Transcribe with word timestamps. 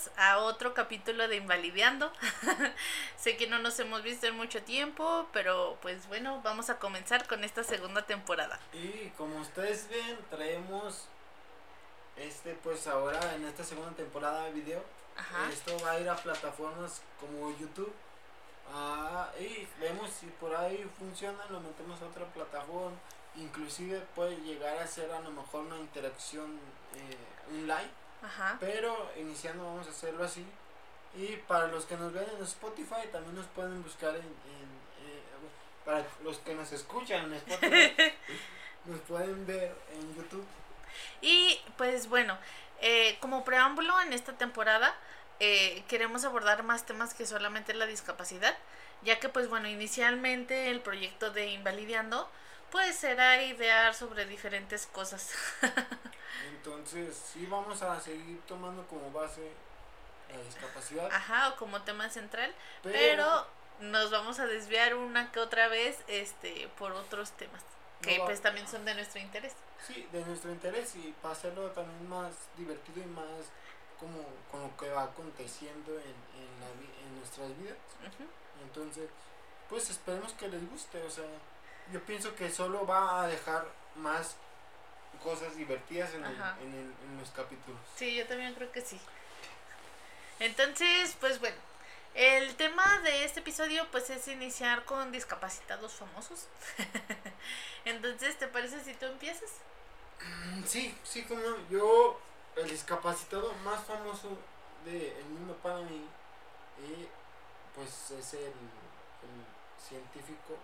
Bienvenidos 0.00 0.10
a 0.16 0.38
otro 0.38 0.74
capítulo 0.74 1.28
de 1.28 1.36
Invalideando. 1.36 2.12
sé 3.16 3.36
que 3.36 3.46
no 3.46 3.58
nos 3.58 3.78
hemos 3.80 4.02
visto 4.02 4.26
en 4.26 4.36
mucho 4.36 4.62
tiempo, 4.62 5.26
pero 5.32 5.78
pues 5.82 6.06
bueno, 6.08 6.40
vamos 6.42 6.70
a 6.70 6.78
comenzar 6.78 7.26
con 7.26 7.44
esta 7.44 7.64
segunda 7.64 8.02
temporada. 8.06 8.58
Y 8.72 9.10
como 9.16 9.36
ustedes 9.40 9.88
ven, 9.88 10.18
traemos 10.30 11.06
este 12.16 12.54
pues 12.62 12.86
ahora 12.86 13.34
en 13.34 13.44
esta 13.46 13.64
segunda 13.64 13.92
temporada 13.92 14.44
de 14.44 14.52
video. 14.52 14.82
Ajá. 15.16 15.50
Esto 15.50 15.76
va 15.84 15.92
a 15.92 16.00
ir 16.00 16.08
a 16.08 16.16
plataformas 16.16 17.02
como 17.20 17.50
YouTube. 17.58 17.92
Ah, 18.72 19.28
y 19.38 19.66
vemos 19.80 20.10
si 20.10 20.26
por 20.26 20.54
ahí 20.54 20.88
funciona, 20.98 21.44
lo 21.50 21.60
metemos 21.60 22.00
a 22.02 22.06
otra 22.06 22.24
plataforma. 22.26 22.96
Inclusive 23.36 24.00
puede 24.14 24.36
llegar 24.36 24.78
a 24.78 24.86
ser 24.86 25.10
a 25.10 25.20
lo 25.20 25.30
mejor 25.30 25.62
una 25.62 25.78
interacción 25.78 26.58
eh, 26.94 27.16
un 27.52 27.66
live. 27.66 27.99
Ajá. 28.22 28.56
Pero 28.60 29.10
iniciando 29.16 29.64
vamos 29.64 29.86
a 29.86 29.90
hacerlo 29.90 30.24
así. 30.24 30.44
Y 31.16 31.36
para 31.48 31.66
los 31.68 31.86
que 31.86 31.96
nos 31.96 32.12
ven 32.12 32.26
en 32.36 32.42
Spotify 32.44 33.08
también 33.10 33.34
nos 33.34 33.46
pueden 33.46 33.82
buscar 33.82 34.10
en... 34.14 34.22
en- 34.22 34.80
eh, 35.06 35.22
para 35.84 36.04
los 36.22 36.38
que 36.38 36.54
nos 36.54 36.70
escuchan 36.72 37.24
en 37.26 37.34
Spotify 37.34 38.12
nos 38.84 39.00
pueden 39.00 39.46
ver 39.46 39.74
en 39.94 40.14
YouTube. 40.14 40.44
Y 41.20 41.60
pues 41.76 42.08
bueno, 42.08 42.36
eh, 42.80 43.16
como 43.20 43.44
preámbulo 43.44 44.00
en 44.02 44.12
esta 44.12 44.32
temporada, 44.34 44.94
eh, 45.40 45.82
queremos 45.88 46.24
abordar 46.24 46.62
más 46.62 46.84
temas 46.86 47.14
que 47.14 47.26
solamente 47.26 47.72
la 47.74 47.86
discapacidad, 47.86 48.56
ya 49.02 49.18
que 49.18 49.28
pues 49.28 49.48
bueno, 49.48 49.68
inicialmente 49.68 50.70
el 50.70 50.80
proyecto 50.80 51.30
de 51.30 51.46
Invalideando 51.48 52.28
pues 52.70 53.02
era 53.04 53.42
idear 53.42 53.94
sobre 53.94 54.26
diferentes 54.26 54.86
cosas. 54.86 55.32
Entonces 56.48 57.16
sí 57.32 57.46
vamos 57.46 57.82
a 57.82 58.00
seguir 58.00 58.40
tomando 58.46 58.86
como 58.86 59.10
base 59.10 59.52
la 60.32 60.40
discapacidad. 60.42 61.08
Ajá, 61.12 61.48
o 61.50 61.56
como 61.56 61.82
tema 61.82 62.08
central. 62.10 62.54
pero, 62.82 62.94
pero 62.98 63.46
nos 63.80 64.10
vamos 64.10 64.38
a 64.40 64.46
desviar 64.46 64.94
una 64.94 65.32
que 65.32 65.40
otra 65.40 65.68
vez 65.68 65.98
este 66.06 66.68
por 66.78 66.92
otros 66.92 67.32
temas 67.32 67.62
que 68.02 68.18
No 68.18 68.24
pues 68.26 68.40
también 68.40 68.66
son 68.68 68.84
de 68.84 68.94
nuestro 68.94 69.20
interés. 69.20 69.54
sí, 69.86 70.06
de 70.12 70.24
nuestro 70.24 70.50
interés 70.50 70.94
y 70.96 71.14
para 71.20 71.34
hacerlo 71.34 71.70
también 71.70 72.08
más 72.08 72.32
divertido 72.56 73.02
y 73.02 73.06
más 73.06 73.26
como 73.98 74.24
con 74.50 74.62
lo 74.62 74.76
que 74.78 74.88
va 74.90 75.02
aconteciendo 75.04 75.92
en, 75.92 76.16
en, 76.40 76.60
la, 76.60 76.68
en 77.06 77.16
nuestras 77.18 77.48
vidas. 77.58 77.76
Entonces, 78.62 79.10
pues 79.68 79.90
esperemos 79.90 80.32
que 80.32 80.48
les 80.48 80.70
guste. 80.70 81.02
O 81.02 81.10
sea, 81.10 81.26
yo 81.92 82.00
pienso 82.04 82.34
que 82.34 82.50
solo 82.50 82.86
va 82.86 83.22
a 83.22 83.26
dejar 83.26 83.66
más 83.96 84.36
cosas 85.22 85.56
divertidas 85.56 86.14
en, 86.14 86.24
el- 86.24 86.34
en, 86.62 86.74
el- 86.74 86.94
en 87.08 87.18
los 87.18 87.30
capítulos. 87.30 87.80
Sí, 87.96 88.14
yo 88.16 88.26
también 88.26 88.54
creo 88.54 88.70
que 88.72 88.80
sí. 88.80 88.98
Entonces, 90.38 91.16
pues 91.20 91.38
bueno, 91.40 91.56
el 92.14 92.54
tema 92.56 92.98
de 93.00 93.24
este 93.24 93.40
episodio 93.40 93.86
pues 93.90 94.08
es 94.10 94.26
iniciar 94.28 94.84
con 94.84 95.12
discapacitados 95.12 95.92
famosos. 95.94 96.46
Entonces, 97.84 98.38
¿te 98.38 98.48
parece 98.48 98.82
si 98.82 98.94
tú 98.94 99.06
empiezas? 99.06 99.50
Mm, 100.22 100.64
Sí, 100.64 100.96
sí, 101.04 101.22
como 101.24 101.42
yo, 101.70 102.18
el 102.56 102.68
discapacitado 102.70 103.52
más 103.64 103.84
famoso 103.84 104.36
del 104.84 105.24
mundo 105.26 105.54
para 105.62 105.78
mí, 105.80 106.06
eh, 106.82 107.08
pues 107.74 108.10
es 108.18 108.34
el, 108.34 108.40
el 108.44 109.86
científico 109.88 110.56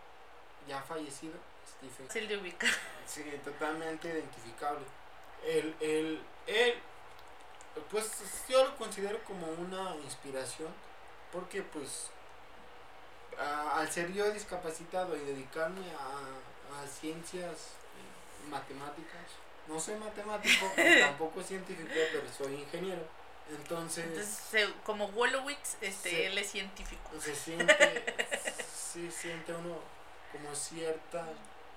ya 0.67 0.83
fallecido, 0.83 1.35
Stephen 1.69 2.09
Sí, 2.11 2.27
de 2.27 2.37
ubicar. 2.37 2.71
Sí, 3.07 3.23
totalmente 3.45 4.09
identificable. 4.09 4.85
El, 5.45 5.75
el, 5.81 6.21
él, 6.47 6.75
pues 7.91 8.11
yo 8.49 8.65
lo 8.65 8.77
considero 8.77 9.23
como 9.25 9.47
una 9.47 9.95
inspiración, 10.05 10.69
porque 11.33 11.63
pues 11.63 12.09
a- 13.39 13.81
al 13.81 13.91
ser 13.91 14.13
yo 14.13 14.31
discapacitado 14.31 15.17
y 15.17 15.21
dedicarme 15.21 15.85
a, 15.93 16.83
a 16.83 16.87
ciencias 16.87 17.51
eh, 17.53 18.49
matemáticas, 18.49 19.23
no 19.69 19.79
soy 19.79 19.97
matemático, 19.97 20.73
tampoco 21.01 21.43
científico, 21.43 21.91
pero 22.13 22.25
soy 22.37 22.55
ingeniero. 22.55 23.03
Entonces, 23.49 24.07
Entonces, 24.07 24.35
se- 24.51 24.73
como 24.85 25.09
Wolowitz, 25.13 25.77
este, 25.81 26.27
él 26.27 26.39
es 26.39 26.51
científico. 26.51 27.11
se 27.21 27.35
siente, 27.37 28.05
sí, 28.93 29.09
siente 29.13 29.53
uno 29.55 29.79
como 30.33 30.55
cierta 30.55 31.27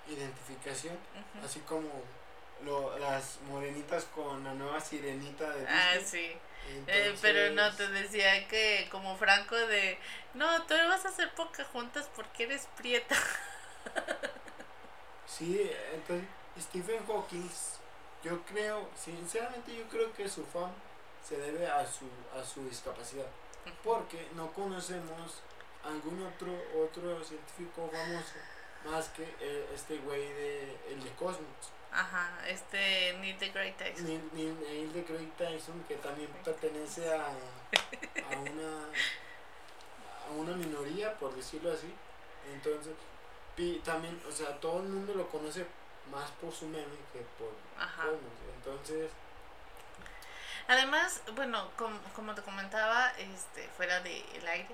identificación. 0.08 0.96
Así 1.44 1.60
como 1.60 1.88
lo, 2.64 2.98
las 2.98 3.38
morenitas 3.48 4.04
con 4.04 4.44
la 4.44 4.54
nueva 4.54 4.80
sirenita 4.80 5.50
de 5.50 5.60
Disney. 5.60 5.76
Ah, 5.76 5.98
sí. 6.04 6.36
Eh, 6.86 7.14
pero 7.20 7.52
no, 7.54 7.74
te 7.74 7.88
decía 7.88 8.46
que 8.46 8.86
como 8.90 9.16
Franco 9.16 9.56
de, 9.56 9.98
no, 10.34 10.62
tú 10.64 10.74
vas 10.74 11.04
a 11.04 11.08
hacer 11.08 11.32
pocas 11.34 11.66
juntas 11.68 12.08
porque 12.14 12.44
eres 12.44 12.68
prieta. 12.76 13.16
Sí, 15.26 15.70
entonces 15.94 16.28
Stephen 16.60 17.06
Hawking, 17.06 17.48
yo 18.22 18.42
creo, 18.44 18.90
sinceramente 18.96 19.74
yo 19.74 19.88
creo 19.88 20.12
que 20.12 20.28
su 20.28 20.44
fama 20.44 20.74
se 21.26 21.38
debe 21.38 21.66
a 21.66 21.86
su, 21.86 22.04
a 22.38 22.44
su 22.44 22.68
discapacidad. 22.68 23.26
Porque 23.84 24.28
no 24.34 24.52
conocemos 24.52 25.40
algún 25.84 26.22
otro, 26.26 26.52
otro 26.82 27.22
científico 27.24 27.88
famoso 27.92 28.34
más 28.84 29.08
que 29.10 29.24
eh, 29.40 29.68
este 29.74 29.98
güey 29.98 30.20
de 30.32 30.78
el 30.90 31.02
de 31.04 31.10
Cosmos. 31.12 31.46
Ajá, 31.92 32.30
este 32.46 33.14
Neil 33.20 33.38
deGrasse 33.38 33.72
Tyson. 33.72 34.06
Neil, 34.06 34.30
Neil, 34.32 34.60
Neil 34.60 34.92
deGrasse 34.92 35.26
Tyson 35.36 35.84
que 35.88 35.96
también 35.96 36.28
pertenece 36.44 37.12
a, 37.14 37.26
a 37.26 38.38
una 38.38 38.84
a 40.28 40.30
una 40.36 40.52
minoría 40.56 41.12
por 41.18 41.34
decirlo 41.34 41.72
así 41.72 41.92
entonces 42.52 42.92
pi- 43.56 43.80
también 43.84 44.22
o 44.28 44.32
sea 44.32 44.58
todo 44.60 44.78
el 44.78 44.88
mundo 44.88 45.14
lo 45.14 45.28
conoce 45.28 45.66
más 46.12 46.30
por 46.40 46.52
su 46.54 46.66
meme 46.66 46.94
que 47.12 47.18
por 47.38 47.52
Ajá. 47.76 48.02
Cosmos. 48.04 48.32
entonces 48.56 49.10
Además, 50.68 51.20
bueno, 51.34 51.68
como, 51.76 51.98
como 52.14 52.32
te 52.34 52.42
comentaba, 52.42 53.08
este, 53.18 53.66
fuera 53.76 54.00
del 54.02 54.46
aire, 54.46 54.68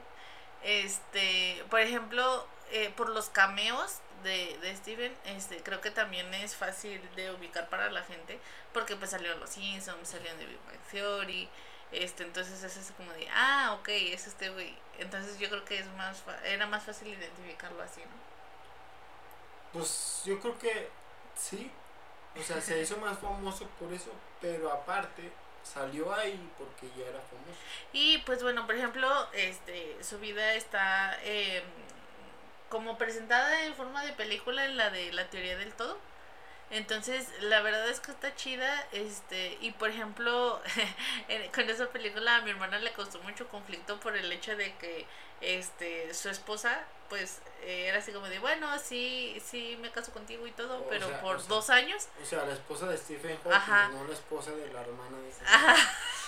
este, 0.62 1.64
por 1.70 1.80
ejemplo, 1.80 2.46
eh, 2.70 2.92
por 2.96 3.08
los 3.10 3.28
cameos 3.30 3.98
de, 4.22 4.58
de 4.60 4.76
Steven, 4.76 5.16
este, 5.24 5.62
creo 5.62 5.80
que 5.80 5.90
también 5.90 6.32
es 6.34 6.56
fácil 6.56 7.00
de 7.16 7.30
ubicar 7.32 7.68
para 7.68 7.90
la 7.90 8.02
gente, 8.02 8.40
porque 8.72 8.96
pues 8.96 9.10
salieron 9.10 9.40
los 9.40 9.50
Simpsons, 9.50 10.08
salieron 10.08 10.38
de 10.38 10.46
Big 10.46 10.58
Bang 10.66 10.80
Theory, 10.90 11.48
este, 11.92 12.24
entonces 12.24 12.62
es 12.62 12.76
así 12.76 12.92
como 12.94 13.12
de, 13.12 13.28
ah, 13.32 13.76
ok, 13.78 13.88
es 13.88 14.26
este 14.26 14.48
güey, 14.50 14.74
entonces 14.98 15.38
yo 15.38 15.48
creo 15.48 15.64
que 15.64 15.78
es 15.78 15.86
más, 15.92 16.22
fa- 16.22 16.40
era 16.44 16.66
más 16.66 16.84
fácil 16.84 17.08
identificarlo 17.08 17.82
así, 17.82 18.00
¿no? 18.00 18.26
pues 19.72 20.22
yo 20.24 20.40
creo 20.40 20.58
que 20.58 20.88
sí 21.34 21.70
o 22.38 22.42
sea 22.42 22.60
se 22.60 22.80
hizo 22.80 22.96
más 22.98 23.18
famoso 23.18 23.66
por 23.78 23.92
eso 23.92 24.10
pero 24.40 24.70
aparte 24.72 25.32
salió 25.72 26.14
ahí 26.14 26.50
porque 26.58 26.88
ya 26.98 27.06
era 27.06 27.20
famoso 27.20 27.58
Y 27.92 28.18
pues 28.18 28.42
bueno, 28.42 28.66
por 28.66 28.74
ejemplo, 28.74 29.08
este, 29.32 29.96
su 30.02 30.18
vida 30.18 30.54
está 30.54 31.18
eh, 31.22 31.62
como 32.68 32.98
presentada 32.98 33.64
en 33.64 33.74
forma 33.74 34.04
de 34.04 34.12
película 34.12 34.64
en 34.64 34.76
la 34.76 34.90
de 34.90 35.12
la 35.12 35.28
teoría 35.28 35.56
del 35.56 35.72
todo. 35.74 35.98
Entonces, 36.70 37.28
la 37.40 37.60
verdad 37.62 37.88
es 37.88 38.00
que 38.00 38.10
está 38.10 38.34
chida, 38.34 38.86
este, 38.92 39.56
y 39.60 39.70
por 39.72 39.88
ejemplo, 39.90 40.60
con 41.54 41.70
esa 41.70 41.86
película 41.90 42.36
a 42.36 42.40
mi 42.42 42.50
hermana 42.50 42.78
le 42.78 42.92
costó 42.92 43.20
mucho 43.20 43.46
conflicto 43.48 44.00
por 44.00 44.16
el 44.16 44.30
hecho 44.32 44.56
de 44.56 44.74
que, 44.76 45.06
este, 45.40 46.12
su 46.12 46.28
esposa, 46.28 46.84
pues, 47.08 47.40
eh, 47.62 47.86
era 47.86 47.98
así 47.98 48.10
como 48.10 48.28
de, 48.28 48.40
bueno, 48.40 48.66
sí, 48.80 49.40
sí 49.44 49.78
me 49.80 49.92
caso 49.92 50.12
contigo 50.12 50.44
y 50.46 50.50
todo, 50.52 50.80
O 50.80 50.88
pero 50.88 51.06
sea, 51.06 51.20
por 51.20 51.36
o 51.36 51.38
sea, 51.38 51.48
dos 51.48 51.70
años, 51.70 52.08
O 52.20 52.26
sea, 52.26 52.44
la 52.44 52.54
esposa 52.54 52.86
de 52.86 52.96
Stephen 52.98 53.36
Hawking, 53.44 53.52
Ajá. 53.52 53.88
no 53.88 54.04
la 54.04 54.12
esposa 54.14 54.50
de 54.50 54.66
la 54.72 54.80
hermana 54.80 55.18
de 55.18 55.32
Stephen 55.32 55.54
Ajá. 55.54 55.76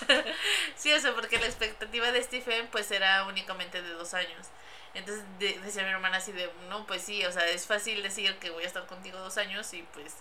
Sí, 0.77 0.93
o 0.93 0.99
sea, 1.01 1.13
porque 1.13 1.37
la 1.37 1.47
expectativa 1.47 2.13
de 2.13 2.23
Stephen 2.23 2.67
pues 2.71 2.89
era 2.91 3.25
únicamente 3.25 3.81
de 3.81 3.89
dos 3.89 4.13
años. 4.13 4.47
Entonces 4.93 5.23
de- 5.39 5.59
decía 5.59 5.83
mi 5.83 5.89
hermana 5.89 6.17
así 6.17 6.31
de, 6.31 6.51
no, 6.69 6.85
pues 6.87 7.01
sí, 7.03 7.23
o 7.25 7.31
sea, 7.31 7.45
es 7.47 7.67
fácil 7.67 8.01
decir 8.03 8.37
que 8.39 8.49
voy 8.49 8.63
a 8.63 8.67
estar 8.67 8.85
contigo 8.87 9.19
dos 9.19 9.37
años 9.37 9.71
y 9.73 9.83
pues, 9.93 10.15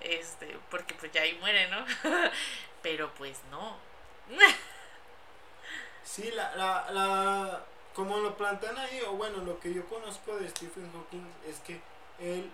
este, 0.00 0.58
porque 0.70 0.94
pues 0.94 1.10
ya 1.12 1.22
ahí 1.22 1.34
muere, 1.38 1.68
¿no? 1.68 1.84
Pero 2.82 3.12
pues 3.14 3.38
no. 3.50 3.76
Sí, 6.04 6.30
la, 6.32 6.54
la, 6.56 6.90
la, 6.90 7.64
como 7.94 8.18
lo 8.18 8.36
plantean 8.36 8.76
ahí, 8.76 9.00
o 9.06 9.12
bueno, 9.12 9.38
lo 9.38 9.58
que 9.60 9.72
yo 9.72 9.86
conozco 9.86 10.36
de 10.36 10.48
Stephen 10.50 10.90
Hawking 10.92 11.24
es 11.46 11.58
que 11.60 11.80
él 12.18 12.50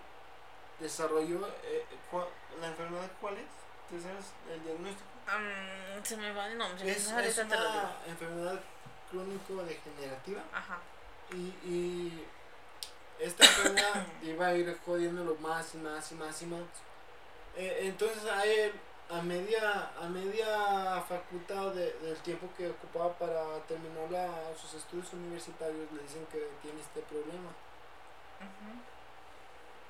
desarrolló, 0.79 1.47
eh, 1.63 1.83
cua- 2.11 2.27
¿la 2.61 2.67
enfermedad 2.67 3.09
cuál 3.19 3.35
es? 3.37 3.47
¿Tú 3.89 3.99
sabes 4.01 4.25
el 4.53 4.63
diagnóstico? 4.63 5.09
Mm, 5.27 6.03
se 6.03 6.17
me 6.17 6.31
va 6.31 6.47
el 6.47 6.57
nombre. 6.57 6.89
Es, 6.91 7.07
una 7.07 7.25
enfermedad 7.25 8.59
crónico-degenerativa 9.11 10.41
Ajá. 10.53 10.79
Y, 11.33 11.67
y 11.67 12.25
esta 13.19 13.45
enfermedad 13.45 14.05
iba 14.23 14.47
a 14.47 14.55
ir 14.55 14.77
jodiéndolo 14.85 15.35
más 15.35 15.73
y 15.75 15.77
más 15.77 16.11
y 16.11 16.15
más 16.15 16.41
y 16.41 16.45
más. 16.45 16.61
Eh, 17.57 17.79
entonces 17.83 18.23
a 18.25 18.45
él, 18.45 18.71
a 19.09 19.21
media, 19.21 19.91
a 19.99 20.07
media 20.07 21.01
facultad 21.07 21.71
de- 21.73 21.93
del 21.99 22.15
tiempo 22.17 22.47
que 22.57 22.69
ocupaba 22.69 23.13
para 23.17 23.59
terminar 23.67 24.09
la- 24.11 24.55
sus 24.59 24.73
estudios 24.75 25.11
universitarios, 25.13 25.91
le 25.91 26.03
dicen 26.03 26.25
que 26.31 26.47
tiene 26.61 26.79
este 26.79 27.01
problema. 27.01 27.49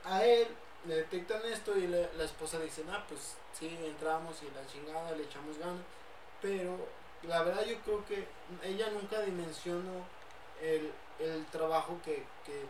A 0.06 0.24
él 0.24 0.48
le 0.86 0.96
detectan 0.96 1.42
esto 1.46 1.78
y 1.78 1.88
le- 1.88 2.10
la 2.16 2.24
esposa 2.24 2.60
dice, 2.60 2.84
ah, 2.92 3.04
pues 3.08 3.36
sí, 3.54 3.78
entramos 3.86 4.42
y 4.42 4.46
la 4.56 4.66
chingada, 4.66 5.12
le 5.12 5.24
echamos 5.24 5.58
ganas. 5.58 5.82
Pero 6.42 6.78
la 7.24 7.44
verdad 7.44 7.66
yo 7.66 7.78
creo 7.82 8.06
que 8.06 8.26
ella 8.64 8.90
nunca 8.92 9.20
dimensionó 9.22 10.06
el, 10.62 10.92
el 11.20 11.46
trabajo 11.48 12.00
que, 12.04 12.26
que, 12.46 12.66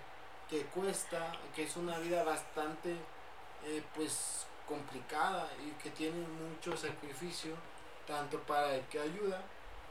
que 0.49 0.65
cuesta, 0.67 1.31
que 1.55 1.63
es 1.63 1.75
una 1.77 1.97
vida 1.99 2.23
bastante, 2.23 2.95
eh, 3.65 3.83
pues, 3.95 4.45
complicada 4.67 5.49
y 5.65 5.71
que 5.81 5.89
tiene 5.91 6.25
mucho 6.27 6.75
sacrificio, 6.77 7.55
tanto 8.07 8.39
para 8.43 8.75
el 8.75 8.81
que 8.87 8.99
ayuda 8.99 9.41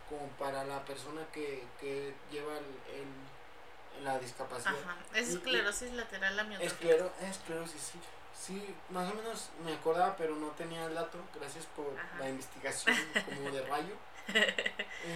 como 0.08 0.26
para 0.38 0.64
la 0.64 0.84
persona 0.84 1.22
que, 1.32 1.64
que 1.80 2.14
lleva 2.30 2.52
el, 2.58 2.64
el- 2.94 3.38
la 4.04 4.18
discapacidad. 4.18 4.74
Ajá. 4.84 4.96
Es 5.14 5.30
y- 5.30 5.34
esclerosis 5.34 5.92
lateral 5.92 6.38
amiotrófica. 6.38 6.72
Esclero, 6.74 7.12
esclerosis, 7.22 7.80
sí. 7.82 7.98
Sí, 8.40 8.74
más 8.90 9.10
o 9.10 9.14
menos 9.16 9.50
me 9.64 9.74
acordaba, 9.74 10.16
pero 10.16 10.36
no 10.36 10.48
tenía 10.52 10.84
el 10.86 10.94
dato. 10.94 11.18
Gracias 11.34 11.66
por 11.74 11.86
Ajá. 11.98 12.18
la 12.20 12.28
investigación 12.28 12.96
como 13.26 13.50
de 13.50 13.62
rayo. 13.66 13.94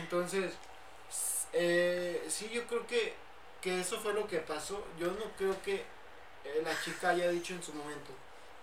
Entonces, 0.01 0.55
eh, 1.53 2.25
sí, 2.29 2.51
yo 2.51 2.67
creo 2.67 2.87
que, 2.87 3.15
que 3.63 3.81
eso 3.81 3.99
fue 4.01 4.13
lo 4.13 4.27
que 4.27 4.41
pasó. 4.41 4.85
Yo 4.99 5.07
no 5.13 5.25
creo 5.39 5.61
que 5.63 5.77
eh, 6.45 6.63
la 6.63 6.79
chica 6.83 7.11
haya 7.11 7.31
dicho 7.31 7.55
en 7.55 7.63
su 7.63 7.73
momento, 7.73 8.13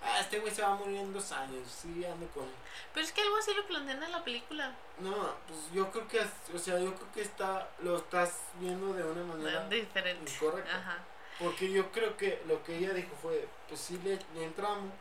ah, 0.03 0.19
este 0.19 0.39
güey 0.39 0.53
se 0.53 0.61
va 0.61 0.73
a 0.73 0.75
morir 0.75 0.97
en 0.97 1.13
dos 1.13 1.31
años, 1.31 1.63
sí, 1.69 2.05
ando 2.05 2.27
con 2.27 2.43
él. 2.43 2.53
Pero 2.93 3.05
es 3.05 3.11
que 3.11 3.21
algo 3.21 3.37
así 3.37 3.53
lo 3.53 3.65
plantean 3.65 4.03
en 4.03 4.11
la 4.11 4.23
película. 4.23 4.75
No, 4.99 5.33
pues 5.47 5.59
yo 5.73 5.89
creo 5.89 6.07
que, 6.07 6.19
o 6.53 6.59
sea, 6.59 6.77
yo 6.79 6.93
creo 6.93 7.11
que 7.13 7.21
está, 7.21 7.69
lo 7.79 7.97
estás 7.97 8.35
viendo 8.59 8.93
de 8.93 9.03
una 9.03 9.23
manera 9.23 9.67
Diferente. 9.69 10.31
incorrecta. 10.31 10.75
Ajá. 10.75 10.97
Porque 11.39 11.71
yo 11.71 11.89
creo 11.91 12.17
que 12.17 12.43
lo 12.47 12.61
que 12.63 12.77
ella 12.77 12.93
dijo 12.93 13.15
fue, 13.21 13.47
pues 13.69 13.79
sí 13.79 13.97
le, 14.03 14.19
le 14.35 14.43
entramos, 14.43 14.91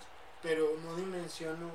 pero 0.41 0.69
no 0.85 0.95
dimensiono 0.95 1.69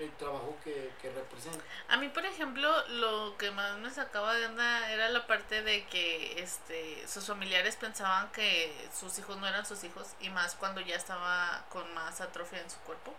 el 0.00 0.10
trabajo 0.12 0.56
que, 0.64 0.90
que 1.00 1.10
representa. 1.10 1.62
A 1.88 1.96
mí, 1.96 2.08
por 2.08 2.24
ejemplo, 2.24 2.70
lo 2.88 3.36
que 3.36 3.50
más 3.50 3.78
me 3.78 3.90
sacaba 3.90 4.34
de 4.34 4.46
onda 4.46 4.90
era 4.92 5.08
la 5.10 5.26
parte 5.26 5.62
de 5.62 5.84
que 5.86 6.40
este 6.40 7.06
sus 7.06 7.26
familiares 7.26 7.76
pensaban 7.76 8.30
que 8.32 8.74
sus 8.98 9.18
hijos 9.18 9.36
no 9.38 9.46
eran 9.46 9.66
sus 9.66 9.84
hijos 9.84 10.14
y 10.20 10.30
más 10.30 10.54
cuando 10.54 10.80
ya 10.80 10.96
estaba 10.96 11.64
con 11.68 11.92
más 11.94 12.20
atrofia 12.20 12.60
en 12.60 12.70
su 12.70 12.78
cuerpo. 12.80 13.14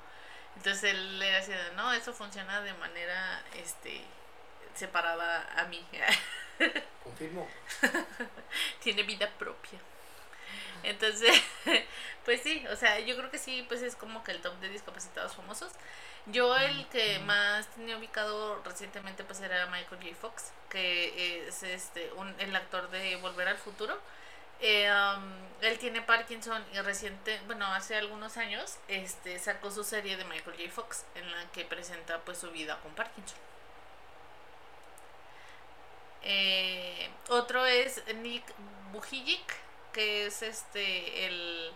Entonces 0.57 0.83
él 0.83 1.21
era 1.21 1.37
así 1.37 1.51
de, 1.51 1.71
no, 1.75 1.93
eso 1.93 2.13
funciona 2.13 2.61
de 2.61 2.73
manera 2.73 3.43
este 3.55 4.01
separada 4.73 5.47
a 5.55 5.65
mí. 5.65 5.85
Confirmo. 7.03 7.47
Tiene 8.81 9.03
vida 9.03 9.29
propia. 9.37 9.79
Entonces, 10.83 11.31
pues 12.25 12.41
sí, 12.41 12.65
o 12.71 12.75
sea, 12.75 12.99
yo 12.99 13.15
creo 13.15 13.29
que 13.29 13.37
sí, 13.37 13.65
pues 13.67 13.81
es 13.81 13.95
como 13.95 14.23
que 14.23 14.31
el 14.31 14.41
top 14.41 14.59
de 14.59 14.69
discapacitados 14.69 15.35
famosos. 15.35 15.71
Yo 16.27 16.55
el 16.55 16.87
que 16.89 17.19
más 17.19 17.67
tenía 17.71 17.97
ubicado 17.97 18.61
recientemente 18.63 19.23
pues 19.23 19.41
era 19.41 19.65
Michael 19.67 20.01
J. 20.01 20.15
Fox, 20.15 20.51
que 20.69 21.47
es 21.47 21.63
este 21.63 22.11
un, 22.13 22.33
el 22.39 22.55
actor 22.55 22.89
de 22.91 23.15
Volver 23.17 23.47
al 23.47 23.57
Futuro. 23.57 23.99
Eh, 24.59 24.91
um, 24.91 25.23
él 25.61 25.79
tiene 25.79 26.03
Parkinson 26.03 26.63
y 26.73 26.79
reciente, 26.81 27.41
bueno, 27.47 27.65
hace 27.65 27.95
algunos 27.95 28.37
años, 28.37 28.77
este 28.87 29.39
sacó 29.39 29.71
su 29.71 29.83
serie 29.83 30.17
de 30.17 30.25
Michael 30.25 30.55
J. 30.57 30.71
Fox 30.71 31.05
en 31.15 31.31
la 31.31 31.51
que 31.51 31.65
presenta 31.65 32.19
pues 32.19 32.37
su 32.37 32.51
vida 32.51 32.79
con 32.81 32.93
Parkinson. 32.93 33.39
Eh, 36.23 37.09
otro 37.29 37.65
es 37.65 38.03
Nick 38.17 38.43
Bujic, 38.91 39.41
que 39.91 40.27
es 40.27 40.43
este 40.43 41.25
el 41.25 41.73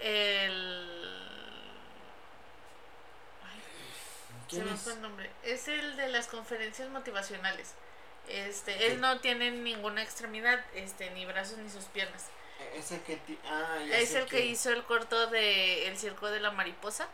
el 0.00 1.26
ay, 3.42 3.62
se 4.48 4.56
¿Quién 4.56 4.64
me 4.66 4.74
es? 4.74 4.80
fue 4.80 4.92
el 4.94 5.02
nombre. 5.02 5.30
Es 5.42 5.68
el 5.68 5.96
de 5.96 6.08
las 6.08 6.26
conferencias 6.28 6.88
motivacionales. 6.90 7.74
Este, 8.28 8.86
él 8.88 9.00
no 9.00 9.20
tiene 9.20 9.50
ninguna 9.52 10.02
extremidad, 10.02 10.64
este, 10.74 11.10
ni 11.10 11.26
brazos 11.26 11.58
ni 11.58 11.70
sus 11.70 11.84
piernas. 11.84 12.24
Ese 12.74 13.00
que... 13.02 13.16
ti- 13.18 13.38
Ah, 13.46 13.78
ya 13.88 13.98
Es 13.98 14.14
el 14.14 14.26
que 14.26 14.44
hizo 14.46 14.70
el 14.70 14.82
corto 14.84 15.26
de 15.28 15.86
El 15.88 15.96
circo 15.98 16.28
de 16.30 16.40
la 16.40 16.50
mariposa. 16.50 17.08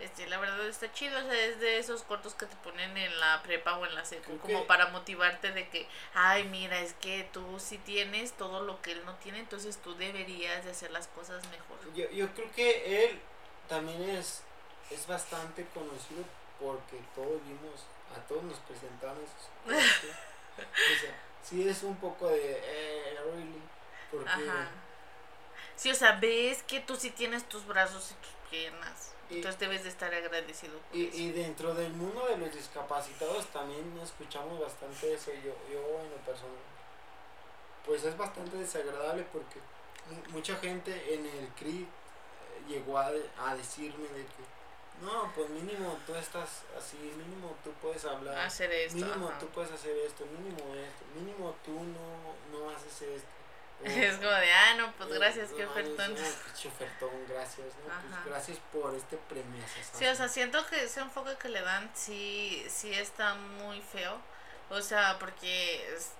Este, 0.00 0.28
la 0.28 0.38
verdad 0.38 0.64
está 0.68 0.92
chido, 0.92 1.18
o 1.18 1.22
sea, 1.22 1.34
es 1.46 1.58
de 1.58 1.78
esos 1.78 2.02
cortos 2.04 2.34
que 2.34 2.46
te 2.46 2.54
ponen 2.56 2.96
en 2.96 3.18
la 3.18 3.42
prepa 3.42 3.78
o 3.78 3.84
en 3.86 3.96
la 3.96 4.04
secu, 4.04 4.38
como 4.38 4.60
que- 4.60 4.66
para 4.68 4.86
motivarte 4.90 5.50
de 5.50 5.68
que, 5.70 5.88
ay, 6.14 6.44
mira, 6.44 6.78
es 6.78 6.92
que 6.94 7.28
tú 7.32 7.58
sí 7.58 7.78
tienes 7.78 8.32
todo 8.34 8.62
lo 8.62 8.80
que 8.80 8.92
él 8.92 9.04
no 9.04 9.16
tiene, 9.16 9.40
entonces 9.40 9.76
tú 9.82 9.96
deberías 9.96 10.64
de 10.64 10.70
hacer 10.70 10.92
las 10.92 11.08
cosas 11.08 11.42
mejor. 11.50 11.78
Yo, 11.96 12.08
yo 12.10 12.32
creo 12.32 12.48
que 12.52 13.06
él 13.06 13.18
también 13.68 14.00
es, 14.10 14.42
es 14.90 15.04
bastante 15.08 15.66
conocido 15.74 16.22
porque 16.60 17.00
todos 17.14 17.40
vimos, 17.44 17.84
a 18.16 18.20
todos 18.26 18.42
nos 18.44 18.58
presentamos. 18.60 19.24
o 19.66 21.00
sea, 21.00 21.14
sí 21.42 21.68
es 21.68 21.82
un 21.82 21.96
poco 21.96 22.28
de... 22.28 22.60
Eh, 22.62 23.18
really, 23.24 23.62
porque... 24.10 24.28
Ajá. 24.28 24.70
Sí, 25.76 25.90
o 25.90 25.94
sea, 25.94 26.12
ves 26.20 26.62
que 26.64 26.80
tú 26.80 26.96
sí 26.96 27.10
tienes 27.10 27.48
tus 27.48 27.64
brazos 27.66 28.10
y 28.10 28.14
tus 28.14 28.32
piernas, 28.50 29.12
Y- 29.30 29.36
entonces 29.36 29.60
debes 29.60 29.84
de 29.84 29.90
estar 29.90 30.12
agradecido 30.12 30.76
por 30.78 30.96
Y, 30.96 31.06
eso. 31.06 31.16
y 31.16 31.30
dentro 31.32 31.74
del 31.74 31.92
mundo 31.92 32.26
de 32.26 32.36
los 32.38 32.52
discapacitados 32.52 33.46
también 33.52 33.96
escuchamos 34.02 34.58
bastante 34.58 35.14
eso. 35.14 35.30
Yo, 35.34 35.52
yo 35.72 36.00
en 36.02 36.10
lo 36.10 36.16
personal, 36.26 36.56
pues 37.86 38.02
es 38.04 38.16
bastante 38.16 38.56
desagradable 38.56 39.24
porque 39.32 39.60
mu- 40.10 40.32
mucha 40.32 40.56
gente 40.56 41.14
en 41.14 41.24
el 41.26 41.48
CRI 41.58 41.82
eh, 41.82 42.62
llegó 42.68 42.98
a, 42.98 43.10
a 43.46 43.54
decirme 43.54 44.08
de 44.08 44.24
que 44.24 44.57
no, 45.02 45.32
pues 45.34 45.48
mínimo 45.50 45.98
tú 46.06 46.14
estás 46.14 46.62
así, 46.76 46.96
mínimo 47.16 47.56
tú 47.64 47.72
puedes 47.82 48.04
hablar, 48.04 48.38
Hacer 48.38 48.70
esto. 48.72 48.96
mínimo 48.96 49.28
ajá. 49.28 49.38
tú 49.38 49.46
puedes 49.48 49.70
hacer 49.72 49.96
esto, 49.98 50.24
mínimo 50.26 50.74
esto, 50.74 51.04
mínimo 51.14 51.56
tú 51.64 51.72
no, 51.72 52.58
no 52.58 52.70
haces 52.70 53.02
esto. 53.02 53.28
O- 53.28 53.84
Es 53.86 54.16
como 54.16 54.30
de, 54.30 54.52
ah, 54.52 54.74
no, 54.74 54.92
pues 54.96 55.08
eh, 55.10 55.14
gracias, 55.14 55.50
no 55.50 55.56
qué 55.56 55.66
ofertón. 55.66 56.14
no, 56.14 56.20
pinche 56.44 56.68
ofertón, 56.68 57.10
gracias, 57.28 57.66
¿no? 57.86 57.94
Pues 58.10 58.24
gracias 58.24 58.58
por 58.72 58.94
este 58.94 59.16
premio. 59.28 59.62
Sí, 59.92 60.04
o 60.06 60.14
sea, 60.16 60.28
siento 60.28 60.66
que 60.66 60.82
ese 60.84 61.00
enfoque 61.00 61.36
que 61.36 61.48
le 61.48 61.60
dan 61.62 61.88
sí, 61.94 62.66
sí 62.68 62.92
está 62.92 63.34
muy 63.34 63.80
feo. 63.80 64.18
O 64.70 64.82
sea, 64.82 65.16
porque 65.20 65.94
es- 65.94 66.10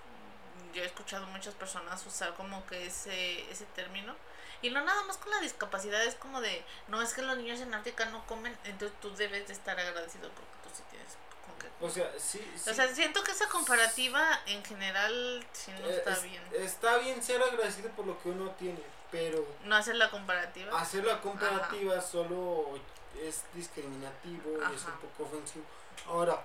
yo 0.73 0.83
he 0.83 0.85
escuchado 0.85 1.25
muchas 1.27 1.53
personas 1.55 2.05
usar 2.05 2.33
como 2.35 2.65
que 2.67 2.85
ese, 2.87 3.49
ese 3.51 3.65
término. 3.75 4.15
Y 4.61 4.69
no 4.71 4.83
nada 4.83 5.03
más 5.03 5.17
con 5.17 5.31
la 5.31 5.39
discapacidad, 5.39 6.03
es 6.03 6.15
como 6.15 6.41
de, 6.41 6.63
no 6.89 7.01
es 7.01 7.13
que 7.13 7.21
los 7.21 7.37
niños 7.37 7.59
en 7.61 7.73
África 7.73 8.05
no 8.05 8.25
comen, 8.27 8.57
entonces 8.65 8.97
tú 9.01 9.15
debes 9.15 9.47
de 9.47 9.53
estar 9.53 9.79
agradecido 9.79 10.29
porque 10.29 10.51
tú 10.63 10.69
sí 10.75 10.83
tienes 10.91 11.13
con 11.45 11.57
qué 11.59 11.85
O 11.85 11.89
sea, 11.89 12.11
sí, 12.19 12.39
sí. 12.61 12.69
O 12.69 12.73
sea, 12.73 12.93
siento 12.93 13.23
que 13.23 13.31
esa 13.31 13.47
comparativa 13.47 14.21
en 14.47 14.63
general 14.65 15.45
sí 15.53 15.71
no 15.79 15.87
Eh, 15.87 15.97
está 15.97 16.11
es- 16.11 16.23
bien. 16.23 16.43
Está 16.53 16.97
bien 16.97 17.23
ser 17.23 17.41
agradecido 17.41 17.89
por 17.91 18.05
lo 18.05 18.21
que 18.21 18.29
uno 18.29 18.51
tiene, 18.59 18.81
pero 19.11 19.45
No 19.63 19.75
hacer 19.77 19.95
la 19.95 20.09
comparativa. 20.11 20.77
hacer 20.79 21.05
la 21.05 21.21
comparativa 21.21 22.01
solo 22.01 22.77
es 23.21 23.43
discriminativo 23.53 24.51
y 24.71 24.75
es 24.75 24.83
un 24.85 24.91
poco 24.93 25.23
ofensivo. 25.23 25.65
Ahora, 26.07 26.41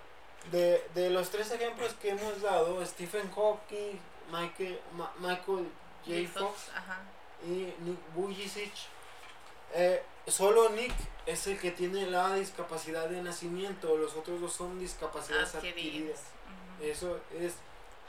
de, 0.53 0.89
de 0.95 1.11
los 1.11 1.31
tres 1.31 1.51
ejemplos 1.51 1.95
que 1.95 2.11
hemos 2.11 2.41
dado, 2.43 2.85
Stephen 2.87 3.31
Hawking, 3.35 3.99
Michael, 4.31 4.81
Ma- 4.93 5.13
Michael 5.19 5.71
J. 6.07 6.29
J. 6.33 6.41
Fox 6.41 6.69
Ajá. 6.75 7.01
Y 7.47 7.75
Nick 7.81 7.99
Vujicic, 8.15 8.73
eh, 9.75 10.03
solo 10.27 10.71
Nick 10.71 10.95
es 11.27 11.47
el 11.47 11.59
que 11.59 11.71
tiene 11.71 12.07
la 12.07 12.35
discapacidad 12.35 13.09
de 13.09 13.23
nacimiento, 13.23 13.97
los 13.97 14.15
otros 14.15 14.41
dos 14.41 14.53
son 14.53 14.79
discapacidades 14.79 15.55
Adquiridas. 15.55 16.21
adquiridas. 16.21 16.21
Eso 16.81 17.21
es 17.39 17.55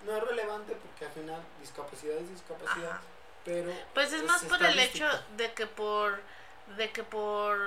no 0.06 0.16
es 0.16 0.24
relevante 0.24 0.76
porque 0.76 1.06
al 1.06 1.12
final 1.12 1.42
discapacidad 1.60 2.18
es 2.18 2.30
discapacidad, 2.30 2.92
Ajá. 2.92 3.02
pero 3.44 3.72
Pues 3.94 4.14
es 4.14 4.24
más 4.24 4.44
por 4.44 4.62
el 4.64 4.78
hecho 4.78 5.08
de 5.38 5.52
que 5.54 5.66
por 5.66 6.22
de 6.78 6.92
que 6.92 7.04
por 7.04 7.58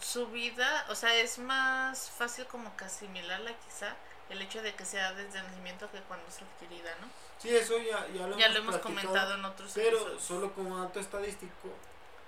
su 0.00 0.26
vida, 0.28 0.86
o 0.88 0.94
sea, 0.94 1.14
es 1.14 1.38
más 1.38 2.10
fácil 2.10 2.46
como 2.46 2.76
que 2.76 2.84
asimilarla 2.84 3.52
quizá 3.64 3.94
el 4.28 4.42
hecho 4.42 4.60
de 4.62 4.74
que 4.74 4.84
sea 4.84 5.12
desde 5.12 5.38
el 5.38 5.44
nacimiento 5.46 5.90
que 5.90 6.00
cuando 6.02 6.26
es 6.28 6.38
adquirida, 6.42 6.94
¿no? 7.00 7.08
Sí, 7.40 7.56
eso 7.56 7.78
ya, 7.78 8.06
ya 8.08 8.26
lo 8.26 8.36
ya 8.36 8.46
hemos 8.46 8.58
lo 8.58 8.60
hemos 8.70 8.78
comentado 8.78 9.34
en 9.34 9.44
otros 9.44 9.72
Pero 9.74 9.96
episodios. 9.96 10.22
solo 10.22 10.52
como 10.52 10.78
dato 10.78 11.00
estadístico, 11.00 11.68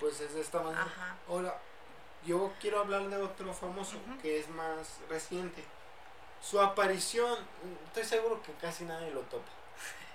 pues 0.01 0.21
es 0.21 0.33
de 0.35 0.41
esta 0.41 0.61
manera. 0.61 0.83
Ajá. 0.85 1.17
Ahora, 1.29 1.61
yo 2.25 2.53
quiero 2.61 2.81
hablar 2.81 3.09
de 3.09 3.17
otro 3.19 3.53
famoso 3.53 3.97
que 4.23 4.39
es 4.41 4.49
más 4.49 5.01
reciente. 5.11 5.63
Su 6.41 6.61
aparición, 6.61 7.39
estoy 7.87 8.05
seguro 8.05 8.43
que 8.43 8.53
casi 8.55 8.85
nadie 8.85 9.11
lo 9.13 9.21
topa. 9.23 9.45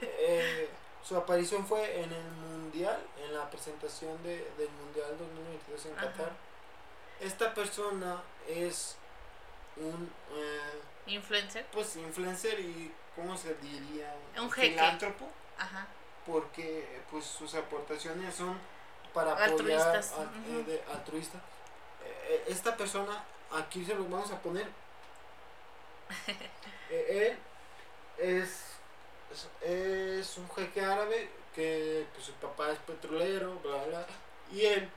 Eh, 0.01 0.69
su 1.03 1.15
aparición 1.17 1.65
fue 1.65 2.01
en 2.03 2.11
el 2.13 2.23
Mundial, 2.31 2.99
en 3.23 3.33
la 3.33 3.49
presentación 3.49 4.21
de, 4.21 4.47
del 4.57 4.69
Mundial 4.69 5.17
2022 5.17 5.85
en 5.87 5.93
Ajá. 5.97 6.07
Qatar. 6.11 6.31
Esta 7.19 7.53
persona 7.55 8.21
es 8.47 8.95
un, 9.77 10.11
eh, 10.33 10.79
Influencer. 11.07 11.65
pues, 11.71 11.95
influencer 11.95 12.59
y, 12.59 12.91
¿cómo 13.17 13.35
se 13.35 13.53
diría? 13.55 14.15
Un 14.39 14.49
jeque. 14.49 14.69
Filántropo 14.69 15.27
Ajá. 15.59 15.87
porque 16.25 17.01
pues 17.11 17.25
sus 17.25 17.53
aportaciones 17.55 18.33
son 18.35 18.57
para 19.13 19.33
Altruistas, 19.33 20.11
apoyar 20.13 20.29
al- 20.33 20.39
ujú. 20.41 20.59
eh, 20.59 20.63
de 20.63 20.83
altruista 20.93 21.39
Eh, 22.05 22.43
esta 22.47 22.75
persona 22.77 23.23
aquí 23.51 23.83
se 23.83 23.95
los 23.95 24.09
vamos 24.09 24.31
a 24.31 24.39
poner 24.41 24.67
él 26.89 27.37
es, 28.17 28.63
es 29.31 29.47
es 29.61 30.37
un 30.37 30.49
jeque 30.51 30.81
árabe 30.81 31.29
que 31.55 32.05
pues, 32.13 32.25
su 32.27 32.33
papá 32.33 32.71
es 32.71 32.79
petrolero 32.79 33.55
bla 33.59 33.83
bla 33.85 34.05
y 34.51 34.65
él 34.65 34.89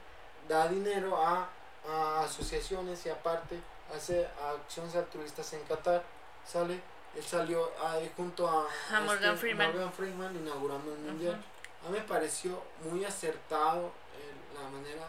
da 0.48 0.68
dinero 0.68 1.16
a, 1.16 1.48
a 1.88 2.20
asociaciones 2.24 3.04
y 3.06 3.10
aparte 3.10 3.60
hace 3.94 4.26
acciones 4.54 4.94
altruistas 4.94 5.52
en 5.52 5.62
Qatar 5.64 6.02
sale 6.46 6.80
él 7.16 7.24
salió 7.24 7.70
ahí 7.84 8.10
junto 8.16 8.48
a, 8.48 8.68
A 8.96 9.00
Morgan 9.00 9.36
Freeman. 9.36 9.68
Morgan 9.72 9.92
Freeman 9.92 10.36
inaugurando 10.36 10.92
el 10.92 10.98
mundial 11.00 11.34
Ujú. 11.34 11.86
a 11.88 11.90
mí 11.90 11.98
me 11.98 12.04
pareció 12.04 12.62
muy 12.90 13.04
acertado 13.04 13.86
eh, 14.16 14.32
la 14.54 14.68
manera 14.70 15.06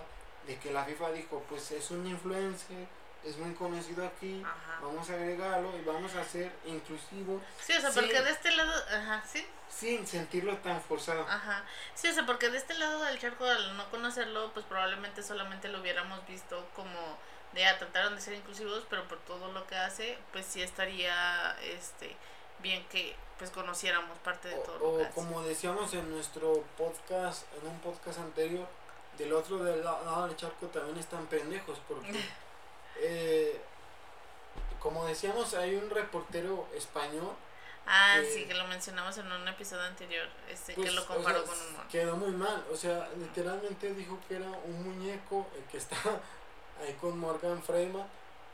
de 0.47 0.57
que 0.57 0.71
la 0.71 0.83
FIFA 0.85 1.11
dijo, 1.11 1.43
pues 1.47 1.69
es 1.71 1.91
un 1.91 2.05
influencer, 2.07 2.87
es 3.23 3.37
muy 3.37 3.53
conocido 3.53 4.03
aquí, 4.05 4.41
Ajá. 4.43 4.79
vamos 4.81 5.07
a 5.11 5.13
agregarlo 5.13 5.71
y 5.77 5.83
vamos 5.83 6.15
a 6.15 6.23
ser 6.25 6.51
inclusivo 6.65 7.39
Sí, 7.63 7.73
o 7.73 7.81
sea, 7.81 7.91
porque 7.91 8.19
de 8.21 8.31
este 8.31 8.49
lado, 8.55 8.73
ajá, 8.91 9.23
sí, 9.31 9.45
sin 9.69 10.07
sentirlo 10.07 10.57
tan 10.57 10.81
forzado. 10.81 11.21
ajá. 11.29 11.63
Sí, 11.93 12.07
o 12.07 12.13
sea, 12.13 12.25
porque 12.25 12.49
de 12.49 12.57
este 12.57 12.73
lado 12.73 13.03
del 13.03 13.19
charco, 13.19 13.45
al 13.45 13.77
no 13.77 13.89
conocerlo, 13.91 14.51
pues 14.53 14.65
probablemente 14.65 15.21
solamente 15.21 15.67
lo 15.67 15.79
hubiéramos 15.81 16.25
visto 16.27 16.67
como 16.75 17.17
de, 17.53 17.65
ah, 17.65 17.77
trataron 17.77 18.15
de 18.15 18.21
ser 18.21 18.33
inclusivos, 18.33 18.85
pero 18.89 19.07
por 19.07 19.19
todo 19.19 19.51
lo 19.51 19.65
que 19.67 19.75
hace, 19.75 20.17
pues 20.31 20.45
sí 20.45 20.61
estaría, 20.61 21.55
este, 21.63 22.15
bien 22.59 22.85
que, 22.89 23.15
pues 23.37 23.49
conociéramos 23.51 24.17
parte 24.19 24.49
de 24.49 24.55
todo 24.55 24.75
O, 24.75 24.91
lo 24.91 24.97
que 24.99 25.03
o 25.03 25.05
hace. 25.07 25.13
como 25.15 25.41
decíamos 25.43 25.93
en 25.93 26.09
nuestro 26.11 26.63
podcast, 26.77 27.43
en 27.61 27.67
un 27.67 27.79
podcast 27.79 28.19
anterior, 28.19 28.67
del 29.17 29.33
otro 29.33 29.57
del 29.63 29.83
la- 29.83 30.01
lado 30.03 30.27
del 30.27 30.35
charco 30.37 30.67
también 30.67 30.97
están 30.97 31.25
pendejos 31.27 31.77
porque, 31.87 32.11
eh, 32.99 33.59
como 34.79 35.05
decíamos, 35.05 35.53
hay 35.53 35.75
un 35.75 35.89
reportero 35.89 36.67
español 36.75 37.33
Ah, 37.87 38.17
que- 38.21 38.31
sí, 38.31 38.45
que 38.45 38.53
lo 38.53 38.65
mencionamos 38.67 39.17
en 39.17 39.29
un 39.31 39.47
episodio 39.47 39.83
anterior, 39.83 40.27
este, 40.47 40.73
Pues, 40.75 40.87
que 40.89 40.95
lo 40.95 41.01
o 41.01 41.07
comparó 41.07 41.39
sea, 41.39 41.47
con 41.47 41.73
mono. 41.73 41.89
Quedó 41.89 42.15
muy 42.15 42.31
mal, 42.31 42.63
o 42.71 42.75
sea, 42.77 43.09
literalmente 43.17 43.93
dijo 43.95 44.19
que 44.27 44.35
era 44.35 44.47
un 44.47 44.83
muñeco 44.83 45.47
el 45.57 45.63
que 45.65 45.77
estaba 45.77 46.19
ahí 46.81 46.93
con 46.99 47.17
Morgan 47.19 47.61
Freeman 47.61 48.07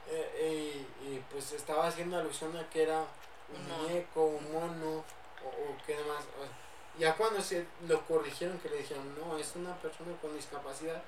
eh, 0.10 0.84
y, 1.04 1.08
y, 1.08 1.26
pues 1.32 1.52
estaba 1.54 1.88
haciendo 1.88 2.18
alusión 2.18 2.56
a 2.56 2.70
que 2.70 2.84
era 2.84 3.00
un 3.00 3.68
mono. 3.68 3.84
muñeco, 3.84 4.26
un 4.26 4.52
mono 4.52 5.04
o, 5.44 5.48
o 5.48 5.78
qué 5.86 5.96
demás. 5.96 6.24
o 6.40 6.44
sea, 6.44 6.68
ya 6.98 7.16
cuando 7.16 7.42
se 7.42 7.66
lo 7.88 8.06
corrigieron, 8.06 8.58
que 8.60 8.70
le 8.70 8.78
dijeron, 8.78 9.16
no, 9.20 9.38
es 9.38 9.56
una 9.56 9.76
persona 9.76 10.12
con 10.22 10.36
discapacidad, 10.36 11.02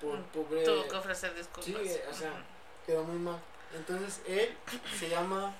por 0.00 0.18
Mm, 0.18 0.22
pobre, 0.24 0.64
Tuvo 0.64 0.88
que 0.88 0.96
ofrecer 0.96 1.34
disculpas. 1.34 1.64
Sí, 1.64 2.00
o 2.10 2.14
sea, 2.14 2.44
quedó 2.86 3.04
muy 3.04 3.18
mal. 3.18 3.40
Entonces 3.74 4.20
él 4.26 4.56
se 4.98 5.08
llama 5.08 5.54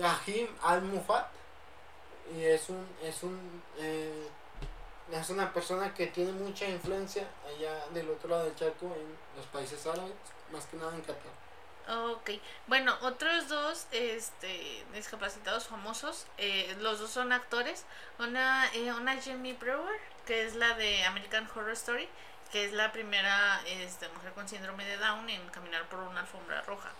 Rahim 0.00 0.48
Al-Mufat 0.62 1.28
y 2.34 2.44
es 2.44 2.68
un 2.68 2.86
es 3.02 3.22
un 3.22 3.62
eh, 3.78 4.28
es 5.12 5.30
una 5.30 5.52
persona 5.52 5.92
que 5.94 6.08
tiene 6.08 6.32
mucha 6.32 6.68
influencia 6.68 7.26
allá 7.46 7.86
del 7.92 8.08
otro 8.10 8.30
lado 8.30 8.44
del 8.44 8.54
charco 8.54 8.86
en 8.86 9.27
los 9.38 9.46
países 9.46 9.86
árabes, 9.86 10.14
más 10.52 10.66
que 10.66 10.76
nada 10.76 10.94
en 10.94 11.02
Qatar. 11.02 11.32
Ok, 11.88 12.30
bueno, 12.66 12.94
otros 13.00 13.48
dos 13.48 13.86
este, 13.92 14.84
discapacitados 14.92 15.66
famosos, 15.68 16.26
eh, 16.36 16.76
los 16.80 16.98
dos 16.98 17.10
son 17.10 17.32
actores. 17.32 17.86
Una, 18.18 18.66
eh, 18.74 18.92
una 18.92 19.20
Jamie 19.22 19.54
Brewer, 19.54 19.98
que 20.26 20.44
es 20.44 20.54
la 20.54 20.74
de 20.74 21.04
American 21.04 21.48
Horror 21.54 21.70
Story, 21.70 22.06
que 22.52 22.64
es 22.66 22.72
la 22.72 22.92
primera 22.92 23.62
este, 23.66 24.08
mujer 24.10 24.32
con 24.34 24.46
síndrome 24.48 24.84
de 24.84 24.98
Down 24.98 25.30
en 25.30 25.48
caminar 25.50 25.88
por 25.88 26.00
una 26.00 26.20
alfombra 26.20 26.60
roja. 26.62 26.90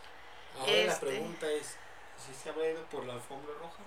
Ahora 0.59 0.85
la 0.85 0.95
Este. 0.95 1.07
pregunta 1.07 1.51
es, 1.51 1.77
¿si 2.17 2.33
se 2.35 2.49
habrá 2.51 2.69
ido 2.71 2.83
por 2.87 3.05
la 3.05 3.15
alfombra 3.15 3.55
roja? 3.61 3.83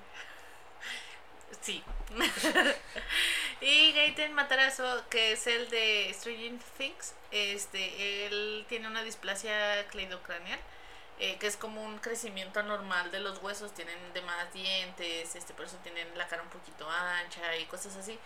Sí. 1.59 1.83
y 3.61 3.91
Gaten 3.93 4.33
Matarazzo, 4.33 5.03
que 5.09 5.33
es 5.33 5.47
el 5.47 5.69
de 5.69 6.11
Stranger 6.13 6.59
Things, 6.77 7.13
este, 7.31 8.25
él 8.25 8.65
tiene 8.69 8.87
una 8.87 9.03
displasia 9.03 9.85
cleidocraneal, 9.87 10.59
eh, 11.19 11.37
que 11.37 11.47
es 11.47 11.57
como 11.57 11.83
un 11.83 11.99
crecimiento 11.99 12.59
anormal 12.59 13.11
de 13.11 13.19
los 13.19 13.41
huesos, 13.43 13.73
tienen 13.73 14.13
de 14.13 14.21
más 14.21 14.51
dientes, 14.53 15.35
este, 15.35 15.53
por 15.53 15.65
eso 15.65 15.77
tienen 15.83 16.07
la 16.17 16.27
cara 16.27 16.41
un 16.41 16.49
poquito 16.49 16.89
ancha 16.89 17.57
y 17.57 17.65
cosas 17.65 17.95
así. 17.97 18.17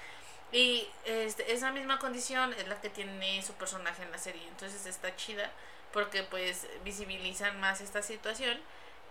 Y 0.52 0.88
este, 1.06 1.52
esa 1.52 1.72
misma 1.72 2.00
condición 2.00 2.54
es 2.54 2.68
la 2.68 2.80
que 2.80 2.90
tiene 2.90 3.42
su 3.42 3.54
personaje 3.54 4.04
en 4.04 4.12
la 4.12 4.18
serie, 4.18 4.48
entonces 4.48 4.86
está 4.86 5.16
chida 5.16 5.52
porque 5.92 6.24
pues 6.24 6.68
visibilizan 6.84 7.60
más 7.62 7.80
esta 7.80 8.02
situación 8.02 8.60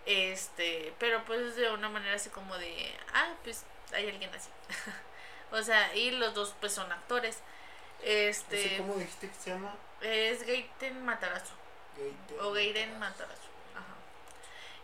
este 0.06 0.92
pero 0.98 1.24
pues 1.24 1.56
de 1.56 1.70
una 1.70 1.88
manera 1.88 2.16
así 2.16 2.28
como 2.28 2.56
de 2.58 2.92
ah 3.14 3.32
pues 3.42 3.64
hay 3.94 4.08
alguien 4.08 4.30
así. 4.34 4.50
O 5.50 5.62
sea 5.62 5.94
y 5.94 6.10
los 6.10 6.34
dos 6.34 6.54
pues 6.60 6.72
son 6.72 6.90
actores. 6.90 7.38
Este, 8.02 8.76
¿Cómo 8.78 8.94
dijiste 8.94 9.28
que 9.28 9.34
se 9.34 9.50
llama? 9.50 9.74
es 10.00 10.40
Gaten 10.46 11.04
Matarazzo 11.04 11.54
Gaten 11.96 12.40
o 12.40 12.52
Gaten 12.52 12.98
Matarazzo 12.98 13.48
ajá. 13.74 13.94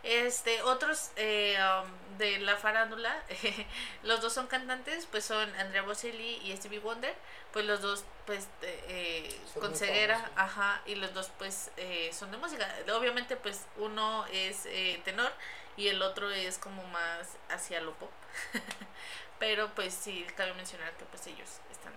Este 0.03 0.61
otros 0.63 1.11
eh, 1.15 1.57
um, 1.59 2.17
de 2.17 2.39
la 2.39 2.57
farándula 2.57 3.23
los 4.03 4.21
dos 4.21 4.33
son 4.33 4.47
cantantes 4.47 5.05
pues 5.05 5.25
son 5.25 5.53
Andrea 5.57 5.83
Bocelli 5.83 6.37
y 6.43 6.55
Stevie 6.57 6.79
Wonder. 6.79 7.15
Pues 7.53 7.65
los 7.65 7.81
dos 7.81 8.05
pues 8.25 8.47
eh, 8.61 9.39
con 9.59 9.75
ceguera 9.75 10.31
ajá 10.35 10.81
y 10.85 10.95
los 10.95 11.13
dos 11.13 11.31
pues 11.37 11.69
eh, 11.77 12.11
son 12.13 12.31
de 12.31 12.37
música. 12.37 12.67
Obviamente 12.95 13.35
pues 13.35 13.65
uno 13.77 14.25
es 14.31 14.65
eh, 14.65 15.01
tenor 15.03 15.31
y 15.77 15.87
el 15.87 16.01
otro 16.01 16.29
es 16.29 16.57
como 16.57 16.83
más 16.85 17.37
hacia 17.49 17.81
lo 17.81 17.93
pop 17.95 18.11
pero 19.41 19.73
pues 19.73 19.95
sí 19.95 20.23
cabe 20.37 20.53
mencionar 20.53 20.93
que 20.97 21.05
pues 21.05 21.25
ellos 21.25 21.49
están. 21.71 21.93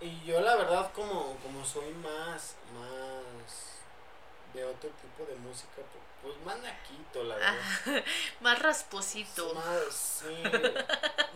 Y, 0.00 0.24
yo 0.24 0.40
la 0.40 0.56
verdad 0.56 0.90
como, 0.92 1.36
como 1.42 1.62
soy 1.66 1.92
más, 1.92 2.56
más 2.72 3.82
de 4.54 4.64
otro 4.64 4.88
tipo 4.88 5.30
de 5.30 5.36
música, 5.36 5.82
pues, 6.22 6.34
más 6.44 6.56
naquito, 6.62 7.24
la 7.24 7.34
verdad. 7.36 7.58
Ajá, 7.58 8.02
más 8.40 8.58
rasposito 8.60 9.54
Más, 9.54 9.92
sí. 9.94 10.42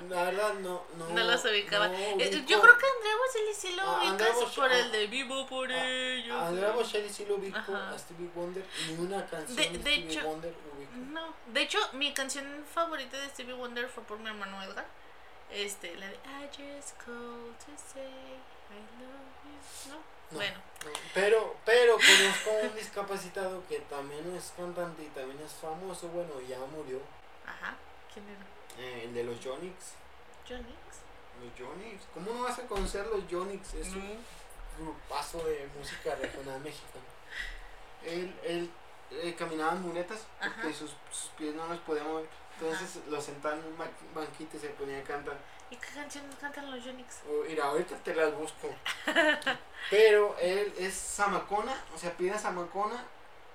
La 0.08 0.24
verdad 0.24 0.54
no, 0.54 0.84
no. 0.96 1.08
No 1.08 1.24
los 1.24 1.44
ubicaba. 1.44 1.88
no 1.88 1.94
Eh, 1.94 2.44
Yo 2.46 2.60
creo 2.60 2.78
que 2.78 2.86
Andrea 2.86 3.16
Bocelli 3.26 3.54
sí 3.54 3.72
lo 3.74 3.82
Ah, 3.82 4.00
Bocelli- 4.18 4.54
por 4.54 4.70
ah, 4.72 4.78
el 4.78 4.92
de 4.92 5.06
Vivo 5.08 5.46
por 5.46 5.70
a- 5.72 5.88
ello. 5.88 6.34
A 6.38 6.48
Andrea 6.48 6.70
Bocelli 6.72 7.08
sí 7.08 7.24
lo 7.26 7.34
ubico, 7.36 7.58
Ajá. 7.58 7.90
a 7.90 7.98
Stevie 7.98 8.30
Wonder, 8.34 8.64
ni 8.88 8.94
una 8.94 9.26
canción 9.26 9.56
De- 9.56 9.62
de, 9.64 9.70
de 9.70 9.78
Stevie 9.80 10.12
hecho- 10.12 10.22
Wonder 10.28 10.54
ubico. 10.76 10.92
No, 10.96 11.34
de 11.48 11.62
hecho 11.62 11.78
mi 11.92 12.12
canción 12.14 12.64
favorita 12.72 13.16
de 13.18 13.28
Stevie 13.30 13.54
Wonder 13.54 13.88
fue 13.88 14.04
por 14.04 14.18
mi 14.18 14.28
hermano 14.28 14.62
Edgar. 14.62 14.86
Este, 15.50 15.94
la 15.96 16.06
de 16.08 16.14
I 16.14 16.46
just 16.48 16.96
called 16.98 17.56
to 17.58 17.72
say 17.92 18.02
I 18.70 18.80
love 19.00 19.36
you. 19.44 19.90
No, 19.92 19.96
No, 20.30 20.36
bueno. 20.38 20.56
no. 20.84 20.90
Pero, 21.14 21.56
pero 21.64 21.94
conozco 21.96 22.50
a 22.50 22.66
un 22.68 22.74
discapacitado 22.74 23.62
que 23.68 23.80
también 23.80 24.34
es 24.36 24.52
cantante 24.56 25.02
y 25.02 25.08
también 25.08 25.40
es 25.44 25.52
famoso, 25.52 26.08
bueno, 26.08 26.40
ya 26.48 26.58
murió, 26.60 27.00
Ajá. 27.46 27.76
¿Quién 28.12 28.26
era? 28.28 28.82
eh, 28.84 29.04
el 29.04 29.14
de 29.14 29.24
los 29.24 29.36
Jonix. 29.44 29.92
Johnny. 30.48 30.74
Los 31.42 31.52
Jonix, 31.58 32.02
¿cómo 32.14 32.32
no 32.32 32.42
vas 32.44 32.58
a 32.58 32.66
conocer 32.66 33.06
los 33.06 33.22
Jonix? 33.30 33.74
Es 33.74 33.88
un 33.88 34.18
grupazo 34.78 35.38
de 35.44 35.68
música 35.78 36.14
regional 36.16 36.60
mexicana. 36.60 37.04
Él, 38.04 38.34
él, 38.44 38.70
eh, 39.10 39.34
caminaba 39.38 39.72
en 39.72 39.82
muletas 39.82 40.20
porque 40.40 40.68
Ajá. 40.68 40.72
sus, 40.72 40.90
sus 41.10 41.30
pies 41.36 41.54
no 41.54 41.66
los 41.68 41.78
podía 41.80 42.02
mover. 42.04 42.26
Entonces 42.60 43.00
lo 43.08 43.20
sentaban 43.20 43.58
en 43.60 43.66
un 43.66 43.78
ba- 43.78 43.90
banquito 44.14 44.56
y 44.56 44.60
se 44.60 44.68
ponía 44.70 44.98
a 44.98 45.02
cantar. 45.02 45.36
¿Y 45.70 45.76
qué 45.76 45.88
canciones 45.94 46.36
cantan 46.40 46.70
los 46.70 46.84
Yonix? 46.84 47.22
Oh, 47.28 47.44
mira, 47.48 47.64
ahorita 47.64 47.96
te 47.96 48.14
las 48.14 48.32
busco. 48.34 48.74
Pero 49.90 50.36
él 50.40 50.72
es 50.78 50.94
Samacona, 50.94 51.74
o 51.94 51.98
sea, 51.98 52.12
pide 52.12 52.32
a 52.32 52.38
Samacona. 52.38 53.04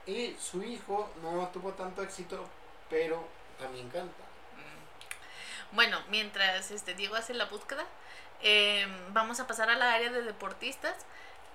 Y 0.05 0.35
su 0.39 0.63
hijo 0.63 1.09
no 1.21 1.47
tuvo 1.49 1.73
tanto 1.73 2.01
éxito, 2.01 2.43
pero 2.89 3.23
también 3.59 3.87
canta. 3.89 4.23
Bueno, 5.71 6.01
mientras 6.09 6.69
este 6.71 6.95
Diego 6.95 7.15
hace 7.15 7.33
la 7.33 7.45
búsqueda, 7.45 7.85
eh, 8.41 8.85
vamos 9.13 9.39
a 9.39 9.47
pasar 9.47 9.69
a 9.69 9.75
la 9.75 9.93
área 9.93 10.11
de 10.11 10.23
deportistas. 10.23 10.95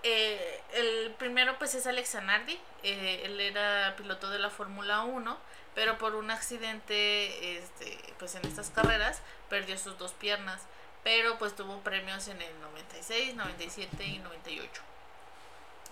Eh, 0.02 0.62
el 0.72 1.14
primero 1.18 1.58
pues 1.58 1.74
es 1.74 1.86
Alex 1.86 2.10
Zanardi, 2.10 2.58
eh, 2.82 3.22
él 3.24 3.40
era 3.40 3.94
piloto 3.96 4.30
de 4.30 4.38
la 4.38 4.50
Fórmula 4.50 5.02
1, 5.02 5.36
pero 5.76 5.98
por 5.98 6.14
un 6.14 6.30
accidente 6.30 7.58
este, 7.58 8.14
pues 8.18 8.34
en 8.34 8.46
estas 8.46 8.70
carreras 8.70 9.20
perdió 9.50 9.76
sus 9.76 9.98
dos 9.98 10.12
piernas, 10.12 10.62
pero 11.04 11.36
pues 11.38 11.54
tuvo 11.54 11.80
premios 11.80 12.26
en 12.28 12.40
el 12.40 12.60
96, 12.62 13.34
97 13.34 14.02
y 14.02 14.18
98. 14.18 14.82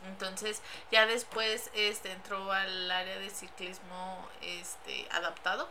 Entonces 0.07 0.63
ya 0.91 1.05
después 1.05 1.71
este, 1.75 2.13
entró 2.13 2.51
al 2.51 2.91
área 2.91 3.19
de 3.19 3.29
ciclismo 3.29 4.27
este, 4.41 5.07
adaptado 5.11 5.69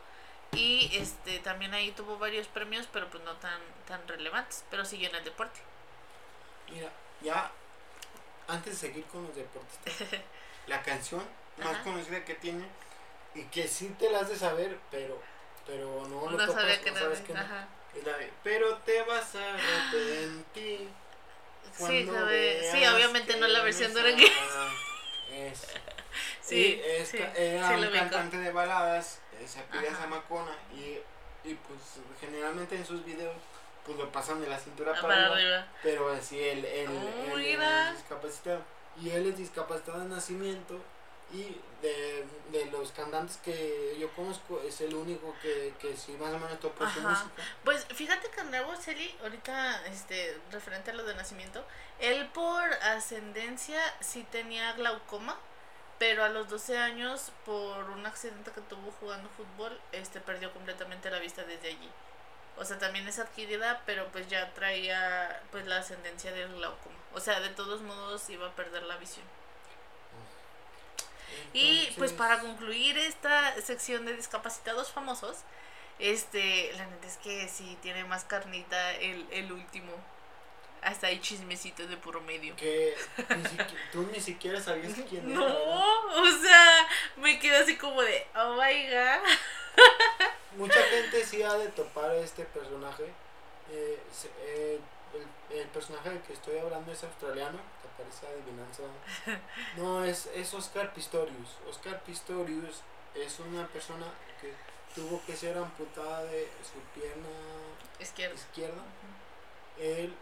y 0.51 0.95
este 0.95 1.39
también 1.39 1.73
ahí 1.73 1.91
tuvo 1.91 2.19
varios 2.19 2.45
premios 2.47 2.87
pero 2.93 3.09
pues 3.09 3.23
no 3.23 3.33
tan 3.37 3.59
tan 3.87 4.07
relevantes 4.07 4.63
pero 4.69 4.85
siguió 4.85 5.09
en 5.09 5.15
el 5.15 5.23
deporte 5.23 5.59
Mira, 6.69 6.91
ya 7.21 7.51
antes 8.47 8.79
de 8.79 8.87
seguir 8.87 9.05
con 9.05 9.23
los 9.23 9.35
deportistas, 9.35 10.21
la 10.67 10.83
canción 10.83 11.23
más 11.57 11.73
Ajá. 11.73 11.83
conocida 11.83 12.23
que 12.23 12.35
tiene 12.35 12.67
y 13.35 13.43
que 13.45 13.67
sí 13.67 13.95
te 13.99 14.09
la 14.11 14.19
has 14.19 14.29
de 14.29 14.35
saber, 14.37 14.77
pero 14.91 15.19
pero 15.65 16.05
no 16.09 16.29
lo 16.29 16.37
no 16.37 16.45
topas, 16.45 16.77
que 16.79 16.91
no 16.91 16.99
sabes 16.99 17.19
que 17.21 17.33
no. 17.33 17.39
ajá. 17.39 17.67
Es 17.95 18.03
la 18.05 18.17
de, 18.17 18.31
pero 18.43 18.75
te 18.77 19.01
vas 19.03 19.35
a 19.35 19.53
arrepentir. 19.53 20.79
sí 20.81 20.89
cuando 21.79 22.13
sabe- 22.13 22.71
sí 22.71 22.85
obviamente 22.85 23.37
no 23.37 23.47
la 23.47 23.59
que 23.59 23.65
versión 23.65 23.93
de 23.93 24.01
Orengue 24.01 24.31
Es. 25.33 25.61
sí 26.41 26.81
y 26.85 26.89
esta 27.01 27.17
sí, 27.33 27.41
era 27.41 27.67
sí 27.69 27.73
un 27.75 27.89
cantante 27.91 28.37
de 28.37 28.51
baladas, 28.51 29.19
se 29.47 29.61
pide 29.63 29.87
a 29.87 29.91
Ajá. 29.91 30.01
Samacona 30.03 30.55
y, 30.73 30.99
y 31.47 31.53
pues 31.55 31.79
generalmente 32.19 32.75
en 32.75 32.85
sus 32.85 33.03
videos 33.05 33.35
pues 33.85 33.97
lo 33.97 34.11
pasan 34.11 34.39
de 34.41 34.47
la 34.47 34.57
cintura 34.59 34.93
Ah, 34.95 35.01
para, 35.01 35.13
para 35.15 35.33
arriba, 35.33 35.55
arriba 35.57 35.67
pero 35.81 36.09
así 36.09 36.39
él, 36.41 36.63
él, 36.65 36.89
Oh, 37.33 37.37
es 37.37 37.95
discapacitado 37.97 38.61
y 39.01 39.09
él 39.09 39.27
es 39.27 39.37
discapacitado 39.37 39.99
de 39.99 40.05
nacimiento 40.05 40.79
y 41.33 41.59
de, 41.81 42.25
de 42.51 42.65
los 42.67 42.91
cantantes 42.91 43.37
que 43.37 43.97
yo 43.99 44.09
conozco 44.11 44.61
es 44.61 44.79
el 44.81 44.93
único 44.93 45.35
que, 45.41 45.73
que 45.79 45.97
sí 45.97 46.13
más 46.13 46.31
o 46.31 46.39
menos 46.39 46.59
topa 46.59 46.91
su 46.93 47.01
música. 47.01 47.31
Pues 47.63 47.85
fíjate 47.85 48.29
que 48.29 48.39
Andrea 48.39 48.61
Bocelli 48.61 49.13
ahorita 49.21 49.85
este 49.87 50.39
referente 50.51 50.91
a 50.91 50.93
lo 50.93 51.03
de 51.03 51.15
nacimiento 51.15 51.65
él 51.99 52.29
por 52.33 52.63
ascendencia 52.83 53.81
sí 53.99 54.25
tenía 54.31 54.73
glaucoma 54.73 55.37
pero 55.97 56.23
a 56.23 56.29
los 56.29 56.47
12 56.49 56.77
años 56.77 57.31
por 57.45 57.89
un 57.89 58.05
accidente 58.05 58.51
que 58.51 58.61
tuvo 58.61 58.91
jugando 58.99 59.27
fútbol 59.29 59.79
este 59.91 60.21
perdió 60.21 60.53
completamente 60.53 61.09
la 61.09 61.19
vista 61.19 61.43
desde 61.43 61.69
allí. 61.69 61.89
O 62.57 62.65
sea 62.65 62.77
también 62.77 63.07
es 63.07 63.17
adquirida 63.17 63.81
pero 63.87 64.07
pues 64.11 64.27
ya 64.27 64.53
traía 64.53 65.41
pues 65.51 65.65
la 65.65 65.77
ascendencia 65.77 66.31
del 66.31 66.53
glaucoma. 66.53 66.95
O 67.13 67.19
sea 67.19 67.39
de 67.39 67.49
todos 67.49 67.81
modos 67.81 68.29
iba 68.29 68.47
a 68.47 68.55
perder 68.55 68.83
la 68.83 68.97
visión 68.97 69.25
y 71.53 71.93
pues 71.97 72.11
para 72.13 72.39
concluir 72.39 72.97
esta 72.97 73.59
sección 73.61 74.05
de 74.05 74.15
discapacitados 74.15 74.91
famosos, 74.91 75.37
este, 75.99 76.71
la 76.73 76.85
neta 76.87 77.07
es 77.07 77.17
que 77.17 77.47
sí 77.47 77.77
tiene 77.81 78.03
más 78.05 78.23
carnita 78.25 78.93
el, 78.95 79.25
el 79.31 79.51
último. 79.51 79.91
Hasta 80.81 81.07
hay 81.07 81.19
chismecitos 81.21 81.87
de 81.89 81.95
puro 81.95 82.19
medio. 82.21 82.55
que 82.57 82.93
ni 83.17 83.57
tú 83.93 84.09
ni 84.11 84.19
siquiera 84.19 84.59
sabías 84.61 84.93
quién 85.09 85.29
era 85.31 85.39
No, 85.39 85.47
o 85.47 86.25
sea, 86.41 86.87
me 87.17 87.39
quedo 87.39 87.63
así 87.63 87.77
como 87.77 88.01
de, 88.01 88.27
oh 88.35 88.55
my 88.55 88.87
god. 88.89 89.29
mucha 90.57 90.81
gente 90.83 91.25
sí 91.25 91.41
ha 91.41 91.53
de 91.53 91.69
topar 91.69 92.09
a 92.11 92.17
este 92.17 92.43
personaje 92.45 93.05
Eh, 93.71 93.97
eh, 94.45 94.79
el, 95.51 95.57
el 95.59 95.67
personaje 95.69 96.09
del 96.09 96.21
que 96.21 96.33
estoy 96.33 96.57
hablando 96.57 96.91
es 96.91 97.01
australiano 97.03 97.59
parece 97.97 98.27
adivinanza. 98.27 98.83
No 99.77 100.03
es, 100.03 100.27
es 100.33 100.53
Oscar 100.53 100.93
Pistorius. 100.93 101.57
Oscar 101.69 102.01
Pistorius 102.03 102.81
es 103.15 103.39
una 103.39 103.67
persona 103.67 104.05
que 104.41 104.53
tuvo 104.95 105.21
que 105.25 105.35
ser 105.35 105.57
amputada 105.57 106.23
de 106.25 106.47
su 106.63 106.79
pierna 106.99 107.27
Izquierda. 107.99 108.35
izquierda. 108.35 108.83
Él 109.79 110.13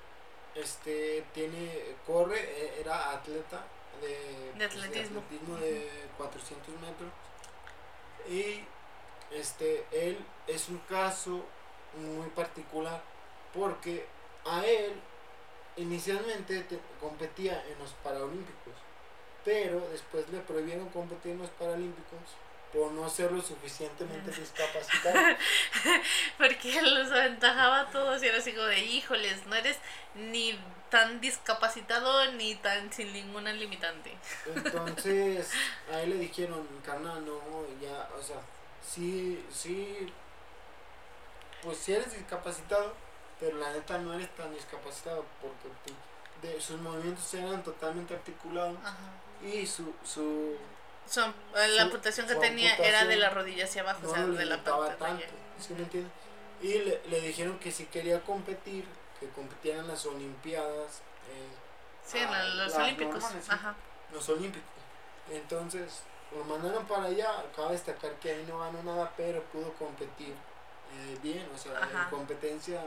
este 0.56 1.26
tiene 1.34 1.96
corre 2.06 2.40
eh, 2.40 2.78
era 2.82 3.12
atleta 3.12 3.64
de, 4.02 4.08
De 4.08 4.52
pues, 4.58 4.66
atletismo. 4.86 5.20
atletismo 5.22 5.56
de 5.58 5.90
400 6.18 6.76
metros. 6.82 7.10
Y 8.30 8.64
este 9.32 9.86
él 9.92 10.18
es 10.48 10.70
un 10.70 10.78
caso 10.90 11.46
muy 11.96 12.28
particular 12.30 13.02
porque 13.54 14.06
a 14.46 14.66
él 14.66 14.94
inicialmente 15.78 16.62
te- 16.62 16.80
competía 17.00 17.64
en 17.68 17.80
los 17.80 17.92
paralímpicos 18.04 18.74
pero 19.44 19.80
después 19.90 20.30
le 20.30 20.40
prohibieron 20.40 20.90
competir 20.90 21.32
en 21.32 21.40
los 21.40 21.50
paralímpicos 21.52 22.20
por 22.72 22.92
no 22.92 23.10
ser 23.10 23.32
lo 23.32 23.42
suficientemente 23.42 24.32
discapacitado 24.32 25.18
Porque 26.38 26.82
los 26.82 27.12
aventajaba 27.12 27.82
a 27.82 27.92
todos 27.92 28.24
y 28.24 28.28
era 28.28 28.38
así 28.38 28.54
como 28.54 28.68
de, 28.68 28.80
híjoles, 28.80 29.46
no 29.48 29.56
eres 29.56 29.78
ni 30.16 30.58
tan 30.90 31.20
discapacitado 31.22 32.32
ni 32.34 32.56
tan 32.56 32.92
sin 32.94 33.12
ninguna 33.14 33.52
limitante. 33.54 34.16
Entonces, 34.56 35.50
a 35.92 36.02
él 36.02 36.12
le 36.12 36.16
dijeron, 36.18 36.66
carnal, 36.86 37.26
no, 37.26 37.42
ya, 37.82 38.10
o 38.18 38.22
sea, 38.22 38.38
sí, 38.88 39.44
sí, 39.52 40.12
pues 41.62 41.78
sí 41.78 41.94
eres 41.94 42.14
discapacitado, 42.14 42.94
pero 43.42 43.58
la 43.58 43.74
neta 43.74 43.98
no 43.98 44.14
eres 44.14 44.34
tan 44.38 44.54
discapacitado 44.54 45.26
porque 45.42 45.92
de, 46.48 46.62
sus 46.62 46.80
movimientos 46.80 47.34
eran 47.34 47.62
totalmente 47.64 48.14
articulados 48.14 48.78
Ajá. 48.84 48.98
y 49.44 49.66
su, 49.68 49.94
su 50.06 50.56
eh, 50.56 51.68
la 51.68 51.68
Su- 51.68 51.82
amputación 51.82 52.28
que 52.28 52.36
tenía 52.36 52.74
era 52.78 53.04
de 53.06 53.18
la 53.18 53.30
rodilla 53.32 53.66
hacia 53.66 53.82
abajo, 53.82 54.00
no 54.04 54.10
o 54.12 54.14
sea, 54.16 54.26
de 54.28 54.46
la 54.46 54.56
limitaba 54.56 54.88
pantorrilla. 54.88 55.20
tanto, 55.28 55.36
¿sí 55.60 55.74
me 55.74 55.80
entiendes? 55.82 56.14
Y 56.62 56.74
le, 56.80 57.02
le 57.10 57.22
dijeron 57.22 57.58
que 57.60 57.72
si 57.72 57.86
quería 57.88 58.22
competir, 58.22 58.86
que 59.20 59.28
competiera 59.30 59.80
en 59.80 59.88
las 59.90 60.06
Olimpiadas, 60.06 61.02
eh, 61.30 61.48
Sí, 62.06 62.20
en 62.20 62.28
Ah, 62.30 62.44
la- 62.44 62.66
los 62.66 62.74
olímpicos. 62.76 63.14
normales. 63.16 63.50
Ajá. 63.50 63.76
los 64.14 64.30
olímpicos. 64.30 64.70
Entonces 65.32 66.02
lo 66.36 66.44
mandaron 66.46 66.86
para 66.86 67.06
allá. 67.06 67.32
Cabe 67.56 67.72
destacar 67.74 68.12
que 68.20 68.32
ahí 68.32 68.46
no 68.48 68.60
ganó 68.60 68.82
nada, 68.84 69.12
pero 69.18 69.42
pudo 69.46 69.72
competir 69.74 70.34
eh, 70.94 71.18
bien, 71.24 71.48
o 71.54 71.58
sea, 71.58 71.78
Ajá. 71.78 72.04
en 72.04 72.10
competencia 72.10 72.82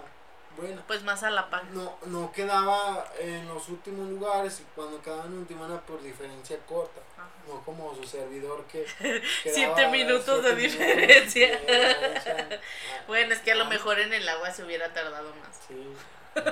buena. 0.56 0.82
Pues 0.86 1.02
más 1.02 1.22
a 1.22 1.30
la 1.30 1.50
par. 1.50 1.64
No, 1.66 1.96
no 2.06 2.32
quedaba 2.32 3.06
en 3.18 3.46
los 3.48 3.68
últimos 3.68 4.08
lugares 4.08 4.60
y 4.60 4.64
cuando 4.74 5.00
quedaba 5.02 5.24
en 5.24 5.38
última 5.38 5.66
era 5.66 5.80
por 5.80 6.02
diferencia 6.02 6.58
corta, 6.66 7.00
Ajá. 7.16 7.28
no 7.48 7.62
como 7.64 7.94
su 7.94 8.04
servidor 8.04 8.64
que 8.64 8.86
Siete 9.42 9.88
minutos 9.88 10.42
de 10.42 10.54
diferencia. 10.54 11.48
minutos 11.48 11.66
de 11.66 11.78
diferencia. 11.78 12.54
Ah, 12.54 12.56
Bueno, 13.06 13.34
es 13.34 13.40
que 13.40 13.52
a 13.52 13.54
lo 13.56 13.64
ah, 13.64 13.68
mejor 13.68 13.98
en 13.98 14.12
el 14.12 14.28
agua 14.28 14.50
se 14.50 14.64
hubiera 14.64 14.92
tardado 14.92 15.32
más. 15.36 15.60
Sí. 15.68 15.94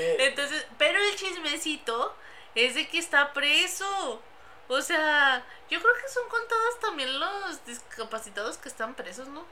Eh, 0.00 0.16
Entonces, 0.28 0.64
pero 0.78 0.96
el 0.96 1.16
chismecito 1.16 2.14
es 2.54 2.74
de 2.76 2.88
que 2.88 2.98
está 2.98 3.32
preso. 3.32 4.22
O 4.68 4.80
sea, 4.82 5.44
yo 5.70 5.80
creo 5.80 5.94
que 5.94 6.08
son 6.08 6.28
contados 6.28 6.78
también 6.80 7.18
los 7.18 7.64
discapacitados 7.66 8.58
que 8.58 8.68
están 8.68 8.94
presos, 8.94 9.26
¿no? 9.28 9.44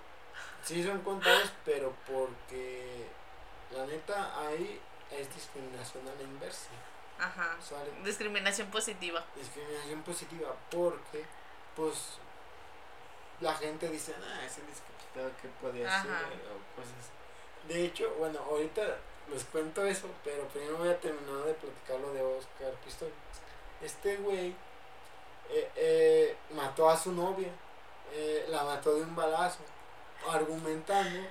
Sí 0.66 0.82
son 0.84 1.00
contados, 1.02 1.52
pero 1.64 1.94
porque 2.06 3.06
la 3.70 3.86
neta 3.86 4.40
ahí 4.40 4.80
es 5.10 5.32
discriminación 5.34 6.02
a 6.08 6.14
la 6.14 6.22
inversa. 6.22 6.68
Ajá. 7.18 7.56
Sale 7.62 7.90
Discriminación 8.04 8.68
positiva. 8.70 9.24
discriminación 9.36 10.02
positiva 10.02 10.54
porque 10.70 11.24
pues 11.76 12.18
la 13.40 13.54
gente 13.54 13.88
dice, 13.88 14.14
ah, 14.18 14.44
ese 14.44 14.60
discapacitado 14.62 15.30
que 15.40 15.48
puede 15.60 15.86
Ajá. 15.86 16.00
hacer 16.00 16.24
o 16.50 16.76
cosas. 16.76 17.10
De 17.68 17.84
hecho, 17.84 18.12
bueno, 18.18 18.38
ahorita 18.40 18.82
les 19.30 19.44
cuento 19.44 19.84
eso, 19.84 20.08
pero 20.24 20.46
primero 20.48 20.78
voy 20.78 20.88
a 20.88 20.98
terminar 21.00 21.44
de 21.44 21.54
platicar 21.54 22.00
lo 22.00 22.12
de 22.12 22.22
Oscar 22.22 22.72
Pistorius. 22.84 23.14
Este 23.82 24.16
güey 24.16 24.54
eh, 25.50 25.70
eh, 25.76 26.36
mató 26.54 26.90
a 26.90 26.96
su 26.96 27.12
novia, 27.12 27.50
eh, 28.12 28.46
la 28.48 28.64
mató 28.64 28.94
de 28.94 29.02
un 29.02 29.14
balazo, 29.16 29.58
argumentando 30.30 31.26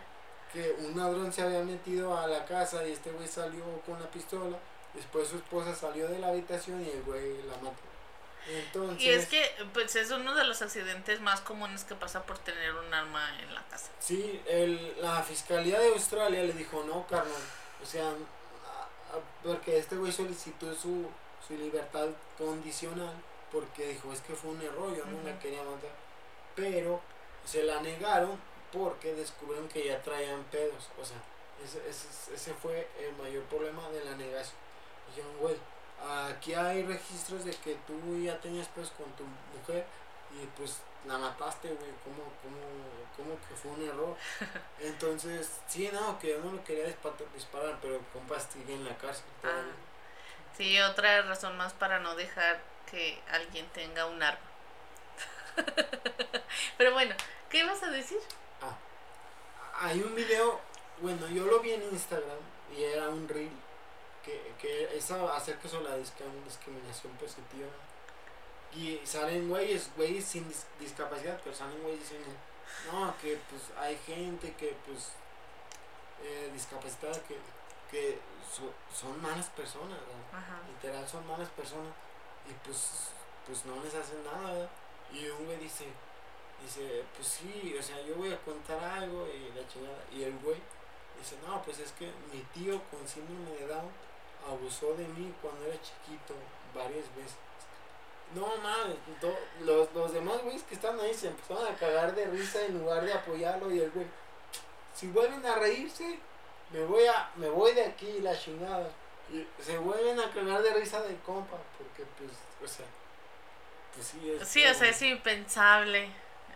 que 0.53 0.71
un 0.79 0.97
ladrón 0.97 1.31
se 1.34 1.41
había 1.41 1.62
metido 1.63 2.17
a 2.17 2.27
la 2.27 2.45
casa 2.45 2.86
y 2.88 2.91
este 2.93 3.12
güey 3.12 3.27
salió 3.27 3.63
con 3.86 3.99
la 3.99 4.10
pistola. 4.10 4.58
Después 4.93 5.27
su 5.27 5.36
esposa 5.38 5.75
salió 5.75 6.08
de 6.08 6.19
la 6.19 6.27
habitación 6.29 6.81
y 6.86 6.89
el 6.89 7.03
güey 7.03 7.41
la 7.43 7.55
mató. 7.58 7.81
Entonces, 8.47 9.01
Y 9.03 9.10
es 9.10 9.25
que 9.27 9.43
pues 9.73 9.95
es 9.95 10.12
uno 10.12 10.36
de 10.36 10.43
los 10.43 10.62
accidentes 10.62 11.19
más 11.19 11.41
comunes 11.41 11.84
que 11.84 11.95
pasa 11.95 12.23
por 12.23 12.38
tener 12.38 12.73
un 12.75 12.93
arma 12.93 13.27
en 13.41 13.53
la 13.55 13.63
casa. 13.67 13.89
Sí, 13.99 14.39
el, 14.47 14.95
la 15.01 15.23
Fiscalía 15.23 15.79
de 15.79 15.89
Australia 15.89 16.43
le 16.43 16.53
dijo, 16.53 16.84
no, 16.86 17.08
carnal, 17.08 17.41
o 17.81 17.86
sea, 17.86 18.08
a- 18.08 19.17
a- 19.17 19.19
porque 19.43 19.79
este 19.79 19.95
güey 19.97 20.12
solicitó 20.12 20.73
su, 20.75 21.08
su 21.45 21.58
libertad 21.58 22.08
condicional, 22.38 23.13
porque 23.51 23.88
dijo, 23.88 24.13
es 24.13 24.21
que 24.21 24.36
fue 24.36 24.51
un 24.51 24.62
error, 24.62 24.95
yo 24.95 25.03
no 25.05 25.23
la 25.23 25.31
Ujú. 25.31 25.39
quería 25.41 25.63
matar, 25.63 25.89
pero 26.55 27.01
se 27.45 27.63
la 27.63 27.81
negaron 27.81 28.39
porque 28.75 29.13
descubrieron 29.13 29.67
que 29.69 29.85
ya 29.85 30.01
traían 30.01 30.43
pedos, 30.45 30.89
o 31.01 31.05
sea, 31.05 31.17
ese, 31.63 31.77
ese, 31.89 32.07
ese 32.33 32.53
fue 32.53 32.88
el 32.99 33.15
mayor 33.15 33.43
problema 33.43 33.88
de 33.89 34.03
la 34.03 34.15
negación. 34.15 34.57
Dijeron, 35.09 35.38
güey, 35.39 35.55
aquí 36.29 36.53
hay 36.53 36.83
registros 36.83 37.45
de 37.45 37.51
que 37.51 37.75
tú 37.88 38.21
ya 38.21 38.38
tenías 38.41 38.67
pedos 38.69 38.91
con 38.91 39.05
tu 39.13 39.23
mujer 39.57 39.85
y 40.41 40.45
pues 40.57 40.79
la 41.05 41.17
mataste, 41.17 41.67
güey, 41.69 41.91
¿cómo, 42.03 42.23
cómo, 42.41 42.57
cómo 43.15 43.39
que 43.47 43.55
fue 43.55 43.71
un 43.71 43.88
error? 43.88 44.15
Entonces, 44.79 45.49
sí, 45.67 45.89
no, 45.93 46.19
que 46.19 46.31
yo 46.31 46.39
no 46.39 46.51
lo 46.51 46.63
quería 46.63 46.88
dispa- 46.88 47.13
disparar, 47.33 47.77
pero 47.81 47.99
compa 48.11 48.39
sigue 48.39 48.73
en 48.73 48.83
la 48.85 48.97
cárcel. 48.97 49.23
Ah, 49.43 49.71
sí, 50.57 50.79
otra 50.81 51.21
razón 51.21 51.55
más 51.57 51.73
para 51.73 51.99
no 51.99 52.15
dejar 52.15 52.59
que 52.91 53.21
alguien 53.31 53.67
tenga 53.69 54.05
un 54.07 54.21
arma. 54.21 54.39
Pero 56.77 56.91
bueno, 56.93 57.15
¿qué 57.49 57.59
ibas 57.59 57.81
a 57.83 57.89
decir? 57.89 58.19
Hay 59.79 60.01
un 60.01 60.15
video, 60.15 60.59
bueno, 61.01 61.27
yo 61.27 61.45
lo 61.45 61.59
vi 61.59 61.71
en 61.73 61.83
Instagram 61.83 62.38
y 62.75 62.83
era 62.83 63.09
un 63.09 63.27
reel 63.27 63.51
que, 64.23 64.53
que 64.59 64.97
es 64.97 65.11
acerca 65.11 65.67
sobre 65.67 65.89
la 65.89 65.97
discriminación 65.97 67.13
positiva. 67.13 67.67
Y 68.73 68.99
salen 69.05 69.47
güeyes, 69.49 69.89
güeyes 69.95 70.25
sin 70.25 70.49
dis- 70.49 70.65
discapacidad, 70.79 71.39
pero 71.43 71.55
salen 71.55 71.81
güeyes 71.81 72.01
diciendo, 72.01 72.27
no, 72.91 73.13
que 73.21 73.39
pues 73.49 73.61
hay 73.77 73.97
gente 74.05 74.53
que 74.55 74.75
pues 74.85 75.09
eh, 76.23 76.49
discapacitada 76.53 77.13
que, 77.27 77.38
que 77.91 78.19
so- 78.51 78.73
son 78.93 79.21
malas 79.21 79.47
personas, 79.47 79.97
literal 80.67 81.07
son 81.07 81.25
malas 81.27 81.49
personas 81.49 81.93
y 82.49 82.53
pues 82.65 83.09
pues 83.45 83.63
no 83.65 83.75
les 83.83 83.93
hacen 83.93 84.23
nada 84.25 84.51
¿verdad? 84.53 84.69
y 85.13 85.27
un 85.27 85.45
güey 85.45 85.57
dice 85.57 85.85
dice 86.65 87.04
pues 87.15 87.28
sí 87.28 87.75
o 87.80 87.82
sea 87.84 88.01
yo 88.01 88.15
voy 88.15 88.34
a 88.34 88.39
contar 88.41 88.84
algo 88.84 89.28
y 89.28 89.58
la 89.58 89.67
chingada. 89.67 90.04
Y 90.12 90.23
el 90.23 90.38
güey 90.39 90.58
dice 91.19 91.36
no 91.45 91.62
pues 91.63 91.80
es 91.80 91.91
que 91.93 92.12
mi 92.34 92.41
tío 92.54 92.82
con 92.91 93.08
síndrome 93.08 93.51
de 93.60 93.67
Down 93.67 93.89
abusó 94.49 94.93
de 94.95 95.08
mí 95.08 95.34
cuando 95.41 95.65
era 95.65 95.75
chiquito 95.82 96.34
varias 96.73 97.06
veces 97.15 97.36
no 98.34 98.47
mames 98.58 98.97
los, 99.62 99.93
los 99.93 100.12
demás 100.13 100.41
güeyes 100.43 100.63
que 100.63 100.75
están 100.75 100.99
ahí 100.99 101.13
se 101.13 101.28
empezaron 101.28 101.65
a 101.67 101.75
cagar 101.78 102.13
de 102.15 102.25
risa 102.25 102.65
en 102.65 102.80
lugar 102.80 103.06
de 103.06 103.13
apoyarlo 103.13 103.71
y 103.71 103.80
el 103.80 103.91
güey 103.91 104.08
si 104.93 105.08
vuelven 105.08 105.45
a 105.45 105.56
reírse 105.56 106.19
me 106.71 106.84
voy 106.86 107.06
a 107.06 107.30
me 107.36 107.49
voy 107.49 107.73
de 107.73 107.86
aquí 107.86 108.19
la 108.21 108.38
chingada. 108.38 108.89
Y 109.32 109.45
se 109.63 109.78
vuelven 109.78 110.19
a 110.19 110.32
cagar 110.32 110.62
de 110.62 110.73
risa 110.73 111.01
del 111.01 111.17
compa, 111.19 111.58
porque 111.78 112.04
pues, 112.17 112.32
o 112.63 112.67
sea, 112.67 112.86
pues 113.93 114.08
sí 114.08 114.30
es. 114.32 114.47
Sí, 114.47 114.62
o 114.63 114.65
sea, 114.65 114.73
como- 114.73 114.86
es 114.86 115.01
impensable 115.01 116.10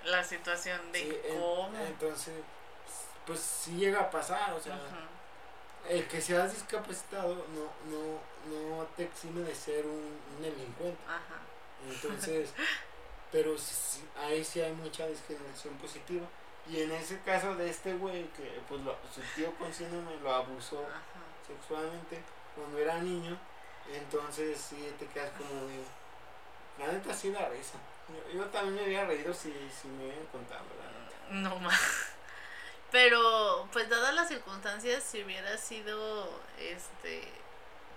la 0.05 0.23
situación 0.23 0.91
de 0.91 0.99
sí, 0.99 1.17
en- 1.25 1.39
cómo. 1.39 1.77
entonces, 1.85 2.33
pues 3.25 3.39
sí 3.39 3.75
llega 3.77 4.01
a 4.01 4.09
pasar, 4.12 4.53
o 4.53 4.59
sea, 4.59 4.79
el 5.88 6.07
que 6.07 6.21
seas 6.21 6.53
discapacitado 6.53 7.35
no, 7.35 7.89
no, 7.89 8.19
no 8.77 8.83
te 8.97 9.03
exime 9.03 9.41
de 9.41 9.55
ser 9.55 9.85
un, 9.85 10.19
un 10.38 10.41
delincuente. 10.41 10.99
Ajá. 11.07 11.41
Entonces, 11.88 12.53
pero 13.31 13.57
sí- 13.57 14.03
ahí 14.17 14.43
sí 14.43 14.62
hay 14.62 14.73
mucha 14.73 15.05
discriminación 15.07 15.75
positiva. 15.75 16.25
Y 16.67 16.81
en 16.81 16.91
ese 16.91 17.19
caso 17.21 17.55
de 17.55 17.69
este 17.69 17.93
güey, 17.93 18.27
que 18.29 18.59
pues 18.67 18.81
lo- 18.81 18.97
su 19.13 19.21
tío 19.35 19.51
con 19.55 19.73
síndrome 19.73 20.15
lo 20.17 20.33
abusó 20.33 20.79
Ajá. 20.88 21.01
sexualmente 21.47 22.21
cuando 22.55 22.77
era 22.77 22.97
niño, 22.99 23.38
entonces 23.93 24.59
sí 24.59 24.93
te 24.99 25.05
quedas 25.07 25.31
como 25.38 25.65
de. 25.67 25.79
La 26.77 26.91
neta 26.91 27.13
sí 27.13 27.31
da 27.31 27.47
risa. 27.49 27.77
Yo, 28.10 28.39
yo 28.39 28.45
también 28.45 28.76
me 28.76 28.82
había 28.84 29.06
reído 29.06 29.34
si, 29.34 29.52
si 29.69 29.88
me 29.88 30.06
hubieran 30.06 30.26
contado, 30.28 30.63
la 30.80 30.86
neta. 31.39 31.50
No 31.50 31.60
más. 31.60 31.80
Pero, 32.91 33.67
pues 33.72 33.88
dadas 33.89 34.13
las 34.15 34.28
circunstancias, 34.28 35.04
si 35.04 35.24
hubiera 35.24 35.58
sido 35.58 36.41
este 36.60 37.24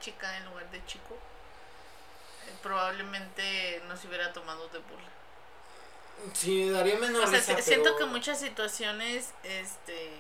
chica 0.00 0.36
en 0.36 0.44
lugar 0.46 0.70
de 0.70 0.84
chico, 0.84 1.14
eh, 2.46 2.54
probablemente 2.62 3.82
no 3.88 3.96
se 3.96 4.08
hubiera 4.08 4.32
tomado 4.32 4.68
de 4.68 4.78
burla. 4.80 5.08
Sí, 6.34 6.68
daría 6.68 6.98
menos 6.98 7.24
O 7.24 7.26
sea, 7.26 7.38
risa, 7.38 7.56
si- 7.56 7.62
siento 7.62 7.94
pero- 7.94 7.96
que 7.98 8.04
muchas 8.06 8.38
situaciones, 8.38 9.30
este, 9.44 10.10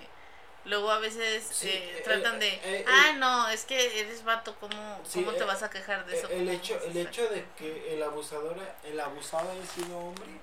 luego 0.64 0.90
a 0.90 0.98
veces 0.98 1.44
Sí, 1.50 1.68
eh, 1.68 1.98
eh, 1.98 2.02
tratan 2.04 2.40
eh, 2.42 2.60
de, 2.62 2.84
ah, 2.88 3.12
no, 3.16 3.48
es 3.48 3.64
que 3.64 4.00
eres 4.00 4.24
vato, 4.24 4.54
¿cómo, 4.60 5.00
Sí, 5.04 5.24
cómo 5.24 5.36
te 5.36 5.44
vas 5.44 5.62
a 5.62 5.70
quejar 5.70 6.06
de 6.06 6.18
eso? 6.18 6.28
El, 6.28 6.38
¿Cómo 6.46 6.50
hecho, 6.50 6.74
el 6.84 6.90
hacer?" 6.90 7.06
hecho 7.08 7.28
de 7.28 7.44
que 7.58 7.94
el 7.94 8.02
abusador, 8.02 8.56
el 8.84 9.00
abusado 9.00 9.50
haya 9.50 9.66
sido 9.66 9.98
hombre, 9.98 10.40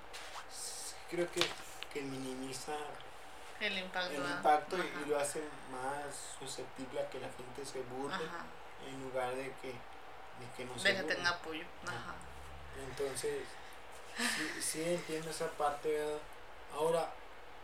creo 1.09 1.31
que, 1.31 1.41
que 1.93 2.01
minimiza 2.01 2.73
El 3.59 3.77
impacto. 3.77 4.13
impacto 4.15 4.77
y- 4.77 5.09
lo 5.09 5.19
hace 5.19 5.41
más 5.71 6.15
susceptible 6.39 6.99
a 7.01 7.09
que 7.09 7.19
la 7.19 7.27
gente 7.29 7.65
se 7.65 7.81
burle 7.83 8.15
Ajá. 8.15 8.45
en 8.87 9.01
lugar 9.03 9.35
de 9.35 9.51
que, 9.61 9.67
de 9.69 10.47
que 10.55 10.65
no 10.65 10.77
se 10.77 10.89
De 10.89 10.95
que 10.95 11.01
burle. 11.01 11.15
tenga 11.15 11.29
apoyo. 11.31 11.63
Ajá. 11.87 12.15
Entonces, 12.89 13.43
sí, 14.17 14.61
sí 14.61 14.83
entiendo 14.83 15.29
esa 15.31 15.47
parte, 15.51 15.89
¿verdad? 15.91 16.17
Ahora, 16.73 17.09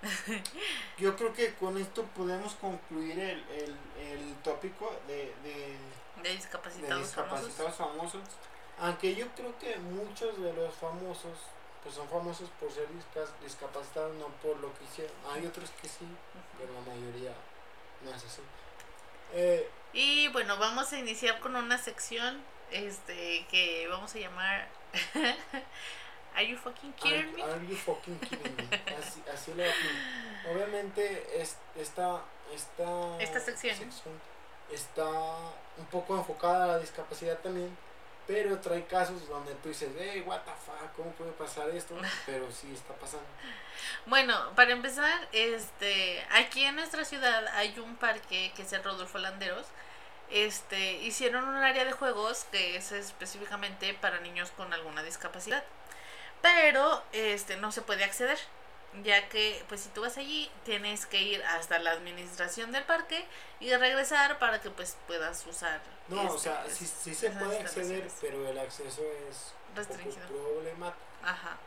yo 0.98 1.16
creo 1.16 1.34
que 1.34 1.54
con 1.56 1.78
esto 1.78 2.04
podemos 2.16 2.54
concluir 2.56 3.20
el, 3.20 3.44
el, 3.50 3.76
el 4.00 4.36
tópico 4.44 4.94
de, 5.08 5.34
de, 5.44 5.78
De 6.24 6.30
de 6.32 6.98
discapacitados, 7.00 7.76
famosos. 7.76 8.24
Aunque 8.80 9.16
yo 9.16 9.28
creo 9.36 9.58
que 9.60 9.76
muchos 9.78 10.42
de 10.42 10.54
los 10.54 10.74
famosos, 10.76 11.38
pues 11.84 11.96
son 11.96 12.08
famosos 12.10 12.50
por 12.60 12.72
ser 12.72 12.88
disca- 12.90 13.32
discapacitados, 13.44 14.16
no 14.16 14.28
por 14.42 14.58
lo 14.58 14.74
que 14.78 14.84
hicieron. 14.86 15.16
Hay 15.32 15.46
otros 15.46 15.70
que 15.82 15.88
sí, 15.88 16.06
pero 16.58 16.74
la 16.74 16.82
mayoría 16.82 17.34
no 18.04 18.12
es 18.12 18.24
así. 18.24 18.42
Eh, 19.34 19.70
Y 19.94 20.28
bueno, 20.30 20.58
vamos 20.58 20.92
a 20.94 21.00
iniciar 21.00 21.40
con 21.40 21.56
una 21.56 21.78
sección 21.78 22.42
este 22.72 23.46
que 23.50 23.88
vamos 23.90 24.14
a 24.16 24.20
llamar 24.20 24.68
Are 26.36 26.44
you 26.44 26.58
fucking 26.58 26.94
kidding 26.98 27.34
me? 27.34 27.42
Are, 27.42 27.64
you 27.64 27.76
fucking 27.76 28.20
kidding 28.20 28.56
me? 28.56 28.64
Así, 29.00 29.22
así 29.34 29.54
lo 29.54 29.64
defino. 29.64 30.00
Obviamente 30.52 31.42
es, 31.42 31.58
esta, 31.76 32.22
esta, 32.54 33.18
Esta 33.20 33.40
sección. 33.40 33.78
está 34.72 35.06
un 35.78 35.86
poco 35.90 36.18
enfocada 36.18 36.66
a 36.66 36.68
la 36.68 36.80
discapacidad 36.80 37.38
también, 37.40 37.76
pero 38.28 38.60
trae 38.60 38.86
casos 38.86 39.28
donde 39.30 39.54
tú 39.56 39.70
dices, 39.70 39.90
hey, 39.98 40.24
what 40.26 40.42
the 40.42 40.52
fuck, 40.52 40.94
¿cómo 40.96 41.12
puede 41.12 41.32
pasar 41.32 41.70
esto? 41.70 41.96
Pero 42.26 42.52
sí 42.52 42.72
está 42.74 42.94
pasando. 42.96 43.28
Bueno, 44.08 44.52
para 44.56 44.72
empezar, 44.72 45.28
este 45.32 46.26
aquí 46.32 46.64
en 46.64 46.76
nuestra 46.76 47.06
ciudad 47.06 47.48
hay 47.54 47.78
un 47.80 47.96
parque 47.96 48.52
que 48.56 48.64
es 48.64 48.74
el 48.74 48.84
Rodolfo 48.84 49.20
Landeros. 49.20 49.68
Este, 50.32 50.94
hicieron 50.94 51.48
un 51.48 51.56
área 51.56 51.86
de 51.86 51.92
juegos 51.92 52.46
que 52.52 52.78
es 52.78 52.92
específicamente 52.92 53.94
para 53.94 54.20
niños 54.22 54.52
con 54.52 54.74
alguna 54.74 55.04
discapacidad. 55.04 55.64
Pero 56.46 57.02
este 57.12 57.58
no 57.58 57.72
se 57.72 57.82
puede 57.82 58.04
acceder, 58.04 58.38
ya 59.04 59.28
que 59.30 59.64
pues 59.68 59.82
si 59.82 59.90
tú 59.90 60.02
vas 60.02 60.16
allí 60.20 60.52
tienes 60.64 61.08
que 61.08 61.20
ir 61.20 61.44
hasta 61.44 61.80
la 61.80 61.90
administración 61.92 62.72
del 62.72 62.84
parque 62.84 63.26
y 63.60 63.74
regresar 63.76 64.38
para 64.38 64.62
que 64.62 64.70
pues 64.70 64.96
puedas 65.08 65.44
usar 65.48 65.82
No, 66.08 66.22
o 66.22 66.26
este, 66.36 66.40
sea, 66.50 66.64
sí, 66.70 66.86
sí 66.86 67.16
se 67.16 67.32
puede 67.32 67.60
acceder, 67.60 68.08
pero 68.22 68.48
el 68.48 68.60
acceso 68.60 69.02
es 69.28 69.54
Restringido. 69.76 70.28
problemático. 70.28 71.02
Ajá. 71.24 71.58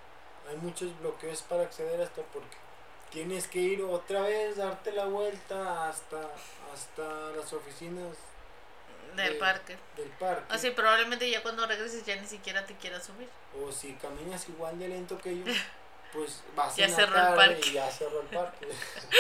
Hay 0.49 0.57
muchos 0.59 0.97
bloqueos 1.01 1.43
para 1.43 1.65
acceder 1.65 2.01
hasta 2.01 2.23
porque 2.23 2.57
tienes 3.11 3.49
que 3.49 3.59
ir 3.59 3.83
otra 3.83 4.21
vez, 4.21 4.57
darte 4.59 4.93
la 4.93 5.07
vuelta 5.07 5.89
hasta, 5.89 6.19
hasta 6.73 7.03
las 7.37 7.53
oficinas 7.53 8.17
Del 9.17 9.33
de- 9.33 9.39
parque. 9.41 9.77
del 9.97 10.09
parque. 10.11 10.45
Así 10.55 10.71
probablemente 10.71 11.29
ya 11.29 11.43
cuando 11.43 11.67
regreses 11.67 12.05
ya 12.07 12.15
ni 12.15 12.29
siquiera 12.29 12.65
te 12.65 12.77
quieras 12.77 13.05
subir. 13.07 13.29
O 13.65 13.73
si 13.73 13.93
caminas 13.95 14.49
igual 14.49 14.79
de 14.79 14.89
lento 14.89 15.19
que 15.19 15.39
yo, 15.39 15.45
pues 16.13 16.43
vas 16.55 16.77
Ya 16.77 16.89
la 16.89 16.95
cerró 16.95 17.17
el 17.29 17.35
parque. 17.35 17.69
y 17.69 17.73
ya 17.73 17.91
cerró 17.91 18.21
el 18.21 18.27
parque. 18.29 18.69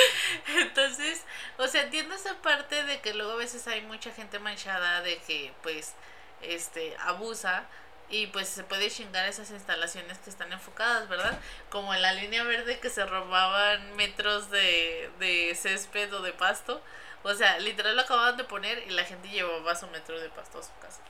Entonces, 0.58 1.22
o 1.58 1.66
sea, 1.66 1.82
entiendo 1.82 2.14
esa 2.14 2.34
parte 2.42 2.84
de 2.84 3.00
que 3.00 3.14
luego 3.14 3.32
a 3.32 3.36
veces 3.36 3.66
hay 3.68 3.82
mucha 3.82 4.12
gente 4.12 4.38
manchada 4.38 5.02
de 5.02 5.18
que 5.18 5.52
pues 5.62 5.94
este 6.42 6.96
abusa 7.00 7.64
y 8.10 8.28
pues 8.28 8.48
se 8.48 8.64
puede 8.64 8.90
chingar 8.90 9.28
esas 9.28 9.50
instalaciones 9.50 10.18
que 10.18 10.30
están 10.30 10.50
enfocadas, 10.52 11.08
¿verdad? 11.08 11.38
Como 11.68 11.92
en 11.94 12.00
la 12.00 12.14
línea 12.14 12.42
verde 12.44 12.80
que 12.80 12.88
se 12.88 13.04
robaban 13.04 13.94
metros 13.96 14.50
de, 14.50 15.10
de 15.18 15.54
césped 15.54 16.12
o 16.14 16.22
de 16.22 16.32
pasto. 16.32 16.80
O 17.22 17.34
sea, 17.34 17.58
literal 17.58 17.96
lo 17.96 18.02
acababan 18.02 18.36
de 18.38 18.44
poner 18.44 18.78
y 18.86 18.90
la 18.90 19.04
gente 19.04 19.28
llevaba 19.28 19.74
su 19.76 19.88
metro 19.88 20.18
de 20.20 20.30
pasto 20.30 20.60
a 20.60 20.62
su 20.62 20.70
casa. 20.80 21.00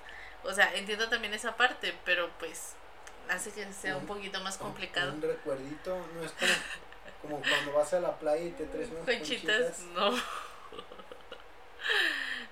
O 0.43 0.53
sea, 0.53 0.75
entiendo 0.75 1.09
también 1.09 1.35
esa 1.35 1.57
parte, 1.57 1.95
pero 2.05 2.31
pues 2.41 2.75
hace 3.31 3.51
que 3.53 3.71
sea 3.73 3.97
un 3.97 4.03
Un- 4.03 4.07
poquito 4.09 4.41
más 4.41 4.55
Un- 4.57 4.61
complicado. 4.67 5.13
Un, 5.13 5.23
recuerdito, 5.23 5.97
no 6.15 6.23
es 6.25 6.33
como, 6.33 6.53
como 7.23 7.41
cuando 7.49 7.73
vas 7.73 7.93
a 7.95 8.01
la 8.01 8.17
playa 8.19 8.45
y 8.45 8.51
te 8.51 8.65
traes 8.67 8.91
unas 8.91 9.05
Conchitas, 9.05 9.57
conchitas. 9.57 9.79
no. 9.95 10.11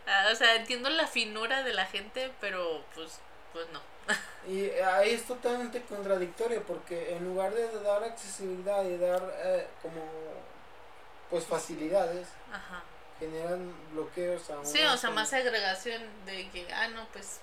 Ah, 0.09 0.29
o 0.33 0.37
sea, 0.37 0.55
entiendo 0.55 0.89
la 0.89 1.07
finura 1.07 1.63
de 1.65 1.75
la 1.75 1.85
gente, 1.85 2.31
pero 2.41 2.85
pues, 2.95 3.19
pues 3.53 3.67
no. 3.73 3.81
Y 4.49 4.71
ahí 4.79 5.11
es 5.11 5.25
totalmente 5.27 5.83
contradictorio 5.83 6.63
porque 6.63 7.15
en 7.17 7.25
lugar 7.25 7.53
de 7.53 7.69
dar 7.81 8.05
accesibilidad 8.05 8.85
y 8.85 8.97
dar 8.99 9.21
eh, 9.43 9.67
como 9.83 10.01
pues 11.29 11.45
facilidades, 11.45 12.29
Ajá. 12.53 12.85
generan 13.19 13.75
bloqueos 13.93 14.49
a 14.51 14.65
Sí, 14.65 14.81
o 14.85 14.97
sea, 14.97 15.11
más 15.11 15.29
segregación 15.31 16.01
de 16.25 16.49
que, 16.51 16.73
ah, 16.73 16.87
no, 16.89 17.05
pues, 17.13 17.41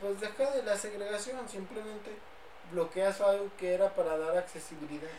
Pues 0.00 0.20
deja 0.20 0.48
de 0.52 0.62
la 0.62 0.76
segregación, 0.78 1.48
simplemente 1.48 2.12
bloqueas 2.70 3.20
algo 3.20 3.48
que 3.58 3.74
era 3.74 3.94
para 3.94 4.16
dar 4.18 4.36
accesibilidad. 4.38 5.10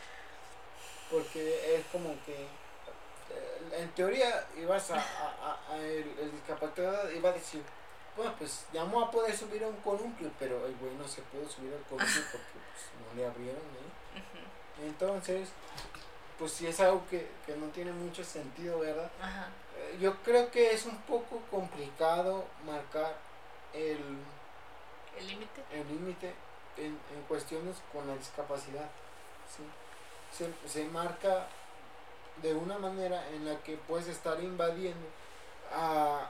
Porque 1.10 1.76
es 1.76 1.84
como 1.92 2.14
que, 2.24 2.32
eh, 2.34 3.78
en 3.78 3.88
teoría, 3.90 4.46
ibas 4.56 4.90
a, 4.90 4.96
a- 4.96 5.58
a- 5.70 5.76
el, 5.78 6.18
el 6.18 6.32
discapacitado 6.32 7.10
iba 7.12 7.30
a 7.30 7.32
decir, 7.32 7.62
bueno, 8.16 8.34
pues 8.38 8.64
ya 8.72 8.84
me 8.84 8.92
voy 8.94 9.04
a 9.04 9.10
poder 9.10 9.36
subir 9.36 9.62
a 9.64 9.68
un 9.68 9.76
columpio, 9.76 10.30
pero 10.38 10.66
el 10.66 10.74
güey 10.76 10.94
no 10.94 11.06
se 11.06 11.22
puede 11.22 11.48
subir 11.48 11.72
al 11.74 11.82
columpio 11.82 12.22
porque 12.32 12.46
pues, 12.52 13.08
no 13.08 13.14
le 13.20 13.26
abrieron, 13.26 13.60
¿eh? 13.60 14.84
Entonces, 14.86 15.48
pues 16.38 16.52
sí 16.52 16.66
es 16.66 16.80
algo 16.80 17.02
que, 17.10 17.28
que 17.46 17.54
no 17.56 17.66
tiene 17.68 17.92
mucho 17.92 18.24
sentido, 18.24 18.80
¿verdad? 18.80 19.10
ajá. 19.20 19.48
Eh, 19.78 19.98
Yo 20.00 20.16
creo 20.22 20.50
que 20.50 20.72
es 20.72 20.86
un 20.86 20.96
poco 21.02 21.40
complicado 21.50 22.44
marcar 22.66 23.14
el 23.74 23.98
El 25.18 25.26
límite. 25.26 25.62
el 25.72 25.86
límite 25.88 26.32
en, 26.76 26.98
en 27.14 27.22
cuestiones 27.28 27.76
con 27.92 28.06
la 28.06 28.16
discapacidad. 28.16 28.88
¿sí? 29.56 29.62
Se, 30.36 30.68
se 30.68 30.84
marca 30.86 31.46
de 32.42 32.54
una 32.54 32.78
manera 32.78 33.28
en 33.30 33.44
la 33.44 33.56
que 33.62 33.76
puedes 33.76 34.08
estar 34.08 34.42
invadiendo 34.42 35.06
a, 35.74 36.28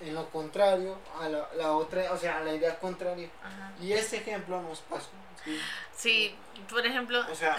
en 0.00 0.14
lo 0.14 0.28
contrario 0.30 0.96
a 1.20 1.28
la, 1.28 1.48
la 1.56 1.72
otra, 1.72 2.12
o 2.12 2.16
sea, 2.16 2.38
a 2.38 2.40
la 2.40 2.54
idea 2.54 2.78
contraria. 2.78 3.28
Ajá. 3.42 3.72
Y 3.80 3.92
ese 3.92 4.18
ejemplo 4.18 4.60
nos 4.62 4.80
pasó. 4.80 5.10
¿sí? 5.44 5.60
Sí, 5.96 6.36
por 6.70 6.86
ejemplo, 6.86 7.24
O 7.30 7.34
sea, 7.34 7.56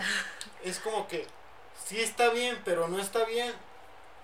es 0.64 0.80
como 0.80 1.08
que 1.08 1.28
sí 1.86 2.00
está 2.00 2.30
bien, 2.30 2.60
pero 2.66 2.88
no 2.88 3.00
está 3.00 3.26
bien. 3.26 3.54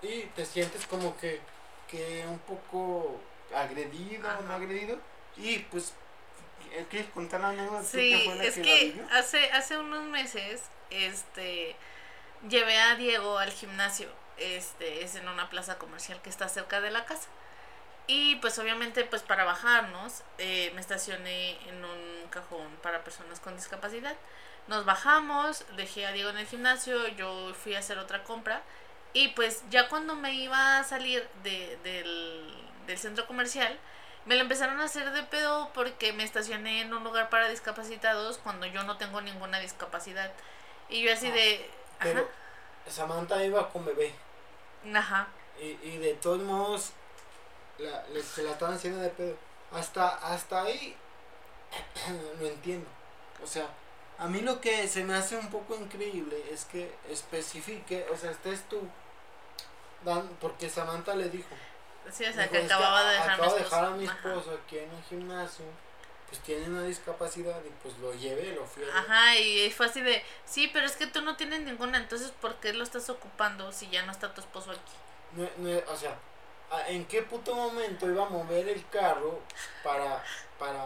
Y 0.02 0.22
te 0.34 0.44
sientes 0.44 0.86
como 0.86 1.16
que, 1.16 1.40
que 1.88 2.24
un 2.26 2.38
poco 2.40 3.20
agredido, 3.54 4.22
no 4.22 4.28
Ajá. 4.28 4.54
agredido. 4.56 4.98
Y 5.36 5.58
pues, 5.60 5.92
¿quieres 6.90 7.10
contar 7.10 7.40
la 7.40 7.48
anécdota? 7.50 7.84
Sí, 7.84 8.20
fue 8.24 8.34
la 8.36 8.44
es 8.44 8.58
que 8.58 8.84
vivió? 8.86 9.06
hace, 9.12 9.50
hace 9.52 9.78
unos 9.78 10.04
meses, 10.04 10.62
este, 10.90 11.76
llevé 12.48 12.78
a 12.78 12.96
Diego 12.96 13.38
al 13.38 13.50
gimnasio, 13.52 14.08
este, 14.36 15.04
es 15.04 15.14
en 15.16 15.28
una 15.28 15.50
plaza 15.50 15.78
comercial 15.78 16.20
que 16.22 16.30
está 16.30 16.48
cerca 16.48 16.80
de 16.80 16.90
la 16.90 17.04
casa. 17.04 17.28
Y 18.08 18.36
pues 18.36 18.58
obviamente 18.58 19.04
pues 19.04 19.22
para 19.22 19.44
bajarnos 19.44 20.22
eh, 20.38 20.70
me 20.74 20.80
estacioné 20.80 21.58
en 21.68 21.84
un 21.84 22.28
cajón 22.30 22.68
para 22.82 23.02
personas 23.02 23.40
con 23.40 23.56
discapacidad. 23.56 24.16
Nos 24.68 24.84
bajamos, 24.84 25.64
dejé 25.76 26.06
a 26.06 26.12
Diego 26.12 26.30
en 26.30 26.38
el 26.38 26.46
gimnasio, 26.46 27.08
yo 27.08 27.54
fui 27.54 27.74
a 27.74 27.80
hacer 27.80 27.98
otra 27.98 28.22
compra 28.22 28.62
y 29.12 29.28
pues 29.28 29.62
ya 29.70 29.88
cuando 29.88 30.14
me 30.14 30.34
iba 30.34 30.78
a 30.78 30.84
salir 30.84 31.26
de, 31.42 31.78
del, 31.82 32.54
del 32.86 32.98
centro 32.98 33.26
comercial 33.26 33.76
me 34.26 34.34
lo 34.36 34.42
empezaron 34.42 34.80
a 34.80 34.84
hacer 34.84 35.10
de 35.12 35.22
pedo 35.24 35.70
porque 35.74 36.12
me 36.12 36.24
estacioné 36.24 36.80
en 36.82 36.92
un 36.92 37.04
lugar 37.04 37.30
para 37.30 37.48
discapacitados 37.48 38.38
cuando 38.38 38.66
yo 38.66 38.82
no 38.84 38.96
tengo 38.98 39.20
ninguna 39.20 39.58
discapacidad. 39.60 40.32
Y 40.88 41.02
yo 41.02 41.12
así 41.12 41.28
Ah, 41.28 41.32
de... 41.32 41.70
Pero 42.00 42.28
Samantha 42.88 43.42
iba 43.44 43.68
con 43.70 43.84
bebé. 43.84 44.12
Ajá. 44.94 45.28
Y, 45.60 45.66
y 45.88 45.98
de 45.98 46.14
todos 46.14 46.40
modos, 46.42 46.90
la, 47.78 48.04
le- 48.08 48.22
se 48.22 48.42
la 48.42 48.52
estaban 48.52 48.74
haciendo 48.76 49.00
de 49.00 49.10
pedo. 49.10 49.36
Hasta, 49.72 50.08
hasta 50.08 50.62
ahí 50.62 50.96
lo 52.40 52.46
entiendo. 52.46 52.88
O 53.42 53.46
sea, 53.46 53.68
a 54.18 54.26
mí 54.28 54.40
lo 54.40 54.60
que 54.60 54.86
se 54.88 55.04
me 55.04 55.14
hace 55.14 55.36
un 55.36 55.50
poco 55.50 55.74
increíble 55.76 56.42
es 56.50 56.64
que 56.64 56.94
especifique, 57.10 58.06
o 58.12 58.16
sea, 58.16 58.30
estés 58.30 58.68
tú, 58.68 58.80
dan, 60.04 60.28
porque 60.40 60.68
Samantha 60.68 61.14
le 61.14 61.28
dijo. 61.28 61.48
Sí, 62.12 62.24
o 62.24 62.32
sea, 62.32 62.42
dijo, 62.42 62.52
que 62.52 62.60
"Es 62.60 62.66
que 62.68 62.72
acababa 62.74 63.02
de 63.04 63.12
dejar, 63.14 63.30
acabo 63.30 63.54
de 63.54 63.58
dejar 63.62 63.78
a 63.80 63.82
esposo". 63.86 63.96
mi 64.00 64.06
Ajá. 64.06 64.16
esposo 64.28 64.60
aquí 64.64 64.78
en 64.78 64.90
el 64.90 65.02
gimnasio, 65.04 65.64
pues 66.28 66.40
tiene 66.42 66.66
una 66.66 66.82
discapacidad 66.82 67.60
y 67.64 67.70
pues 67.82 67.98
lo 67.98 68.12
llevé, 68.14 68.52
lo 68.52 68.64
fui 68.66 68.82
a 68.82 68.86
ver". 68.86 68.96
Ajá, 68.96 69.36
y 69.36 69.70
fue 69.70 69.86
así 69.86 70.00
de, 70.00 70.22
sí, 70.44 70.68
pero 70.72 70.86
es 70.86 70.96
que 70.96 71.06
tú 71.06 71.22
no 71.22 71.36
tienes 71.36 71.60
ninguna, 71.60 71.98
entonces 71.98 72.30
¿por 72.30 72.54
qué 72.56 72.72
lo 72.72 72.84
estás 72.84 73.08
ocupando 73.10 73.72
si 73.72 73.88
ya 73.90 74.02
no 74.04 74.12
está 74.12 74.32
tu 74.34 74.40
esposo 74.40 74.70
aquí? 74.70 74.92
No- 75.32 75.48
no- 75.58 75.82
o 75.92 75.96
sea, 75.96 76.16
¿a- 76.70 76.88
¿en 76.88 77.04
qué 77.06 77.22
puto 77.22 77.54
momento 77.54 78.06
iba 78.08 78.26
a 78.26 78.28
mover 78.28 78.68
el 78.68 78.84
carro 78.88 79.40
para, 79.84 80.22
para 80.58 80.84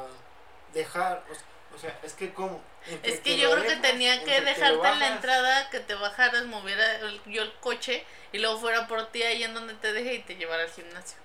dejar? 0.73 1.25
O 1.31 1.35
sea, 1.35 1.45
o 1.75 1.79
sea, 1.79 1.99
es 2.03 2.15
que 2.15 2.33
como... 2.35 2.61
Es 3.03 3.21
que 3.21 3.37
yo 3.39 3.51
creo 3.53 3.65
que 3.65 3.77
tenía 3.77 4.25
que 4.25 4.41
dejarte 4.41 4.89
en 4.89 4.99
la 4.99 5.09
entrada, 5.09 5.71
que 5.71 5.81
te 5.81 5.95
bajaras, 5.95 6.45
moviera 6.47 6.97
el- 7.01 7.21
yo 7.27 7.43
el 7.43 7.53
coche 7.61 8.05
y 8.33 8.39
luego 8.39 8.59
fuera 8.59 8.87
por 8.87 9.11
ti 9.13 9.23
ahí 9.23 9.43
en 9.45 9.55
donde 9.55 9.75
te 9.75 9.93
dejé 9.93 10.15
y 10.15 10.23
te 10.23 10.37
llevara 10.37 10.63
al 10.65 10.71
gimnasio. 10.71 11.19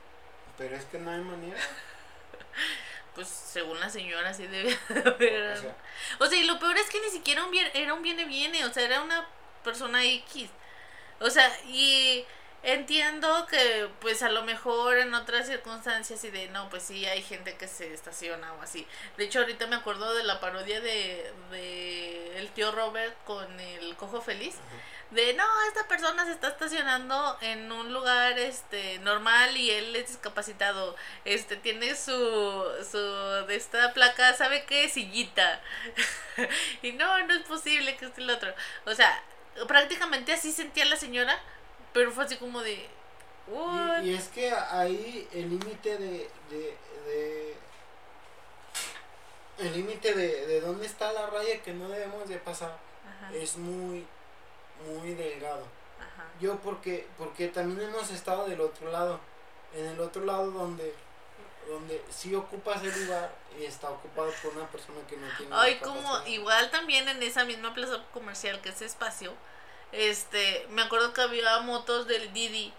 Pero 0.57 0.75
es 0.75 0.85
que 0.85 0.97
no 0.97 1.11
hay 1.11 1.21
manera. 1.21 1.59
Pues 3.15 3.29
según 3.29 3.79
la 3.79 3.89
señora 3.89 4.33
sí 4.33 4.45
debía 4.47 4.77
de 4.89 4.99
haber. 5.09 5.57
O 5.57 5.61
sea, 5.61 5.75
O 6.19 6.25
sea, 6.27 6.37
y 6.37 6.43
lo 6.43 6.59
peor 6.59 6.77
es 6.77 6.89
que 6.89 6.99
ni 6.99 7.09
siquiera 7.09 7.45
un 7.45 7.51
bien, 7.51 7.69
era 7.73 7.93
un 7.93 8.01
viene 8.01 8.25
viene, 8.25 8.65
o 8.65 8.73
sea, 8.73 8.83
era 8.83 9.01
una 9.01 9.25
persona 9.63 10.03
X. 10.03 10.49
O 11.21 11.29
sea, 11.29 11.49
y 11.65 12.25
entiendo 12.65 13.45
que 13.47 13.87
pues 14.01 14.23
a 14.23 14.29
lo 14.29 14.43
mejor 14.43 14.97
en 14.97 15.13
otras 15.13 15.47
circunstancias 15.47 16.23
y 16.23 16.31
de 16.31 16.47
no, 16.49 16.69
pues 16.69 16.83
sí 16.83 17.05
hay 17.05 17.21
gente 17.21 17.55
que 17.55 17.67
se 17.67 17.93
estaciona 17.93 18.53
o 18.53 18.61
así. 18.61 18.85
De 19.17 19.25
hecho, 19.25 19.39
ahorita 19.39 19.67
me 19.67 19.75
acuerdo 19.75 20.13
de 20.15 20.23
la 20.23 20.39
parodia 20.39 20.81
de, 20.81 21.31
de 21.51 22.37
el 22.39 22.49
tío 22.49 22.71
Robert 22.71 23.15
con 23.23 23.59
el 23.59 23.95
cojo 23.95 24.21
feliz. 24.21 24.55
De 25.11 25.33
no, 25.35 25.45
esta 25.67 25.87
persona 25.87 26.25
se 26.25 26.31
está 26.31 26.47
estacionando 26.49 27.37
en 27.41 27.71
un 27.71 27.93
lugar 27.93 28.37
este 28.39 28.97
normal 28.99 29.55
y 29.55 29.69
él 29.69 29.95
es 29.95 30.07
discapacitado. 30.07 30.95
Este 31.23 31.55
tiene 31.57 31.95
su 31.95 32.11
su 32.89 32.97
de 33.47 33.55
esta 33.55 33.93
placa, 33.93 34.33
¿sabe 34.33 34.65
qué? 34.65 34.89
Sillita. 34.89 35.61
y 36.81 36.93
no, 36.93 37.25
no 37.27 37.33
es 37.33 37.43
posible 37.43 37.95
que 37.97 38.05
esté 38.05 38.21
el 38.21 38.29
otro. 38.31 38.53
O 38.85 38.95
sea, 38.95 39.23
prácticamente 39.67 40.33
así 40.33 40.51
sentía 40.51 40.85
la 40.85 40.97
señora, 40.97 41.39
pero 41.95 42.11
fue 42.11 42.25
así 42.25 42.35
como 42.37 42.61
de 42.61 42.87
"What?". 43.47 44.03
y, 44.03 44.11
y 44.11 44.13
es 44.13 44.27
que 44.27 44.51
ahí 44.51 45.27
el 45.33 45.49
límite 45.49 45.97
de, 45.97 46.29
de, 46.51 46.77
de- 47.07 47.55
el 49.57 49.73
límite 49.73 50.13
de, 50.13 50.45
de 50.47 50.61
dónde 50.61 50.85
está 50.85 51.11
la 51.13 51.27
raya 51.27 51.61
que 51.63 51.73
no 51.73 51.87
debemos 51.89 52.27
de 52.27 52.37
pasar 52.37 52.77
Ajá, 53.07 53.33
es 53.33 53.57
muy 53.57 54.05
muy 54.85 55.13
delgado. 55.13 55.65
ajá. 55.99 56.25
Yo 56.41 56.57
porque 56.59 57.07
porque 57.17 57.47
también 57.47 57.89
hemos 57.89 58.11
estado 58.11 58.45
del 58.45 58.59
otro 58.59 58.91
lado, 58.91 59.19
en 59.73 59.85
el 59.85 59.99
otro 60.01 60.25
lado 60.25 60.51
donde 60.51 60.93
donde 61.69 62.03
sí 62.11 62.35
ocupas 62.35 62.83
el 62.83 63.05
lugar 63.05 63.33
y 63.59 63.63
está 63.63 63.89
ocupado 63.89 64.31
por 64.43 64.55
una 64.55 64.67
persona 64.67 64.99
que 65.09 65.17
no 65.17 65.27
tiene 65.37 65.55
Ay, 65.55 65.79
como 65.79 66.19
igual 66.27 66.69
también 66.69 67.07
en 67.07 67.23
esa 67.23 67.43
misma 67.45 67.73
plaza 67.73 68.03
comercial 68.13 68.61
que 68.61 68.69
ese 68.69 68.85
espacio, 68.85 69.33
este, 69.91 70.65
me 70.69 70.81
acuerdo 70.81 71.13
que 71.13 71.21
había 71.21 71.59
motos 71.59 72.07
del 72.07 72.33
Didi, 72.33 72.73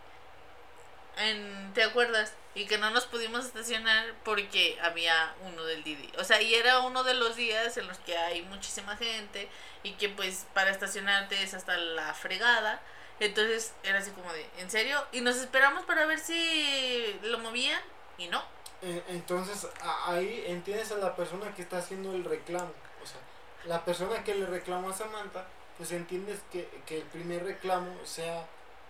en, 1.16 1.72
¿te 1.74 1.82
acuerdas? 1.82 2.34
Y 2.54 2.66
que 2.66 2.78
no 2.78 2.90
nos 2.90 3.04
pudimos 3.04 3.44
estacionar 3.44 4.14
porque 4.24 4.78
había 4.82 5.34
uno 5.42 5.64
del 5.64 5.84
Didi. 5.84 6.10
O 6.18 6.24
sea, 6.24 6.40
y 6.40 6.54
era 6.54 6.80
uno 6.80 7.04
de 7.04 7.14
los 7.14 7.36
días 7.36 7.76
en 7.76 7.86
los 7.86 7.98
que 7.98 8.16
hay 8.16 8.42
muchísima 8.42 8.96
gente 8.96 9.48
y 9.82 9.92
que 9.92 10.08
pues 10.08 10.46
para 10.54 10.70
estacionarte 10.70 11.42
es 11.42 11.54
hasta 11.54 11.76
la 11.76 12.14
fregada. 12.14 12.80
Entonces 13.20 13.74
era 13.82 13.98
así 13.98 14.10
como 14.10 14.32
de, 14.32 14.48
¿en 14.58 14.70
serio? 14.70 15.02
Y 15.12 15.20
nos 15.20 15.36
esperamos 15.36 15.84
para 15.84 16.06
ver 16.06 16.18
si 16.18 17.18
lo 17.22 17.38
movían 17.38 17.80
y 18.18 18.28
no. 18.28 18.42
Eh, 18.82 19.02
Entonces 19.08 19.66
ahí 20.06 20.44
entiendes 20.46 20.92
a 20.92 20.96
la 20.96 21.16
persona 21.16 21.54
que 21.54 21.62
está 21.62 21.78
haciendo 21.78 22.12
el 22.12 22.24
reclamo. 22.24 22.72
O 23.02 23.06
sea, 23.06 23.20
la 23.64 23.84
persona 23.84 24.22
que 24.24 24.34
le 24.34 24.46
reclamó 24.46 24.90
a 24.90 24.94
Samantha, 24.94 25.46
pues 25.76 25.92
entiendes 25.92 26.38
que, 26.52 26.68
que 26.86 26.98
el 26.98 27.04
primer 27.04 27.44
reclamo 27.44 27.90
sea, 28.04 28.46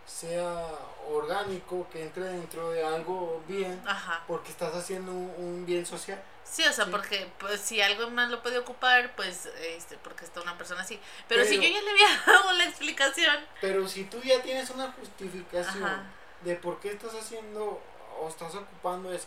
sea 0.07 0.69
orgánico, 1.11 1.87
que 1.91 2.03
entre 2.03 2.25
dentro 2.25 2.71
de 2.71 2.85
algo 2.85 3.43
bien, 3.49 3.83
Ajá. 3.87 4.23
porque 4.27 4.51
estás 4.51 4.75
haciendo 4.75 5.13
un, 5.13 5.33
un 5.39 5.67
bien 5.67 5.85
social. 5.87 6.23
Sí, 6.45 6.63
o 6.65 6.73
sea, 6.73 6.85
Sí. 6.85 6.91
porque 6.93 7.29
pues 7.39 7.61
si 7.61 7.81
algo 7.83 8.09
más 8.11 8.31
lo 8.31 8.41
puede 8.43 8.59
ocupar, 8.59 9.15
pues 9.17 9.47
este 9.63 9.97
porque 9.99 10.25
está 10.25 10.41
una 10.41 10.57
persona 10.57 10.83
así. 10.83 11.01
Pero, 11.29 11.45
si 11.45 11.57
yo 11.57 11.63
ya 11.63 11.81
le 11.83 11.91
había 11.91 12.07
dado 12.27 12.53
la 12.53 12.65
explicación. 12.65 13.37
Pero 13.61 13.89
si 13.89 14.05
tú 14.05 14.21
ya 14.23 14.41
tienes 14.43 14.71
una 14.71 14.93
justificación 14.93 15.83
Ajá. 15.85 16.05
de 16.43 16.55
por 16.55 16.79
qué 16.79 16.93
estás 16.93 17.15
haciendo 17.15 17.81
o 18.21 18.29
estás 18.29 18.55
ocupando 18.55 19.13
eso, 19.13 19.27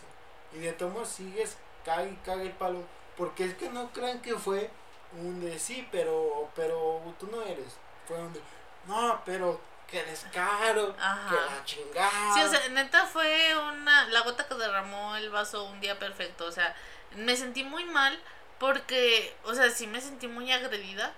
y 0.54 0.60
de 0.60 0.72
tomo 0.72 1.04
sigues, 1.04 1.56
cague 1.84 2.10
y 2.10 2.16
cague 2.24 2.44
el 2.44 2.52
palo, 2.52 2.82
porque 3.18 3.44
es 3.44 3.54
que 3.54 3.68
no 3.68 3.90
crean 3.92 4.20
que 4.22 4.34
fue 4.36 4.70
un 5.12 5.40
de 5.40 5.58
sí, 5.58 5.86
pero, 5.90 6.50
pero 6.54 7.02
tú 7.18 7.28
no 7.28 7.42
eres. 7.42 7.76
Fue 8.06 8.18
un 8.18 8.32
de, 8.32 8.40
no, 8.86 9.20
pero 9.24 9.60
que 9.86 10.00
eres 10.00 10.26
caro, 10.32 10.94
Ajá. 11.00 11.28
que 11.28 11.34
la 11.36 11.64
chingada. 11.64 12.34
Sí, 12.34 12.42
o 12.42 12.48
sea, 12.48 12.68
neta 12.68 13.06
fue 13.06 13.54
una 13.56 14.06
la 14.08 14.20
gota 14.20 14.46
que 14.46 14.54
derramó 14.54 15.16
el 15.16 15.30
vaso 15.30 15.64
un 15.64 15.80
día 15.80 15.98
perfecto, 15.98 16.46
o 16.46 16.52
sea, 16.52 16.74
me 17.16 17.36
sentí 17.36 17.64
muy 17.64 17.84
mal 17.84 18.18
porque, 18.58 19.34
o 19.44 19.54
sea, 19.54 19.70
sí 19.70 19.86
me 19.86 20.00
sentí 20.00 20.28
muy 20.28 20.52
agredida, 20.52 21.12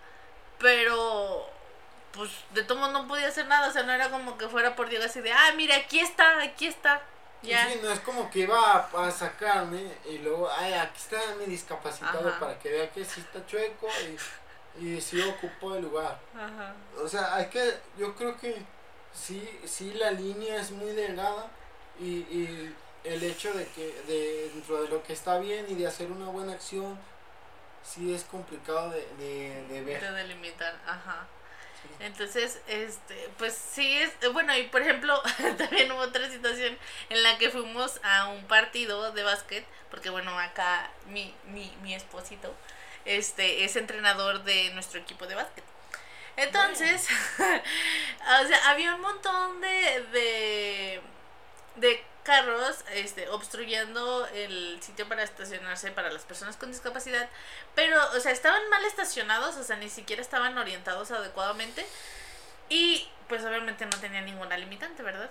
pero 0.58 1.50
pues 2.12 2.30
de 2.50 2.62
todo 2.62 2.78
modo 2.78 2.92
no 2.92 3.08
podía 3.08 3.28
hacer 3.28 3.46
nada, 3.46 3.68
o 3.68 3.72
sea, 3.72 3.82
no 3.82 3.92
era 3.92 4.10
como 4.10 4.38
que 4.38 4.48
fuera 4.48 4.74
por 4.76 4.88
Dios 4.88 5.04
así 5.04 5.20
de, 5.20 5.32
ah, 5.32 5.52
mira, 5.56 5.76
aquí 5.76 5.98
está, 5.98 6.40
aquí 6.42 6.66
está. 6.66 7.02
Ya. 7.42 7.68
Sí, 7.68 7.80
no 7.82 7.90
es 7.90 8.00
como 8.00 8.30
que 8.30 8.40
iba 8.40 8.56
a, 8.58 9.06
a 9.06 9.10
sacarme 9.10 9.82
y 10.08 10.18
luego, 10.18 10.48
ay, 10.50 10.74
aquí 10.74 10.98
está 10.98 11.18
mi 11.38 11.46
discapacitado 11.46 12.28
Ajá. 12.28 12.38
para 12.38 12.58
que 12.58 12.70
vea 12.70 12.90
que 12.90 13.04
sí 13.04 13.20
está 13.20 13.44
chueco 13.46 13.88
y, 14.78 14.86
y 14.86 15.00
sí 15.00 15.20
ocupó 15.22 15.74
el 15.74 15.82
lugar. 15.82 16.18
Ajá. 16.36 16.74
O 17.02 17.08
sea, 17.08 17.34
hay 17.34 17.46
que, 17.46 17.78
yo 17.98 18.14
creo 18.14 18.38
que 18.38 18.62
sí, 19.12 19.60
sí 19.64 19.92
la 19.94 20.12
línea 20.12 20.56
es 20.60 20.70
muy 20.70 20.92
delgada 20.92 21.50
y, 21.98 22.18
y 22.30 22.76
el 23.04 23.22
hecho 23.24 23.52
de 23.52 23.66
que 23.68 23.92
de, 24.06 24.50
dentro 24.54 24.80
de 24.82 24.88
lo 24.88 25.02
que 25.02 25.12
está 25.12 25.38
bien 25.38 25.66
y 25.68 25.74
de 25.74 25.86
hacer 25.88 26.12
una 26.12 26.26
buena 26.28 26.52
acción, 26.52 26.96
sí 27.84 28.14
es 28.14 28.22
complicado 28.22 28.90
de, 28.90 29.04
de, 29.18 29.66
de 29.68 29.82
ver. 29.82 30.00
De 30.00 30.12
delimitar, 30.12 30.80
ajá. 30.86 31.26
Entonces, 32.00 32.60
este, 32.66 33.28
pues 33.38 33.54
sí 33.54 33.98
es, 33.98 34.12
bueno, 34.32 34.56
y 34.56 34.64
por 34.64 34.82
ejemplo, 34.82 35.20
también 35.58 35.90
hubo 35.92 36.00
otra 36.00 36.28
situación 36.28 36.76
en 37.10 37.22
la 37.22 37.38
que 37.38 37.50
fuimos 37.50 38.00
a 38.02 38.28
un 38.28 38.44
partido 38.44 39.12
de 39.12 39.22
básquet, 39.22 39.64
porque 39.90 40.10
bueno, 40.10 40.36
acá 40.38 40.90
mi, 41.06 41.34
mi, 41.46 41.72
mi 41.82 41.94
esposito, 41.94 42.54
este, 43.04 43.64
es 43.64 43.76
entrenador 43.76 44.42
de 44.44 44.70
nuestro 44.70 45.00
equipo 45.00 45.26
de 45.26 45.36
básquet. 45.36 45.64
Entonces, 46.36 47.08
o 47.38 48.46
sea, 48.46 48.70
había 48.70 48.94
un 48.94 49.00
montón 49.00 49.60
de, 49.60 50.06
de, 50.12 51.00
de 51.76 52.04
carros 52.22 52.84
este, 52.92 53.28
obstruyendo 53.28 54.26
el 54.28 54.80
sitio 54.82 55.08
para 55.08 55.22
estacionarse 55.22 55.90
para 55.90 56.10
las 56.10 56.22
personas 56.22 56.56
con 56.56 56.70
discapacidad, 56.70 57.28
pero, 57.74 57.98
o 58.16 58.20
sea, 58.20 58.32
estaban 58.32 58.68
mal 58.70 58.84
estacionados, 58.84 59.56
o 59.56 59.64
sea, 59.64 59.76
ni 59.76 59.88
siquiera 59.88 60.22
estaban 60.22 60.56
orientados 60.56 61.10
adecuadamente 61.10 61.84
y 62.68 63.08
pues 63.28 63.44
obviamente 63.44 63.86
no 63.86 63.98
tenía 63.98 64.20
ninguna 64.20 64.56
limitante, 64.56 65.02
¿verdad? 65.02 65.30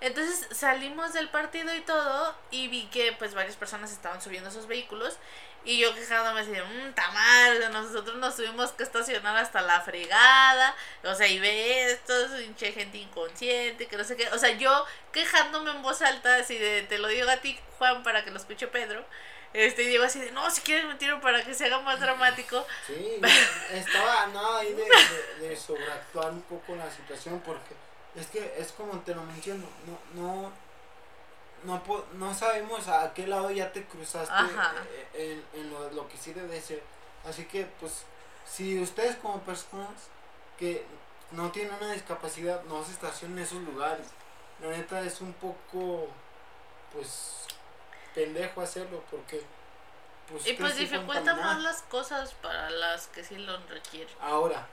Entonces 0.00 0.48
salimos 0.50 1.12
del 1.12 1.28
partido 1.28 1.72
y 1.74 1.80
todo 1.80 2.34
y 2.50 2.66
vi 2.66 2.86
que 2.86 3.12
pues 3.12 3.34
varias 3.34 3.56
personas 3.56 3.92
estaban 3.92 4.20
subiendo 4.20 4.48
esos 4.48 4.66
vehículos 4.66 5.16
y 5.64 5.78
yo 5.78 5.94
quejándome 5.94 6.40
así 6.40 6.50
de, 6.50 6.62
mmm, 6.62 6.94
mal, 7.14 7.56
o 7.56 7.60
sea, 7.60 7.68
nosotros 7.68 8.16
nos 8.16 8.36
tuvimos 8.36 8.72
que 8.72 8.82
estacionar 8.82 9.36
hasta 9.36 9.62
la 9.62 9.80
fregada, 9.80 10.74
o 11.04 11.14
sea, 11.14 11.28
y 11.28 11.38
ve 11.38 11.92
esto, 11.92 12.14
gente 12.58 12.98
inconsciente, 12.98 13.86
que 13.86 13.96
no 13.96 14.04
sé 14.04 14.16
qué, 14.16 14.28
o 14.28 14.38
sea, 14.38 14.50
yo 14.50 14.84
quejándome 15.12 15.70
en 15.70 15.82
voz 15.82 16.02
alta, 16.02 16.36
así 16.36 16.58
de, 16.58 16.82
te 16.82 16.98
lo 16.98 17.08
digo 17.08 17.28
a 17.30 17.36
ti, 17.36 17.58
Juan, 17.78 18.02
para 18.02 18.24
que 18.24 18.30
lo 18.30 18.38
escuche 18.38 18.66
Pedro, 18.66 19.04
este, 19.52 19.82
y 19.82 19.86
digo 19.88 20.04
así 20.04 20.18
de, 20.18 20.32
no, 20.32 20.50
si 20.50 20.62
quieres 20.62 20.86
me 20.86 20.94
tiro 20.94 21.20
para 21.20 21.44
que 21.44 21.54
se 21.54 21.66
haga 21.66 21.80
más 21.80 22.00
dramático, 22.00 22.66
Sí, 22.86 23.20
estaba 23.72 24.26
nada 24.28 24.60
ahí 24.60 24.72
de, 24.72 24.84
de, 24.84 25.48
de 25.48 25.56
sobreactuar 25.56 26.30
un 26.30 26.42
poco 26.42 26.74
la 26.74 26.90
situación 26.90 27.40
porque 27.40 27.74
es 28.14 28.26
que 28.26 28.54
es 28.58 28.72
como 28.72 29.00
te 29.00 29.14
lo 29.14 29.22
menciono, 29.22 29.64
no, 29.86 30.22
no, 30.22 30.52
no, 31.64 31.82
po- 31.82 32.04
no 32.14 32.34
sabemos 32.34 32.88
a 32.88 33.12
qué 33.14 33.26
lado 33.26 33.50
ya 33.50 33.72
te 33.72 33.84
cruzaste 33.84 34.32
Ajá. 34.32 34.74
eh, 35.14 35.42
en, 35.54 35.60
en 35.60 35.70
lo, 35.70 35.90
lo 35.90 36.08
que 36.08 36.16
sí 36.16 36.32
debe 36.32 36.60
ser. 36.60 36.82
Así 37.24 37.44
que 37.44 37.64
pues 37.80 38.04
si 38.46 38.80
ustedes 38.80 39.16
como 39.16 39.40
personas 39.42 39.90
que 40.58 40.84
no 41.30 41.50
tienen 41.50 41.72
una 41.80 41.92
discapacidad 41.92 42.62
no 42.64 42.84
se 42.84 42.92
estacionen 42.92 43.38
en 43.38 43.44
esos 43.44 43.62
lugares. 43.62 44.06
La 44.60 44.68
neta 44.68 45.00
es 45.00 45.20
un 45.20 45.32
poco 45.34 46.08
pues 46.92 47.46
pendejo 48.14 48.60
hacerlo 48.60 49.02
porque 49.10 49.42
pues, 50.28 50.46
y 50.46 50.52
pues 50.54 50.76
dificulta 50.76 51.34
más 51.34 51.62
las 51.62 51.82
cosas 51.82 52.32
para 52.34 52.70
las 52.70 53.06
que 53.08 53.24
sí 53.24 53.36
lo 53.36 53.56
requieren. 53.66 54.14
Ahora, 54.20 54.66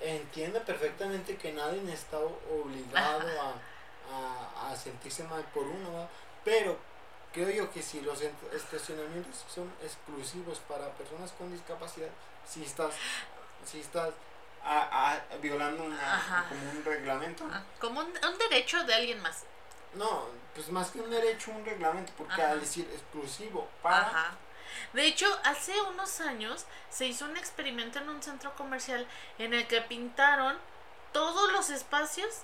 entiende 0.00 0.60
perfectamente 0.60 1.36
que 1.36 1.52
nadie 1.52 1.92
está 1.92 2.18
obligado 2.18 3.28
a, 3.42 3.52
a, 4.12 4.70
a 4.70 4.76
sentirse 4.76 5.24
mal 5.24 5.42
por 5.54 5.64
uno, 5.64 6.08
pero 6.44 6.76
creo 7.32 7.50
yo 7.50 7.70
que 7.72 7.82
si 7.82 8.00
los 8.00 8.22
ent- 8.22 8.52
estacionamientos 8.52 9.44
son 9.52 9.70
exclusivos 9.82 10.58
para 10.60 10.88
personas 10.92 11.32
con 11.32 11.52
discapacidad, 11.52 12.08
si 12.48 12.64
estás, 12.64 12.94
si 13.64 13.80
estás 13.80 14.10
a- 14.64 15.12
a- 15.12 15.36
violando 15.38 15.84
una- 15.84 16.46
como 16.48 16.70
un 16.70 16.84
reglamento, 16.84 17.44
Ah, 17.52 17.62
Como 17.80 18.00
un, 18.00 18.06
un 18.06 18.38
derecho 18.38 18.82
de 18.84 18.94
alguien 18.94 19.20
más. 19.22 19.44
no, 19.94 20.26
pues 20.54 20.68
más 20.70 20.90
que 20.90 21.00
un 21.00 21.10
derecho, 21.10 21.50
un 21.50 21.64
reglamento, 21.64 22.12
porque 22.18 22.34
Ajá. 22.42 22.50
al 22.52 22.60
decir 22.60 22.88
exclusivo 22.92 23.68
para... 23.82 24.06
Ajá. 24.06 24.30
De 24.92 25.06
hecho, 25.06 25.26
hace 25.44 25.80
unos 25.82 26.20
años 26.20 26.66
se 26.90 27.06
hizo 27.06 27.24
un 27.24 27.36
experimento 27.36 27.98
en 27.98 28.08
un 28.08 28.22
centro 28.22 28.54
comercial 28.54 29.06
en 29.38 29.54
el 29.54 29.66
que 29.66 29.80
pintaron 29.82 30.56
todos 31.12 31.50
los 31.52 31.70
espacios 31.70 32.42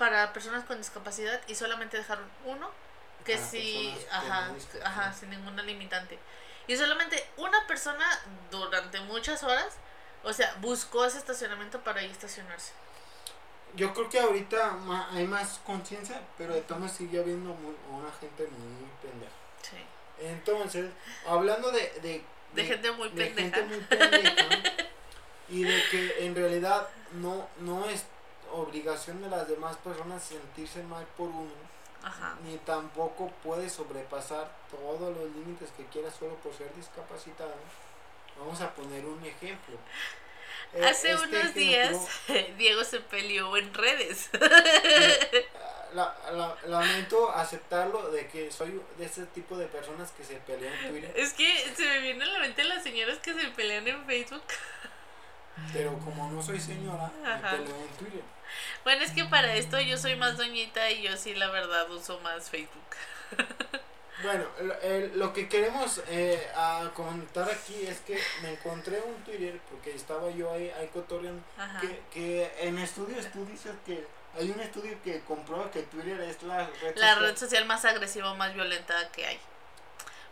para 0.00 0.32
personas 0.32 0.64
con 0.64 0.78
discapacidad 0.78 1.38
y 1.46 1.54
solamente 1.54 1.98
dejaron 1.98 2.24
uno 2.46 2.70
que 3.26 3.34
Para 3.36 3.46
sí, 3.46 3.94
personas 3.94 4.64
con 4.72 4.82
ajá, 4.82 5.00
ajá, 5.02 5.12
sin 5.12 5.28
ninguna 5.30 5.62
limitante. 5.62 6.18
Y 6.66 6.76
solamente 6.76 7.22
una 7.36 7.66
persona 7.66 8.06
durante 8.50 8.98
muchas 9.00 9.42
horas, 9.42 9.76
o 10.24 10.32
sea, 10.32 10.54
buscó 10.60 11.04
ese 11.04 11.18
estacionamiento 11.18 11.80
para 11.80 12.00
ahí 12.00 12.10
estacionarse. 12.10 12.72
Yo 13.74 13.92
creo 13.92 14.08
que 14.08 14.18
ahorita 14.20 14.78
hay 15.12 15.26
más 15.26 15.60
conciencia, 15.66 16.20
pero 16.38 16.54
de 16.54 16.62
todas 16.62 16.90
sigue 16.92 17.20
habiendo 17.20 17.50
mu- 17.54 17.98
una 17.98 18.10
gente 18.20 18.44
muy 18.46 18.88
pendeja. 19.02 19.32
Sí. 19.62 19.76
Entonces, 20.24 20.90
hablando 21.26 21.70
de, 21.70 21.82
de, 22.02 22.24
De 22.54 22.64
gente 22.64 22.90
muy 22.92 23.10
de 23.10 23.26
pendeja. 23.26 23.56
gente 23.58 23.62
muy 23.74 23.84
pendeja, 23.84 24.44
y 25.50 25.64
de 25.64 25.84
que 25.90 26.24
en 26.26 26.34
realidad 26.34 26.88
no, 27.12 27.48
no 27.58 27.84
es 27.84 28.04
obligación 28.52 29.22
de 29.22 29.28
las 29.28 29.48
demás 29.48 29.76
personas 29.78 30.22
sentirse 30.22 30.82
mal 30.84 31.04
por 31.16 31.28
uno, 31.28 31.50
Ajá. 32.02 32.36
ni 32.44 32.56
tampoco 32.58 33.30
puede 33.42 33.68
sobrepasar 33.70 34.50
todos 34.70 35.16
los 35.16 35.30
límites 35.36 35.70
que 35.76 35.84
quiera 35.86 36.10
solo 36.10 36.34
por 36.36 36.54
ser 36.54 36.74
discapacitado. 36.74 37.54
Vamos 38.38 38.60
a 38.60 38.70
poner 38.74 39.04
un 39.04 39.24
ejemplo. 39.24 39.76
Eh, 40.72 40.84
Hace 40.84 41.10
este 41.10 41.14
unos 41.24 41.34
ejemplo, 41.34 41.60
días 41.60 41.96
Diego 42.56 42.84
se 42.84 43.00
peleó 43.00 43.56
en 43.56 43.74
redes. 43.74 44.30
eh, 44.34 45.48
la- 45.94 46.14
la- 46.30 46.56
lamento 46.66 47.28
aceptarlo 47.32 48.12
de 48.12 48.28
que 48.28 48.52
soy 48.52 48.80
de 48.96 49.04
ese 49.04 49.26
tipo 49.26 49.56
de 49.56 49.66
personas 49.66 50.12
que 50.12 50.22
se 50.22 50.36
pelean 50.36 50.72
en 50.84 50.90
Twitter, 50.92 51.12
Es 51.16 51.32
que 51.32 51.74
se 51.74 51.82
me 51.84 51.98
viene 52.00 52.22
a 52.22 52.28
la 52.28 52.38
mente 52.38 52.62
las 52.62 52.84
señoras 52.84 53.18
que 53.18 53.34
se 53.34 53.48
pelean 53.48 53.88
en 53.88 54.04
Facebook. 54.06 54.44
pero 55.72 55.98
como 55.98 56.30
no 56.30 56.40
soy 56.40 56.60
señora, 56.60 57.10
me 57.20 57.28
Ajá. 57.32 57.50
peleo 57.50 57.76
en 57.76 57.88
Twitter. 57.98 58.22
Bueno, 58.84 59.02
es 59.04 59.12
que 59.12 59.24
para 59.24 59.54
esto 59.54 59.80
yo 59.80 59.96
soy 59.96 60.16
más 60.16 60.36
doñita 60.36 60.90
y 60.90 61.02
yo 61.02 61.16
sí, 61.16 61.34
la 61.34 61.48
verdad, 61.50 61.90
uso 61.90 62.18
más 62.20 62.50
Facebook. 62.50 62.96
Bueno, 64.22 64.44
lo 65.14 65.32
que 65.32 65.48
queremos 65.48 66.02
eh, 66.08 66.46
a 66.54 66.90
comentar 66.92 67.50
aquí 67.50 67.86
es 67.86 68.00
que 68.00 68.20
me 68.42 68.50
encontré 68.50 69.00
un 69.00 69.14
Twitter, 69.24 69.58
porque 69.70 69.94
estaba 69.94 70.30
yo 70.30 70.52
ahí, 70.52 70.70
ahí 70.78 70.88
cotorreando, 70.92 71.42
que, 71.80 72.02
que 72.12 72.52
en 72.60 72.76
estudios 72.78 73.32
tú 73.32 73.46
dices 73.46 73.72
que 73.86 74.06
hay 74.38 74.50
un 74.50 74.60
estudio 74.60 74.94
que 75.02 75.20
comprueba 75.22 75.70
que 75.70 75.84
Twitter 75.84 76.20
es 76.20 76.42
la 76.42 76.66
red 76.82 76.96
La 76.96 77.14
social- 77.14 77.20
red 77.20 77.36
social 77.38 77.64
más 77.64 77.82
agresiva 77.86 78.34
más 78.34 78.52
violenta 78.52 79.10
que 79.12 79.24
hay. 79.24 79.40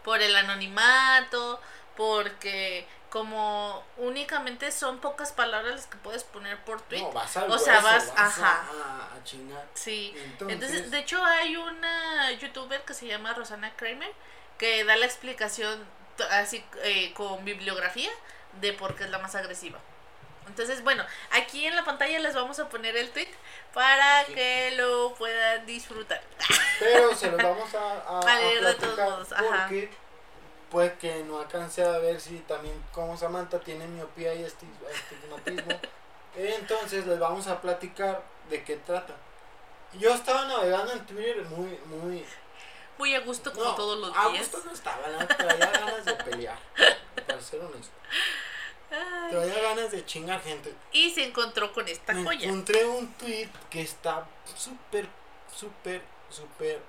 Por 0.04 0.20
el 0.20 0.36
anonimato, 0.36 1.58
porque 1.96 2.86
como 3.10 3.82
únicamente 3.96 4.70
son 4.72 4.98
pocas 5.00 5.32
palabras 5.32 5.74
las 5.74 5.86
que 5.86 5.96
puedes 5.98 6.24
poner 6.24 6.58
por 6.64 6.80
tweet. 6.82 7.00
No, 7.02 7.12
vas 7.12 7.36
al 7.36 7.50
o 7.50 7.58
sea, 7.58 7.74
hueso, 7.76 7.86
vas- 7.88 8.12
ajá. 8.16 8.64
A, 8.84 9.16
a 9.16 9.24
chingar. 9.24 9.66
Sí. 9.74 10.12
Entonces, 10.16 10.54
Entonces, 10.54 10.90
de 10.90 10.98
hecho 10.98 11.24
hay 11.24 11.56
una 11.56 12.30
youtuber 12.32 12.82
que 12.84 12.94
se 12.94 13.06
llama 13.06 13.32
Rosana 13.34 13.74
Kramer 13.76 14.12
que 14.58 14.84
da 14.84 14.96
la 14.96 15.06
explicación 15.06 15.84
así 16.32 16.64
eh, 16.82 17.12
con 17.14 17.44
bibliografía 17.44 18.10
de 18.60 18.72
por 18.72 18.94
qué 18.96 19.04
es 19.04 19.10
la 19.10 19.18
más 19.18 19.34
agresiva. 19.34 19.78
Entonces, 20.48 20.82
bueno, 20.82 21.04
aquí 21.30 21.66
en 21.66 21.76
la 21.76 21.84
pantalla 21.84 22.18
les 22.20 22.34
vamos 22.34 22.58
a 22.58 22.68
poner 22.70 22.96
el 22.96 23.10
tweet 23.10 23.28
para 23.74 24.24
Sí. 24.24 24.34
que 24.34 24.72
lo 24.76 25.14
puedan 25.14 25.64
disfrutar. 25.66 26.22
Pero 26.80 27.14
se 27.14 27.30
los 27.30 27.36
vamos 27.42 27.72
a, 27.74 27.92
a, 28.00 28.20
A 28.20 28.36
leer 28.40 28.64
de 28.64 28.74
todos 28.74 28.98
modos, 28.98 29.32
ajá. 29.32 29.44
porque 29.68 29.90
puede 30.70 30.94
que 30.98 31.22
no 31.24 31.38
alcance 31.40 31.82
a 31.82 31.98
ver 31.98 32.20
si 32.20 32.38
también 32.40 32.74
como 32.92 33.16
Samantha 33.16 33.58
tiene 33.60 33.86
miopía 33.86 34.34
y 34.34 34.44
esti- 34.44 34.68
astigmatismo. 34.94 35.78
Entonces 36.36 37.06
les 37.06 37.18
vamos 37.18 37.46
a 37.48 37.60
platicar 37.60 38.22
de 38.50 38.62
qué 38.64 38.76
trata. 38.76 39.14
Yo 39.94 40.12
estaba 40.14 40.44
navegando 40.44 40.92
en 40.92 41.06
Twitter 41.06 41.42
muy, 41.46 41.78
muy... 41.86 42.24
Muy 42.98 43.14
a 43.14 43.20
gusto 43.20 43.52
como 43.52 43.64
no, 43.64 43.74
todos 43.76 43.98
los 43.98 44.16
a 44.16 44.28
días. 44.28 44.50
gusto 44.50 44.62
no 44.66 44.72
estaba, 44.72 45.06
la 45.08 45.26
traía 45.26 45.66
ganas 45.70 46.04
de 46.04 46.14
pelear, 46.14 46.58
para 47.26 47.40
ser 47.40 47.60
honesto. 47.60 47.92
Ay. 48.90 49.30
traía 49.30 49.62
ganas 49.62 49.90
de 49.92 50.04
chingar 50.04 50.40
gente. 50.42 50.74
Y 50.92 51.10
se 51.10 51.24
encontró 51.24 51.72
con 51.72 51.86
esta 51.88 52.12
Me 52.12 52.24
joya. 52.24 52.48
encontré 52.48 52.84
un 52.84 53.12
tweet 53.14 53.48
que 53.70 53.82
está 53.82 54.26
súper, 54.56 55.06
súper, 55.54 56.02
súper 56.28 56.80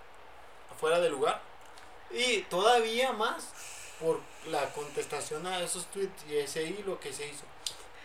fuera 0.79 0.99
de 0.99 1.09
lugar. 1.09 1.41
Y 2.11 2.41
todavía 2.43 3.11
más 3.13 3.49
por 3.99 4.21
la 4.47 4.65
contestación 4.71 5.45
a 5.45 5.59
esos 5.59 5.85
tweets 5.91 6.25
y 6.29 6.37
ese 6.37 6.63
hilo 6.63 6.99
que 6.99 7.13
se 7.13 7.27
hizo. 7.27 7.43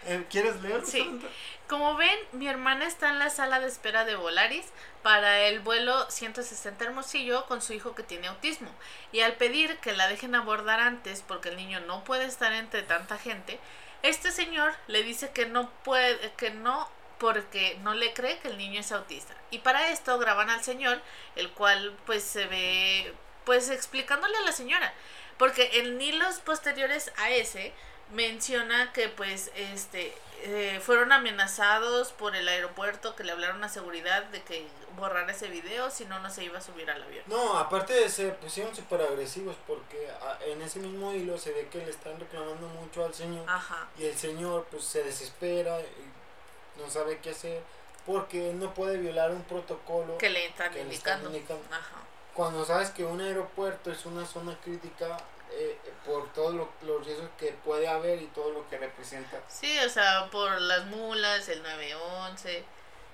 Eh, 0.07 0.25
¿Quieres 0.29 0.61
leerlo? 0.61 0.87
Sí. 0.87 1.21
Como 1.69 1.97
ven, 1.97 2.19
mi 2.33 2.47
hermana 2.47 2.87
está 2.87 3.09
en 3.09 3.19
la 3.19 3.31
sala 3.31 3.59
de 3.59 3.69
espera 3.69 4.05
de 4.05 4.17
Volaris 4.17 4.67
para 5.03 5.41
el 5.41 5.61
vuelo 5.61 6.11
160 6.11 6.85
Hermosillo 6.85 7.47
con 7.47 7.63
su 7.63 7.73
hijo 7.73 7.95
que 7.95 8.03
tiene 8.03 8.27
autismo. 8.27 8.71
Y 9.13 9.21
al 9.21 9.37
pedir 9.37 9.79
que 9.79 9.93
la 9.93 10.09
dejen 10.09 10.35
abordar 10.35 10.81
antes 10.81 11.23
porque 11.27 11.49
el 11.49 11.57
niño 11.57 11.81
no 11.81 12.05
puede 12.05 12.27
estar 12.27 12.53
entre 12.53 12.83
tanta 12.83 13.17
gente, 13.17 13.59
este 14.03 14.31
señor 14.31 14.75
le 14.89 15.03
dice 15.03 15.31
que 15.31 15.47
no 15.47 15.71
puede, 15.85 16.33
que 16.33 16.51
no 16.51 16.89
porque 17.19 17.79
no 17.83 17.95
le 17.95 18.13
cree 18.13 18.39
que 18.41 18.49
el 18.49 18.59
niño 18.59 18.81
es 18.81 18.93
autista. 18.93 19.35
Y 19.51 19.61
para 19.61 19.89
esto 19.89 20.19
graban 20.19 20.51
al 20.51 20.63
señor, 20.63 21.01
el 21.37 21.51
cual 21.53 21.97
pues 22.05 22.23
se 22.23 22.45
ve 22.45 23.15
pues 23.45 23.71
explicándole 23.71 24.37
a 24.39 24.43
la 24.43 24.53
señora. 24.53 24.93
Porque 25.39 25.81
en 25.81 26.01
hilos 26.01 26.41
posteriores 26.41 27.13
a 27.17 27.31
ese 27.31 27.73
menciona 28.13 28.93
que 28.93 29.09
pues 29.09 29.51
este 29.57 30.15
eh, 30.43 30.79
fueron 30.83 31.11
amenazados 31.11 32.13
por 32.13 32.37
el 32.37 32.47
aeropuerto 32.49 33.17
que 33.17 33.25
le 33.25 33.33
hablaron 33.33 33.65
a 33.65 33.69
seguridad 33.69 34.25
de 34.25 34.43
que 34.43 34.67
borrara 34.97 35.33
ese 35.33 35.49
video 35.49 35.91
si 35.91 36.05
no 36.05 36.19
no 36.21 36.31
se 36.31 36.45
iba 36.45 36.59
a 36.59 36.61
subir 36.61 36.91
al 36.91 37.03
avión. 37.03 37.25
No, 37.27 37.57
aparte 37.57 37.95
de 37.95 38.09
ser, 38.09 38.37
pusieron 38.37 38.75
súper 38.77 39.01
agresivos 39.01 39.57
porque 39.67 40.09
ah, 40.23 40.39
en 40.47 40.61
ese 40.61 40.81
mismo 40.81 41.13
hilo 41.15 41.39
se 41.39 41.53
ve 41.53 41.69
que 41.71 41.79
le 41.79 41.91
están 41.91 42.21
reclamando 42.21 42.69
mucho 42.69 43.05
al 43.05 43.15
señor. 43.15 43.45
Ajá. 43.49 43.89
Y 43.99 44.05
el 44.05 44.17
señor 44.17 44.67
pues 44.71 44.85
se 44.85 45.03
desespera 45.03 45.81
y 45.81 46.81
no 46.81 46.91
sabe 46.91 47.19
qué 47.23 47.31
hacer 47.31 47.63
porque 48.05 48.53
no 48.53 48.75
puede 48.75 48.99
violar 48.99 49.31
un 49.31 49.43
protocolo 49.45 50.19
Que 50.19 50.29
le 50.29 50.47
están 50.47 50.73
que 50.73 50.85
le 50.85 50.95
están 50.95 51.25
indicando. 51.25 51.65
Ajá. 51.71 52.04
Cuando 52.35 52.65
sabes 52.65 52.91
que 52.91 53.05
un 53.05 53.21
aeropuerto 53.21 53.91
es 53.93 54.05
una 54.07 54.27
zona 54.27 54.59
crítica 54.63 55.17
eh, 55.53 55.79
por 56.05 56.33
todos 56.33 56.53
lo- 56.55 56.69
los 56.83 57.07
riesgos 57.07 57.29
que 57.39 57.53
puede 57.65 57.87
haber 57.87 58.21
y 58.21 58.27
todo 58.29 58.51
lo 58.51 58.69
que 58.69 58.77
representa. 58.77 59.41
Sí, 59.49 59.79
o 59.79 59.89
sea, 59.89 60.29
por 60.33 60.61
las 60.61 60.85
mulas, 60.87 61.49
el 61.49 61.63
911, 61.63 62.65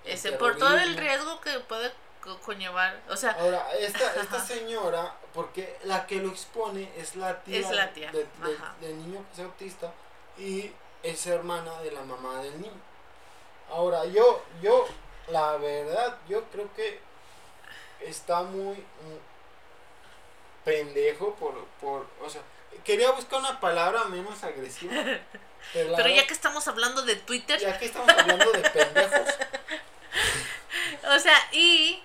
El 0.05 0.13
ese 0.13 0.33
por 0.33 0.57
todo 0.57 0.75
el 0.79 0.97
riesgo 0.97 1.39
que 1.43 1.61
puede 1.61 1.93
co- 2.23 2.39
conllevar, 2.39 2.99
o 3.11 3.17
sea, 3.17 3.33
Ahora, 3.33 3.71
esta, 3.79 4.15
esta 4.23 4.41
señora, 4.43 5.15
porque 5.35 5.77
la 5.85 6.07
que 6.07 6.17
lo 6.17 6.31
expone 6.31 6.91
es 6.97 7.15
la 7.17 7.43
tía, 7.43 7.59
Es 7.59 7.71
la 7.71 7.93
tía, 7.93 8.11
de- 8.11 8.25
de- 8.25 8.55
ajá. 8.57 8.75
del 8.81 8.97
niño 8.97 9.23
que 9.35 9.43
es 9.43 9.47
autista 9.47 9.93
y 10.39 10.73
es 11.03 11.27
hermana 11.27 11.79
de 11.83 11.93
la 11.93 12.01
mamá 12.03 12.41
del 12.43 12.59
niño. 12.59 12.81
Ahora, 13.71 14.07
yo, 14.07 14.43
yo, 14.63 14.87
la 15.29 15.57
verdad, 15.59 16.17
yo 16.27 16.43
creo 16.45 16.73
que 16.75 17.01
está 18.03 18.43
muy 18.43 18.77
pendejo 20.65 21.35
por, 21.35 21.65
por, 21.81 22.07
o 22.23 22.31
sea, 22.31 22.43
quería 22.85 23.11
buscar 23.11 23.41
una 23.41 23.61
palabra 23.61 24.05
menos 24.05 24.43
agresiva. 24.43 24.95
Pero, 25.73 26.09
ya 26.09 26.27
que 26.27 26.33
estamos 26.33 26.67
hablando 26.69 27.03
de 27.03 27.17
Twitter, 27.17 27.59
ya 27.59 27.79
que 27.79 27.87
estamos 27.87 28.09
hablando 28.09 28.51
de 28.51 28.71
pendejos, 28.71 29.29
o 31.15 31.19
sea, 31.19 31.37
y 31.53 32.03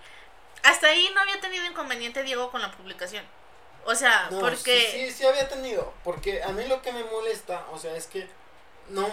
hasta 0.64 0.88
ahí 0.88 1.10
no 1.16 1.22
había 1.22 1.40
tenido 1.40 1.66
inconveniente 1.66 2.24
Diego 2.24 2.52
con 2.52 2.62
la 2.62 2.72
publicación. 2.72 3.24
O 3.86 3.96
sea, 3.96 4.28
No, 4.32 4.40
porque 4.40 4.90
sí, 4.92 5.06
sí, 5.06 5.12
sí 5.12 5.26
había 5.26 5.48
tenido. 5.48 5.94
Porque 6.04 6.44
a 6.44 6.50
mí 6.50 6.68
lo 6.68 6.82
que 6.82 6.92
me 6.92 7.04
molesta, 7.04 7.66
o 7.72 7.78
sea, 7.78 7.96
es 7.96 8.08
que 8.08 8.28
no, 8.90 9.08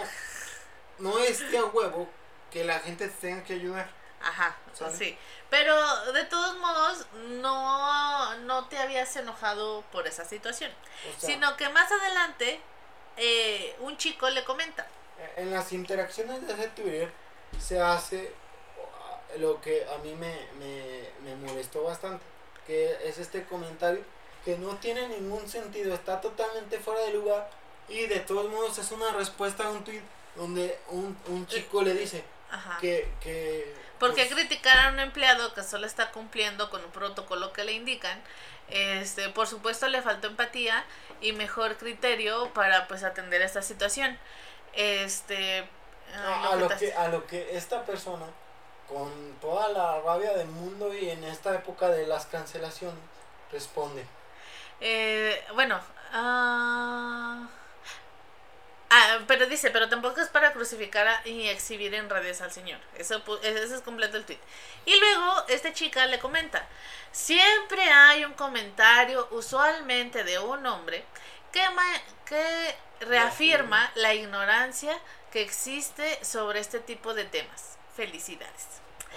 no 0.97 1.19
es 1.19 1.51
de 1.51 1.59
a 1.59 1.65
huevo 1.65 2.09
que 2.51 2.63
la 2.63 2.79
gente 2.79 3.07
tenga 3.07 3.43
que 3.43 3.53
ayudar. 3.53 3.87
Ajá, 4.23 4.55
¿Sale? 4.73 4.95
sí. 4.97 5.17
Pero 5.49 5.75
de 6.13 6.23
todos 6.25 6.57
modos, 6.57 7.05
no, 7.41 8.35
no 8.39 8.67
te 8.67 8.77
habías 8.77 9.15
enojado 9.15 9.81
por 9.91 10.07
esa 10.07 10.25
situación. 10.25 10.71
O 11.15 11.19
sea, 11.19 11.29
Sino 11.29 11.55
que 11.57 11.69
más 11.69 11.91
adelante, 11.91 12.59
eh, 13.17 13.75
un 13.79 13.97
chico 13.97 14.29
le 14.29 14.43
comenta. 14.43 14.87
en 15.35 15.51
las 15.51 15.71
interacciones 15.73 16.45
de 16.47 16.53
ese 16.53 16.67
Twitter 16.69 17.11
se 17.59 17.79
hace 17.79 18.33
lo 19.37 19.59
que 19.61 19.85
a 19.93 19.97
mí 19.99 20.13
me, 20.15 20.47
me, 20.59 21.09
me 21.21 21.35
molestó 21.35 21.83
bastante. 21.83 22.23
Que 22.65 22.97
es 23.07 23.17
este 23.17 23.43
comentario 23.45 24.03
que 24.45 24.57
no 24.57 24.75
tiene 24.77 25.07
ningún 25.09 25.47
sentido, 25.49 25.93
está 25.93 26.19
totalmente 26.21 26.79
fuera 26.79 27.01
de 27.01 27.13
lugar. 27.13 27.49
Y 27.89 28.07
de 28.07 28.19
todos 28.21 28.49
modos 28.49 28.77
es 28.77 28.91
una 28.91 29.11
respuesta 29.11 29.65
a 29.65 29.69
un 29.71 29.83
tweet 29.83 30.01
donde 30.35 30.79
un, 30.89 31.17
un 31.27 31.45
chico 31.47 31.81
le 31.83 31.93
dice 31.93 32.23
Ajá. 32.53 32.77
que... 32.79 33.09
que 33.19 33.83
¿Por 33.99 34.13
qué 34.15 34.25
pues, 34.25 34.35
criticar 34.35 34.77
a 34.79 34.89
un 34.89 34.99
empleado 34.99 35.53
que 35.53 35.63
solo 35.63 35.87
está 35.87 36.11
cumpliendo 36.11 36.69
con 36.69 36.83
un 36.83 36.91
protocolo 36.91 37.53
que 37.53 37.63
le 37.63 37.71
indican? 37.71 38.21
Este, 38.69 39.29
por 39.29 39.47
supuesto 39.47 39.87
le 39.87 40.01
faltó 40.01 40.27
empatía 40.27 40.83
y 41.21 41.31
mejor 41.31 41.77
criterio 41.77 42.51
para 42.53 42.87
pues 42.87 43.03
atender 43.03 43.41
esta 43.41 43.61
situación. 43.61 44.17
Este 44.73 45.67
A, 46.15 46.55
lo 46.55 46.67
que, 46.67 46.93
a 46.93 47.07
lo 47.07 47.25
que 47.27 47.55
esta 47.55 47.83
persona, 47.85 48.25
con 48.89 49.09
toda 49.39 49.69
la 49.69 50.01
rabia 50.01 50.33
del 50.33 50.47
mundo 50.47 50.93
y 50.93 51.09
en 51.09 51.23
esta 51.23 51.55
época 51.55 51.89
de 51.89 52.05
las 52.05 52.25
cancelaciones, 52.25 52.99
responde. 53.51 54.05
Eh, 54.81 55.45
bueno, 55.53 55.79
ah, 56.11 57.47
ah, 58.93 59.19
pero 59.27 59.45
dice, 59.47 59.71
pero 59.71 59.89
tampoco 59.89 60.21
es 60.21 60.29
para 60.29 60.53
crucificar 60.53 61.07
a- 61.07 61.21
y 61.27 61.47
exhibir 61.49 61.93
en 61.93 62.09
redes 62.09 62.41
al 62.41 62.51
Señor. 62.51 62.79
Eso, 62.97 63.23
pu- 63.25 63.39
eso 63.43 63.75
es 63.75 63.81
completo 63.81 64.17
el 64.17 64.25
tweet. 64.25 64.39
Y 64.85 64.99
luego 64.99 65.45
esta 65.49 65.73
chica 65.73 66.05
le 66.07 66.19
comenta, 66.19 66.67
siempre 67.11 67.81
hay 67.89 68.25
un 68.25 68.33
comentario, 68.33 69.27
usualmente 69.31 70.23
de 70.23 70.39
un 70.39 70.65
hombre, 70.65 71.03
que, 71.51 71.69
ma- 71.71 72.01
que 72.25 72.75
reafirma 73.01 73.91
la 73.95 74.13
ignorancia 74.13 74.97
que 75.31 75.41
existe 75.41 76.23
sobre 76.23 76.59
este 76.59 76.79
tipo 76.79 77.13
de 77.13 77.25
temas. 77.25 77.77
Felicidades. 77.95 78.67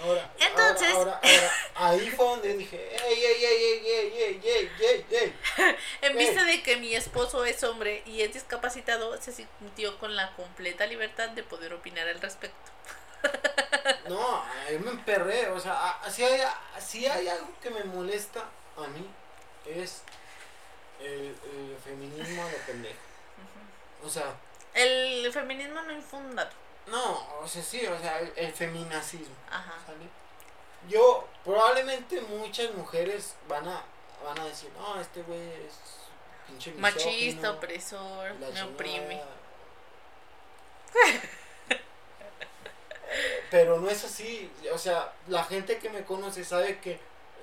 Ahora, 0.03 0.31
Entonces. 0.39 0.93
Ahora, 0.93 1.19
ahora, 1.23 1.51
ahí 1.75 2.09
fue 2.11 2.25
donde 2.25 2.57
dije, 2.57 2.95
ey, 3.07 3.25
ey, 3.25 3.45
ey, 3.45 4.71
ey, 5.09 5.35
En 6.01 6.17
vista 6.17 6.43
de 6.43 6.61
que 6.61 6.77
mi 6.77 6.95
esposo 6.95 7.43
es 7.45 7.63
hombre 7.63 8.03
y 8.05 8.21
es 8.21 8.33
discapacitado, 8.33 9.19
se 9.21 9.31
sintió 9.31 9.97
con 9.97 10.15
la 10.15 10.35
completa 10.35 10.85
libertad 10.85 11.29
de 11.29 11.43
poder 11.43 11.73
opinar 11.73 12.07
al 12.07 12.21
respecto. 12.21 12.71
no, 14.09 14.43
ahí 14.67 14.77
me 14.79 14.91
emperré. 14.91 15.49
O 15.49 15.59
sea, 15.59 15.99
si 16.09 16.23
hay, 16.23 16.41
si 16.79 17.07
hay 17.07 17.27
algo 17.27 17.49
que 17.61 17.71
me 17.71 17.83
molesta 17.83 18.45
a 18.77 18.87
mí, 18.87 19.07
es 19.65 20.03
el, 20.99 21.35
feminismo 21.83 22.45
de 22.45 22.57
pendejo. 22.65 22.99
O 24.03 24.09
sea. 24.09 24.35
El 24.73 25.31
feminismo 25.33 25.81
no 25.81 25.91
infundado 25.91 26.51
no, 26.87 27.39
o 27.41 27.47
sea, 27.47 27.61
sí, 27.61 27.85
o 27.85 27.99
sea, 27.99 28.19
el, 28.19 28.31
el 28.35 28.53
feminacismo. 28.53 29.35
Ajá. 29.49 29.73
¿sale? 29.85 30.09
Yo, 30.87 31.27
probablemente 31.43 32.21
muchas 32.21 32.73
mujeres 32.73 33.35
van 33.47 33.67
a, 33.67 33.83
van 34.23 34.39
a 34.39 34.45
decir, 34.45 34.69
no, 34.77 34.99
este 34.99 35.21
güey 35.23 35.39
es 35.39 35.73
pinche 36.47 36.71
Machista, 36.73 37.51
opresor, 37.51 38.33
me 38.35 38.47
chingada". 38.47 38.65
oprime. 38.67 39.21
Pero 43.51 43.79
no 43.79 43.89
es 43.89 44.03
así, 44.03 44.51
o 44.73 44.77
sea, 44.77 45.13
la 45.27 45.43
gente 45.43 45.77
que 45.79 45.89
me 45.89 46.03
conoce 46.03 46.43
sabe 46.43 46.79
que, 46.79 46.99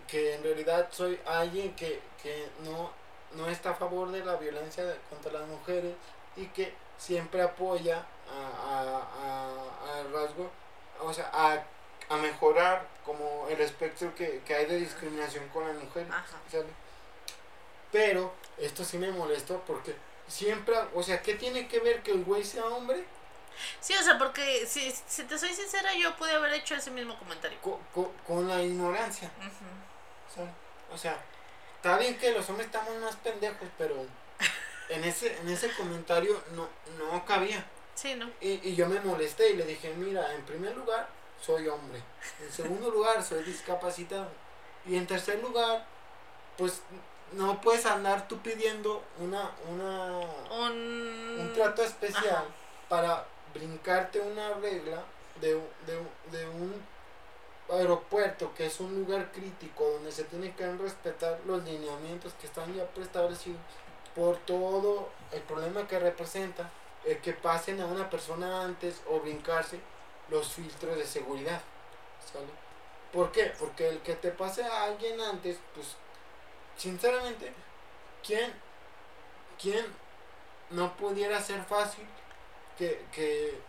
que 0.07 0.35
en 0.35 0.43
realidad 0.43 0.89
soy 0.91 1.19
alguien 1.27 1.75
que, 1.75 2.01
que 2.23 2.49
no, 2.61 2.91
no 3.33 3.49
está 3.49 3.71
a 3.71 3.75
favor 3.75 4.11
de 4.11 4.25
la 4.25 4.37
violencia 4.37 4.85
contra 5.09 5.33
las 5.33 5.49
mujeres 5.49 5.95
y 6.37 6.47
que 6.49 6.75
siempre 6.99 7.43
apoya 7.43 8.07
a, 8.31 8.39
a, 8.75 10.01
a- 10.01 10.03
rasgo, 10.13 10.51
o 11.01 11.13
sea, 11.13 11.31
a, 11.33 11.63
a 12.09 12.17
mejorar 12.19 12.87
como 13.05 13.47
el 13.49 13.61
espectro 13.61 14.15
que, 14.15 14.43
que 14.47 14.55
hay 14.55 14.67
de 14.67 14.77
discriminación 14.77 15.49
con. 15.49 15.65
Ajá. 16.13 16.25
¿sale? 16.51 16.67
Pero 17.93 18.33
esto 18.59 18.85
sí 18.85 18.99
me 18.99 19.11
molestó 19.13 19.61
porque 19.67 19.95
siempre, 20.29 20.75
o 20.95 21.03
sea, 21.03 21.23
¿qué 21.23 21.35
tiene 21.35 21.69
que 21.69 21.81
ver 21.81 22.03
que 22.03 22.11
el 22.13 22.25
güey 22.25 22.45
sea 22.45 22.65
hombre 22.67 23.05
Sí, 23.81 23.95
o 23.95 24.03
sea, 24.03 24.19
porque 24.19 24.67
si, 24.67 24.91
si 25.07 25.23
te 25.25 25.39
soy 25.39 25.51
sincera, 25.55 25.95
yo 25.95 26.17
pude 26.17 26.33
haber 26.33 26.53
hecho 26.55 26.75
ese 26.75 26.91
mismo 26.91 27.17
comentario. 27.17 27.57
co- 27.63 27.81
co- 27.95 28.11
con 28.27 28.49
la 28.49 28.61
ignorancia? 28.61 29.31
Ujú. 29.39 30.35
¿sale? 30.35 30.51
O 30.93 30.99
sea, 30.99 31.17
está 31.77 31.97
bien 31.99 32.19
que 32.19 32.33
los 32.33 32.49
hombres 32.51 32.67
estamos 32.67 32.93
más 33.01 33.15
pendejos, 33.17 33.69
pero 33.79 33.95
en 34.89 35.05
ese, 35.05 35.37
en 35.39 35.49
ese 35.51 35.71
comentario 35.75 36.43
no, 36.57 36.69
no 36.99 37.25
cabía. 37.25 37.65
Sí, 37.95 38.15
¿no? 38.17 38.29
Y, 38.41 38.61
y 38.69 38.75
yo 38.75 38.89
me 38.89 39.01
molesté 39.01 39.51
y 39.51 39.57
le 39.57 39.65
dije, 39.65 39.93
mira, 39.95 40.35
en 40.35 40.43
primer 40.45 40.77
lugar, 40.77 41.09
soy 41.41 41.69
hombre. 41.69 42.03
En 42.41 42.53
segundo 42.53 42.91
lugar, 42.91 43.23
soy 43.23 43.43
discapacitado. 43.45 44.29
Y 44.87 44.97
en 44.97 45.07
tercer 45.07 45.41
lugar, 45.41 45.87
pues 46.59 46.81
no 47.33 47.61
puedes 47.61 47.87
andar 47.87 48.29
tú 48.29 48.39
pidiendo 48.39 49.03
una, 49.19 49.51
una, 49.69 50.19
Un, 50.51 51.37
un 51.41 51.53
trato 51.55 51.83
especial 51.83 52.27
Ajá. 52.27 52.45
para 52.89 53.25
brincarte 53.55 54.21
una 54.21 54.55
regla 54.55 55.03
de, 55.41 55.55
de, 55.87 55.97
un- 55.99 56.31
de 56.33 56.47
un 56.49 56.83
aeropuerto 57.71 58.53
que 58.55 58.67
es 58.67 58.79
un 58.81 58.95
lugar 58.95 59.33
crítico 59.33 59.89
donde 59.91 60.13
se 60.13 60.25
tienen 60.25 60.53
que 60.55 60.71
respetar 60.77 61.41
los 61.47 61.63
lineamientos 61.65 62.33
que 62.35 62.47
están 62.47 62.73
ya 62.75 62.85
preestablecidos 62.89 63.61
por 64.15 64.37
todo 64.39 65.09
el 65.33 65.41
problema 65.43 65.89
que 65.89 65.99
representa 65.99 66.71
el 67.05 67.21
que 67.21 67.33
pasen 67.33 67.81
a 67.81 67.87
una 67.87 68.09
persona 68.09 68.63
antes 68.63 69.03
o 69.09 69.21
brincarse 69.21 69.81
los 70.31 70.53
filtros 70.53 70.97
de 70.97 71.07
seguridad. 71.07 71.61
¿sale? 72.33 72.47
¿Por 73.13 73.31
qué? 73.31 73.53
Porque 73.59 73.89
el 73.89 74.01
que 74.01 74.15
te 74.15 74.31
pase 74.31 74.65
a 74.65 74.85
alguien 74.85 75.21
antes, 75.21 75.59
pues, 75.75 75.97
sinceramente, 76.77 77.53
¿quién, 78.27 78.53
quién 79.61 79.87
no 80.71 80.97
pudiera 80.97 81.41
ser 81.41 81.63
fácil 81.65 82.07
que, 82.77 83.07
que 83.13 83.61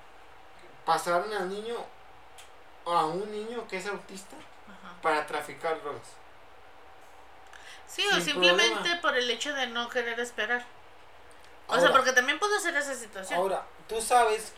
pasaran 0.86 1.32
al 1.34 1.50
niño, 1.50 1.76
a 2.86 3.06
un 3.06 3.30
niño 3.32 3.68
que 3.68 3.78
es 3.78 3.86
autista, 3.86 4.36
Ajá. 4.36 5.02
para 5.02 5.28
traficar 5.28 5.80
drogas? 5.82 6.08
Sí, 7.88 8.04
o 8.08 8.20
simplemente 8.20 8.74
problema. 8.74 9.02
por 9.02 9.16
el 9.16 9.30
hecho 9.30 9.54
de 9.54 9.68
no 9.68 9.90
querer 9.90 10.20
esperar. 10.20 10.66
O 11.68 11.80
sea, 11.80 11.92
porque 11.92 12.12
también 12.14 12.40
puedo 12.40 12.60
ser 12.60 12.76
esa 12.76 12.94
situación. 12.94 13.40
Ahora, 13.40 13.66
tú 13.88 14.02
sabes 14.02 14.54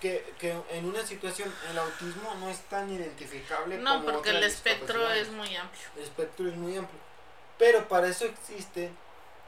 que, 0.00 0.34
que 0.38 0.50
en 0.70 0.84
una 0.84 1.04
situación 1.04 1.52
el 1.70 1.78
autismo 1.78 2.34
no 2.36 2.48
es 2.48 2.60
tan 2.62 2.90
identificable 2.92 3.78
no, 3.78 4.00
como 4.00 4.12
porque 4.12 4.30
el 4.30 4.42
espectro 4.44 5.10
es 5.10 5.28
muy 5.30 5.54
amplio. 5.56 5.82
El 5.96 6.02
espectro 6.02 6.48
es 6.48 6.54
muy 6.56 6.76
amplio. 6.76 7.00
Pero 7.58 7.86
para 7.88 8.08
eso 8.08 8.24
existen 8.24 8.96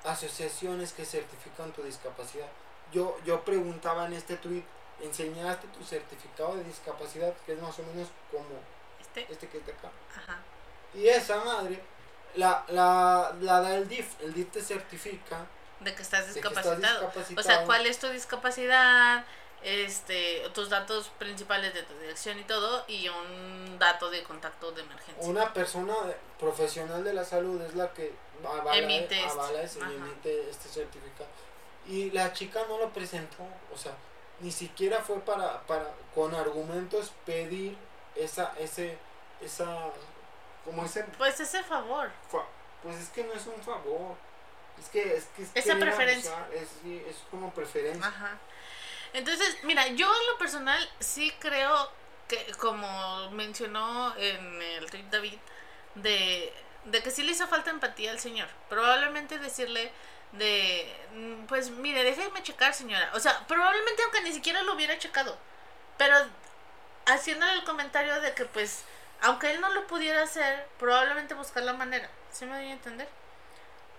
asociaciones 0.05 0.93
que 0.93 1.05
certifican 1.05 1.73
tu 1.73 1.83
discapacidad. 1.83 2.47
Yo, 2.93 3.17
yo 3.25 3.45
preguntaba 3.45 4.07
en 4.07 4.13
este 4.13 4.37
tweet, 4.37 4.63
¿enseñaste 5.01 5.67
tu 5.69 5.85
certificado 5.85 6.57
de 6.57 6.65
discapacidad? 6.65 7.33
Que 7.47 7.53
es 7.55 7.63
más 7.63 7.77
o 7.79 7.83
menos 7.83 8.09
como 8.31 8.47
Este, 9.01 9.27
este 9.33 9.49
que 9.49 9.59
está 9.59 9.73
acá. 9.73 9.91
ajá. 10.17 10.39
Y 10.95 11.09
esa 11.09 11.43
madre 11.45 11.81
la, 12.37 12.65
la, 12.69 13.35
la 13.41 13.61
da 13.61 13.75
el 13.77 13.89
DIF. 13.89 14.21
El 14.21 14.33
DIF 14.35 14.51
te 14.53 14.61
certifica 14.63 15.47
De 15.81 15.95
que 15.95 16.03
estás 16.03 16.33
de 16.35 16.41
que 16.41 16.47
estás 16.49 16.65
discapacitado. 16.65 16.99
O 16.99 17.07
discapacitado. 17.09 17.47
sea, 17.49 17.65
¿cuál 17.65 17.87
es 17.87 17.99
tu 17.99 18.09
discapacidad? 18.09 19.25
Este, 19.63 20.43
tus 20.53 20.69
datos 20.69 21.11
principales 21.19 21.73
de 21.73 21.83
tu 21.85 21.95
dirección 21.99 22.39
y 22.39 22.45
todo, 22.45 22.85
y 22.87 23.09
un 23.09 23.79
dato 23.79 24.11
de 24.11 24.23
contacto 24.23 24.73
de 24.73 24.83
emergencia. 24.83 25.25
Una 25.27 25.55
persona 25.55 25.95
profesional 26.39 27.03
de 27.03 27.15
la 27.15 27.25
salud 27.25 27.61
es 27.63 27.75
la 27.75 27.91
que 27.95 28.13
avala, 28.47 28.77
Emite 28.77 29.19
este. 29.25 29.27
avala 29.41 29.63
ese- 29.63 29.81
emite 29.81 30.51
este 30.51 30.69
certificado. 30.69 31.29
Y 31.87 32.11
la 32.11 32.33
chica 32.35 32.61
no 32.69 32.77
lo 32.79 32.91
presentó, 32.91 33.43
o 33.73 33.79
sea, 33.79 33.93
ni 34.41 34.53
siquiera 34.53 35.01
fue 35.01 35.21
para, 35.21 35.63
para 35.63 35.91
con 36.15 36.35
argumentos 36.35 37.13
pedir 37.25 37.77
esa, 38.17 38.53
ese, 38.59 38.99
esa, 39.41 39.65
como 40.67 40.85
ese, 40.85 41.05
Pues 41.17 41.41
ese 41.41 41.63
favor. 41.63 42.11
fa- 42.31 42.45
pues 42.83 42.97
es 42.97 43.09
que 43.09 43.25
no 43.25 43.33
es 43.33 43.47
un 43.47 43.63
favor, 43.63 44.15
es 44.79 44.89
que 44.91 45.17
es 45.17 45.25
que 45.37 45.43
es 45.43 45.51
Esa 45.55 45.77
preferencia. 45.79 46.33
es, 46.53 46.69
es 47.09 47.17
como 47.31 47.53
preferencia. 47.53 48.07
Ajá. 48.07 48.39
Entonces, 49.13 49.57
mira, 49.63 49.87
yo 49.89 50.07
en 50.07 50.27
lo 50.27 50.39
personal 50.39 50.91
sí 50.99 51.33
creo 51.39 51.91
que, 52.29 52.53
como 52.59 53.31
mencionó 53.31 54.15
en 54.17 54.63
el 54.63 54.91
tweet 54.91 55.05
David, 55.11 55.39
de, 55.95 56.53
de 56.87 57.03
que 57.03 57.11
sí 57.11 57.23
le 57.23 57.33
hizo 57.33 57.47
falta 57.47 57.71
empatía 57.71 58.11
al 58.11 58.19
señor. 58.19 58.49
Probablemente 58.69 59.39
decirle 59.39 59.93
de, 60.33 60.93
mm, 61.15 61.47
pues 61.47 61.71
mire, 61.71 62.03
déjeme 62.03 62.43
checar, 62.43 62.75
señora. 62.75 63.11
O 63.15 63.21
sea, 63.21 63.47
probablemente 63.47 64.03
aunque 64.03 64.23
ni 64.23 64.33
siquiera 64.33 64.63
lo 64.63 64.75
hubiera 64.75 64.99
checado. 64.99 65.39
Pero 65.97 66.17
haciéndole 67.07 67.53
el 67.53 67.65
comentario 67.65 68.21
de 68.21 68.35
que, 68.35 68.45
pues, 68.47 68.83
aunque 69.21 69.53
él 69.53 69.61
no 69.61 69.69
lo 69.71 69.87
pudiera 69.87 70.23
hacer, 70.23 70.67
probablemente 70.79 71.35
buscar 71.35 71.63
la 71.63 71.73
manera. 71.75 72.11
¿Sí 72.33 72.47
me 72.47 72.57
doy 72.57 72.67
a 72.67 72.73
entender? 72.73 73.09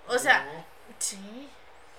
O 0.08 0.18
sea, 0.20 0.44
No. 0.44 0.66
Sí. 1.00 1.50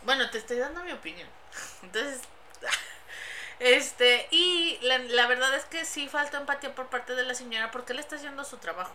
Bueno, 0.03 0.31
te 0.31 0.39
estoy 0.39 0.59
dando 0.59 0.83
mi 0.85 0.93
opinión. 0.93 1.29
Entonces, 1.83 2.21
este, 3.59 4.29
y 4.31 4.79
la, 4.83 4.99
la 4.99 5.27
verdad 5.27 5.55
es 5.55 5.65
que 5.67 5.85
sí 5.85 6.09
falta 6.09 6.39
empatía 6.39 6.75
por 6.75 6.89
parte 6.89 7.15
de 7.15 7.25
la 7.25 7.35
señora 7.35 7.71
porque 7.71 7.93
él 7.93 7.99
está 7.99 8.17
haciendo 8.17 8.45
su 8.45 8.59
trabajo. 8.59 8.95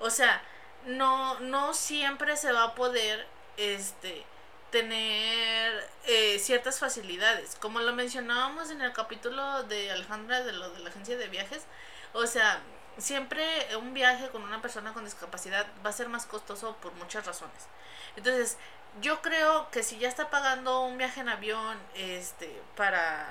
O 0.00 0.10
sea, 0.10 0.42
no, 0.86 1.38
no 1.40 1.74
siempre 1.74 2.36
se 2.36 2.52
va 2.52 2.64
a 2.64 2.74
poder, 2.74 3.26
este, 3.56 4.26
tener 4.70 5.88
eh, 6.06 6.38
ciertas 6.38 6.78
facilidades. 6.80 7.56
Como 7.60 7.80
lo 7.80 7.92
mencionábamos 7.94 8.70
en 8.70 8.80
el 8.82 8.92
capítulo 8.92 9.64
de 9.64 9.90
Alejandra 9.90 10.42
de 10.42 10.52
lo 10.52 10.70
de 10.70 10.80
la 10.80 10.90
agencia 10.90 11.16
de 11.16 11.28
viajes. 11.28 11.64
O 12.12 12.26
sea, 12.26 12.62
siempre 12.98 13.44
un 13.76 13.94
viaje 13.94 14.28
con 14.30 14.42
una 14.42 14.62
persona 14.62 14.92
con 14.94 15.04
discapacidad 15.04 15.66
va 15.84 15.90
a 15.90 15.92
ser 15.92 16.08
más 16.08 16.26
costoso 16.26 16.76
por 16.82 16.92
muchas 16.94 17.26
razones. 17.26 17.68
Entonces, 18.16 18.58
yo 19.00 19.22
creo 19.22 19.70
que 19.70 19.82
si 19.82 19.98
ya 19.98 20.08
está 20.08 20.30
pagando 20.30 20.82
un 20.82 20.98
viaje 20.98 21.20
en 21.20 21.28
avión, 21.28 21.78
este, 21.94 22.60
para 22.76 23.26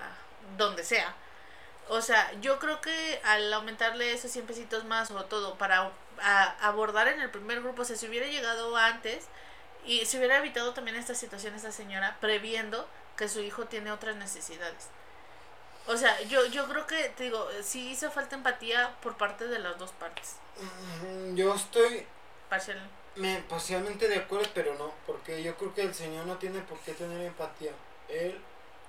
donde 0.58 0.84
sea, 0.84 1.16
o 1.90 2.02
sea, 2.02 2.32
yo 2.42 2.60
creo 2.60 2.82
que 2.82 3.22
al 3.24 3.52
aumentarle 3.54 4.14
esos 4.14 4.32
100 4.32 4.46
pesitos 4.46 4.86
más 4.86 5.12
o 5.12 5.26
todo 5.26 5.56
para 5.58 5.92
a- 6.22 6.56
abordar 6.68 7.08
en 7.08 7.22
el 7.22 7.32
primer 7.32 7.62
grupo, 7.62 7.82
o 7.82 7.86
sea, 7.86 7.96
si 7.96 8.08
hubiera 8.08 8.28
llegado 8.28 8.76
antes 8.78 9.28
y 9.86 10.06
se 10.06 10.18
hubiera 10.18 10.38
evitado 10.38 10.74
también 10.74 10.98
esta 10.98 11.16
situación 11.16 11.56
esta 11.56 11.72
señora, 11.72 12.18
previendo 12.22 12.88
que 13.18 13.28
su 13.30 13.42
hijo 13.42 13.66
tiene 13.66 13.92
otras 13.92 14.16
necesidades. 14.18 14.88
O 15.88 15.98
sea, 15.98 16.22
yo, 16.24 16.46
yo 16.46 16.68
creo 16.68 16.86
que, 16.86 17.10
te 17.10 17.24
digo, 17.24 17.48
sí 17.64 17.90
hizo 17.90 18.12
falta 18.12 18.36
empatía 18.36 18.96
por 19.02 19.18
parte 19.18 19.48
de 19.48 19.60
las 19.60 19.78
dos 19.80 19.92
partes. 19.94 20.36
Mm, 20.60 21.36
Yo 21.36 21.56
estoy 21.56 22.06
Parcial. 22.50 22.80
Me 23.16 23.40
parcialmente 23.50 24.08
de 24.08 24.18
acuerdo, 24.18 24.48
pero 24.54 24.76
no, 24.76 24.94
porque 25.06 25.44
yo 25.44 25.56
creo 25.58 25.74
que 25.74 25.82
el 25.82 25.94
Señor 25.94 26.26
no 26.26 26.38
tiene 26.38 26.62
por 26.62 26.80
qué 26.80 26.94
tener 26.94 27.22
empatía. 27.22 27.72
Él 28.08 28.40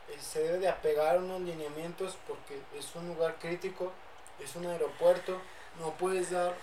eh, 0.08 0.18
se 0.20 0.40
debe 0.40 0.58
de 0.58 0.68
apegar 0.68 1.16
a 1.16 1.18
unos 1.18 1.40
lineamientos 1.40 2.16
porque 2.26 2.60
es 2.78 2.94
un 2.94 3.08
lugar 3.08 3.36
crítico, 3.40 3.92
es 4.38 4.54
un 4.56 4.66
aeropuerto, 4.66 5.40
no 5.80 5.92
puedes 5.94 6.30
dar 6.30 6.54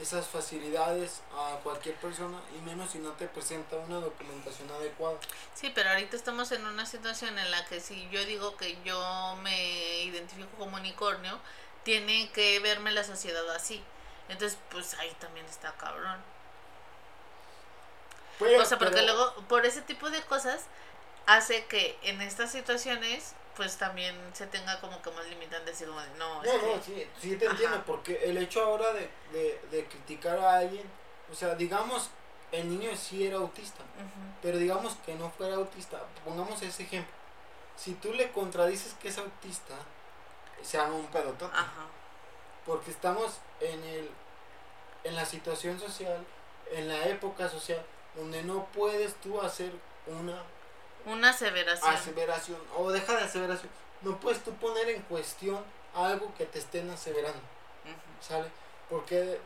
esas 0.00 0.28
facilidades 0.28 1.22
a 1.34 1.58
cualquier 1.62 1.96
persona 1.96 2.40
y 2.56 2.60
menos 2.60 2.90
si 2.90 2.98
no 2.98 3.10
te 3.12 3.26
presenta 3.26 3.76
una 3.76 3.96
documentación 3.96 4.70
adecuada. 4.70 5.18
Sí, 5.54 5.72
pero 5.74 5.90
ahorita 5.90 6.16
estamos 6.16 6.52
en 6.52 6.64
una 6.66 6.86
situación 6.86 7.38
en 7.38 7.50
la 7.50 7.64
que 7.66 7.80
si 7.80 8.08
yo 8.10 8.24
digo 8.24 8.56
que 8.56 8.78
yo 8.84 9.36
me 9.42 10.04
identifico 10.04 10.50
como 10.56 10.76
unicornio, 10.76 11.38
tiene 11.82 12.30
que 12.32 12.60
verme 12.60 12.92
la 12.92 13.02
sociedad 13.02 13.48
así. 13.50 13.82
Entonces, 14.28 14.58
pues 14.70 14.94
ahí 14.94 15.10
también 15.18 15.46
está 15.46 15.72
cabrón. 15.76 16.20
Pero- 18.38 18.62
O 18.62 18.64
sea, 18.64 18.78
porque 18.78 18.94
pero- 18.94 19.06
luego, 19.14 19.34
por 19.48 19.66
ese 19.66 19.82
tipo 19.82 20.10
de 20.10 20.22
cosas, 20.22 20.64
hace 21.26 21.64
que 21.66 21.98
en 22.02 22.20
estas 22.22 22.50
situaciones, 22.52 23.34
pues 23.56 23.76
también 23.76 24.16
se 24.34 24.46
tenga 24.46 24.80
como 24.80 25.02
que 25.02 25.10
más 25.10 25.26
limitantes, 25.26 25.74
así 25.76 25.84
como 25.84 26.00
de, 26.00 26.08
no, 26.18 26.42
es 26.42 26.52
No, 26.54 26.60
que... 26.60 26.66
no, 26.76 26.82
sí, 26.82 27.06
sí 27.20 27.36
te 27.36 27.46
entiendo, 27.46 27.76
Ajá. 27.76 27.84
porque 27.86 28.24
el 28.24 28.36
hecho 28.38 28.62
ahora 28.62 28.92
de, 28.92 29.10
de, 29.32 29.60
de 29.70 29.84
criticar 29.86 30.38
a 30.38 30.58
alguien, 30.58 30.88
o 31.30 31.34
sea, 31.34 31.54
digamos, 31.56 32.10
el 32.52 32.68
niño 32.70 32.96
sí 32.96 33.26
era 33.26 33.36
autista, 33.36 33.82
pero 34.40 34.56
digamos 34.58 34.94
que 35.04 35.14
no 35.16 35.28
fuera 35.30 35.56
autista, 35.56 36.00
pongamos 36.24 36.62
ese 36.62 36.84
ejemplo. 36.84 37.12
Si 37.76 37.94
tú 37.94 38.12
le 38.14 38.30
contradices 38.32 38.94
que 38.94 39.08
es 39.08 39.18
autista, 39.18 39.74
se 40.62 40.78
haga 40.78 40.92
un 40.92 41.06
pedotote. 41.08 41.54
Ajá. 41.54 41.86
Porque 42.64 42.90
estamos 42.90 43.38
en 43.60 43.82
el 43.84 44.10
en 45.04 45.14
la 45.14 45.24
situación 45.24 45.78
social, 45.78 46.24
en 46.72 46.88
la 46.88 47.06
época 47.06 47.48
social, 47.48 47.80
donde 48.18 48.42
no 48.42 48.66
puedes 48.74 49.14
tú 49.16 49.40
hacer 49.40 49.72
una 50.06 50.42
Una 51.06 51.30
aseveración. 51.30 51.94
aseveración, 51.94 52.60
o 52.76 52.90
deja 52.90 53.16
de 53.16 53.22
aseveración, 53.22 53.70
no 54.02 54.18
puedes 54.20 54.42
tú 54.44 54.52
poner 54.54 54.88
en 54.90 55.02
cuestión 55.02 55.62
algo 55.94 56.32
que 56.36 56.44
te 56.44 56.58
estén 56.58 56.90
aseverando. 56.90 57.40
¿sale? 58.20 58.48
Porque 58.90 59.38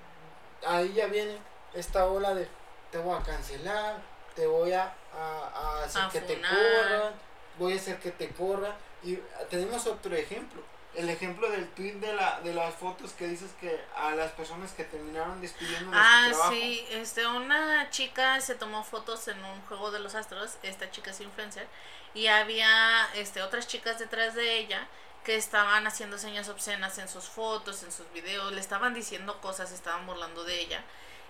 ahí 0.66 0.92
ya 0.94 1.06
viene 1.06 1.38
esta 1.74 2.06
ola 2.06 2.34
de 2.34 2.48
te 2.90 2.98
voy 2.98 3.16
a 3.16 3.22
cancelar, 3.22 4.00
te 4.34 4.46
voy 4.46 4.72
a, 4.72 4.94
a, 5.14 5.48
a 5.54 5.84
hacer 5.84 6.02
A 6.02 6.08
que 6.08 6.20
te 6.20 6.40
corran, 6.40 7.12
voy 7.58 7.72
a 7.74 7.76
hacer 7.76 7.98
que 8.00 8.10
te 8.12 8.30
corran. 8.30 8.74
Y 9.02 9.16
tenemos 9.50 9.86
otro 9.86 10.14
ejemplo. 10.14 10.62
El 10.94 11.08
ejemplo 11.08 11.48
del 11.50 11.68
tweet 11.70 11.94
de, 11.94 12.12
la, 12.12 12.40
de 12.42 12.52
las 12.52 12.74
fotos 12.74 13.12
que 13.12 13.26
dices 13.26 13.50
que 13.60 13.80
a 13.96 14.10
las 14.14 14.32
personas 14.32 14.72
que 14.72 14.84
terminaron 14.84 15.40
despidiendo 15.40 15.90
de 15.90 15.96
Ah, 15.98 16.24
su 16.26 16.30
trabajo. 16.32 16.52
sí, 16.52 16.86
este, 16.90 17.26
una 17.26 17.88
chica 17.90 18.38
se 18.42 18.54
tomó 18.56 18.84
fotos 18.84 19.26
en 19.28 19.42
un 19.42 19.60
juego 19.62 19.90
de 19.90 20.00
los 20.00 20.14
astros, 20.14 20.56
esta 20.62 20.90
chica 20.90 21.10
es 21.12 21.20
influencer, 21.22 21.66
y 22.14 22.26
había 22.26 23.08
este, 23.14 23.40
otras 23.42 23.66
chicas 23.66 23.98
detrás 23.98 24.34
de 24.34 24.58
ella 24.58 24.86
que 25.24 25.36
estaban 25.36 25.86
haciendo 25.86 26.18
señas 26.18 26.48
obscenas 26.50 26.98
en 26.98 27.08
sus 27.08 27.24
fotos, 27.24 27.82
en 27.84 27.92
sus 27.92 28.10
videos, 28.12 28.52
le 28.52 28.60
estaban 28.60 28.92
diciendo 28.92 29.40
cosas, 29.40 29.72
estaban 29.72 30.04
burlando 30.06 30.44
de 30.44 30.60
ella, 30.60 30.82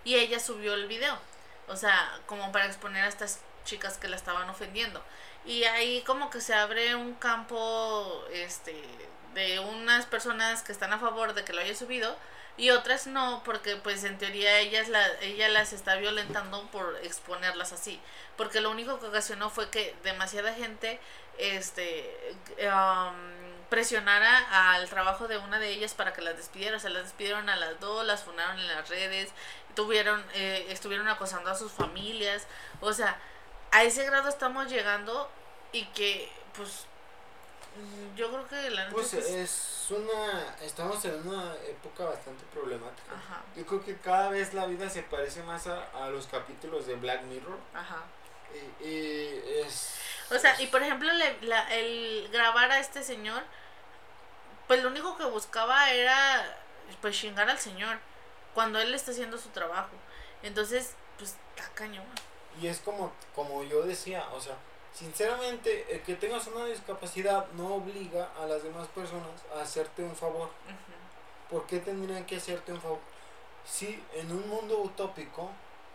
y 0.03 0.17
ella 0.17 0.41
subió 0.41 0.75
el 0.75 0.89
video, 0.89 1.17
o 1.69 1.77
sea, 1.77 2.19
como 2.27 2.51
para 2.51 2.67
exponer 2.67 3.05
a 3.05 3.09
estas 3.09 3.39
chicas 3.65 3.97
que 3.97 4.09
la 4.09 4.17
estaban 4.17 4.51
ofendiendo. 4.51 5.01
Y 5.45 5.63
ahí 5.65 6.03
como 6.03 6.31
que 6.31 6.41
se 6.41 6.53
abre 6.55 6.97
un 6.97 7.15
campo 7.15 8.25
este 8.33 8.75
de 9.35 9.61
unas 9.61 10.07
personas 10.07 10.63
que 10.63 10.73
están 10.73 10.93
a 10.93 10.99
favor 10.99 11.35
de 11.35 11.45
que 11.45 11.53
lo 11.53 11.61
haya 11.61 11.75
subido 11.75 12.17
y 12.57 12.71
otras 12.71 13.07
no 13.07 13.43
porque 13.45 13.77
pues 13.77 14.05
en 14.05 14.19
teoría 14.19 14.59
ellas 14.59 14.89
la, 14.89 15.07
ella 15.21 15.49
las 15.49 15.73
está 15.73 15.97
violentando 15.97 16.67
por 16.71 16.97
exponerlas 17.03 17.73
así. 17.73 18.01
Porque 18.37 18.61
lo 18.61 18.71
único 18.71 19.01
que 19.01 19.07
ocasionó 19.07 19.51
fue 19.51 19.71
que 19.71 19.95
demasiada 20.03 20.53
gente 20.53 21.01
este 21.39 22.37
um, 22.59 23.17
presionara 23.71 24.75
al 24.75 24.89
trabajo 24.91 25.29
de 25.29 25.39
una 25.39 25.59
de 25.59 25.71
ellas 25.71 25.95
para 25.95 26.13
que 26.13 26.21
las 26.21 26.37
despidiera. 26.37 26.77
O 26.77 26.81
sea 26.81 26.91
las 26.91 27.05
despidieron 27.05 27.49
a 27.49 27.57
las 27.57 27.81
dos 27.81 28.05
las 28.07 28.23
funaron 28.23 28.59
en 28.59 28.69
las 28.69 28.89
redes 28.89 29.31
tuvieron 29.75 30.23
eh, 30.35 30.67
estuvieron 30.69 31.09
acosando 31.09 31.51
a 31.51 31.55
sus 31.55 31.73
familias. 31.73 32.47
O 32.81 32.93
sea 32.93 33.19
a 33.71 33.83
ese 33.85 34.05
grado 34.05 34.29
estamos 34.29 34.71
llegando 34.71 35.31
y 35.73 35.87
que 35.87 36.31
pues 36.55 36.87
yo 38.17 38.29
creo 38.31 38.49
que 38.49 38.71
la 38.71 38.89
pues 38.91 39.15
es 39.15 39.87
una 39.91 40.57
estamos 40.61 41.05
en 41.05 41.27
una 41.27 41.55
época 41.69 42.05
bastante 42.05 42.45
problemática. 42.53 43.15
Ajá. 43.15 43.43
yo 43.57 43.67
creo 43.67 43.85
que 43.85 43.97
cada 43.99 44.31
vez 44.31 44.55
la 44.55 44.67
vida 44.67 44.89
se 44.89 45.03
parece 45.03 45.43
más 45.43 45.67
a, 45.67 45.85
a 45.95 46.09
los 46.11 46.27
capítulos 46.27 46.87
de 46.87 46.95
Black 46.97 47.23
Mirror. 47.25 47.59
Ajá. 47.75 48.03
Y, 48.81 48.87
y 48.87 49.63
es 49.65 49.95
o 50.31 50.39
sea 50.39 50.61
y 50.61 50.67
por 50.67 50.83
ejemplo 50.83 51.11
le, 51.13 51.41
la, 51.43 51.75
el 51.75 52.29
grabar 52.31 52.71
a 52.71 52.79
este 52.79 53.03
señor 53.03 53.43
pues 54.67 54.83
lo 54.83 54.91
único 54.91 55.17
que 55.17 55.25
buscaba 55.25 55.91
era 55.91 56.59
pues 57.01 57.19
chingar 57.19 57.49
al 57.49 57.59
señor 57.59 57.99
cuando 58.55 58.79
él 58.79 58.95
está 58.95 59.13
haciendo 59.13 59.39
su 59.39 59.49
trabajo. 59.49 59.91
Entonces 60.43 60.95
pues 61.17 61.37
está 61.57 61.71
cañón. 61.75 62.05
Y 62.61 62.67
es 62.67 62.81
como 62.81 63.13
como 63.35 63.63
yo 63.65 63.83
decía 63.83 64.29
o 64.33 64.41
sea 64.41 64.57
Sinceramente, 64.95 65.87
el 65.91 66.03
que 66.03 66.17
tengas 66.17 66.47
una 66.49 66.67
discapacidad 66.67 67.47
no 67.53 67.77
obliga 67.77 68.29
a 68.39 68.47
las 68.47 68.63
demás 68.63 68.89
personas 68.89 69.31
a 69.57 69.63
hacerte 69.63 70.03
un 70.03 70.15
favor. 70.15 70.51
¿Por 71.51 71.67
qué 71.67 71.79
tendrían 71.79 72.27
que 72.27 72.37
hacerte 72.37 72.73
un 72.73 72.81
favor? 72.81 72.99
Sí, 73.65 74.03
en 74.15 74.31
un 74.31 74.47
mundo 74.49 74.81
utópico, 74.81 75.51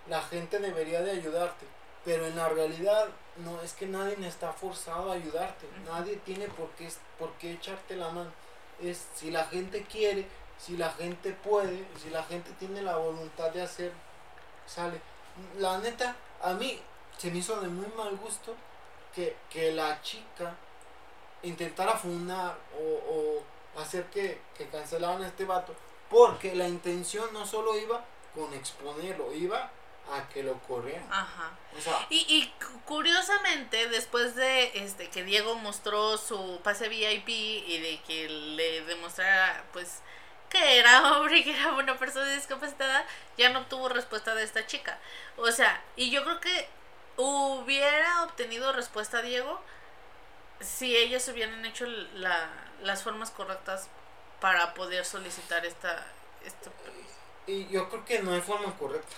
la 0.07 0.21
gente 0.23 0.57
debería 0.59 1.01
de 1.01 1.11
ayudarte, 1.11 1.65
pero 2.05 2.25
en 2.25 2.35
la 2.35 2.49
realidad 2.49 3.07
no 3.37 3.61
es 3.61 3.73
que 3.73 3.85
nadie 3.85 4.15
está 4.27 4.51
forzado 4.51 5.11
a 5.11 5.15
ayudarte, 5.15 5.67
nadie 5.85 6.15
tiene 6.17 6.47
por 6.47 6.69
qué, 6.71 6.89
por 7.19 7.31
qué 7.33 7.53
echarte 7.53 7.95
la 7.95 8.09
mano. 8.09 8.31
Es 8.81 9.05
si 9.15 9.29
la 9.29 9.45
gente 9.45 9.83
quiere, 9.83 10.25
si 10.57 10.75
la 10.75 10.89
gente 10.91 11.33
puede, 11.33 11.85
si 12.01 12.09
la 12.09 12.23
gente 12.23 12.51
tiene 12.57 12.81
la 12.81 12.97
voluntad 12.97 13.51
de 13.51 13.61
hacer, 13.61 13.91
sale. 14.65 14.99
La 15.59 15.77
neta, 15.79 16.15
a 16.41 16.53
mí 16.53 16.79
se 17.17 17.29
me 17.29 17.39
hizo 17.39 17.59
de 17.61 17.67
muy 17.67 17.87
mal 17.95 18.15
gusto 18.17 18.55
que, 19.49 19.71
la 19.71 20.01
chica 20.01 20.55
intentara 21.43 21.97
fundar 21.97 22.57
o, 22.79 23.41
hacer 23.79 24.05
que, 24.05 24.41
que 24.57 24.67
cancelaran 24.69 25.21
a 25.23 25.27
este 25.27 25.45
vato, 25.45 25.75
porque 26.09 26.55
la 26.55 26.67
intención 26.67 27.31
no 27.31 27.45
solo 27.45 27.77
iba 27.77 28.03
con 28.33 28.51
exponerlo, 28.53 29.33
iba 29.33 29.71
a 30.11 30.27
que 30.29 30.41
lo 30.41 30.57
corrieran. 30.63 31.07
Ajá. 31.11 31.51
y, 32.09 32.25
y 32.27 32.53
curiosamente, 32.85 33.87
después 33.89 34.35
de 34.35 34.71
este 34.83 35.09
que 35.09 35.23
Diego 35.23 35.55
mostró 35.55 36.17
su 36.17 36.59
pase 36.63 36.89
VIP 36.89 37.29
y 37.29 37.79
de 37.79 38.01
que 38.07 38.29
le 38.29 38.81
demostrara, 38.85 39.63
pues, 39.73 40.01
que 40.49 40.79
era 40.79 41.11
hombre 41.11 41.39
y 41.39 41.43
que 41.43 41.51
era 41.55 41.73
una 41.73 41.97
persona 41.97 42.29
discapacitada, 42.31 43.05
ya 43.37 43.49
no 43.49 43.59
obtuvo 43.59 43.89
respuesta 43.89 44.33
de 44.33 44.43
esta 44.43 44.65
chica. 44.65 44.97
O 45.35 45.51
sea, 45.51 45.83
y 45.95 46.09
yo 46.09 46.23
creo 46.23 46.39
que 46.39 46.69
hubiera 47.17 48.23
obtenido 48.23 48.71
respuesta 48.73 49.21
Diego 49.21 49.59
si 50.59 50.95
ellas 50.95 51.27
hubieran 51.27 51.65
hecho 51.65 51.85
la, 51.85 52.49
las 52.81 53.03
formas 53.03 53.31
correctas 53.31 53.89
para 54.39 54.73
poder 54.73 55.05
solicitar 55.05 55.65
esta, 55.65 56.05
esta 56.45 56.71
y 57.45 57.67
yo 57.67 57.89
creo 57.89 58.05
que 58.05 58.19
no 58.19 58.33
hay 58.33 58.41
forma 58.41 58.75
correcta 58.77 59.15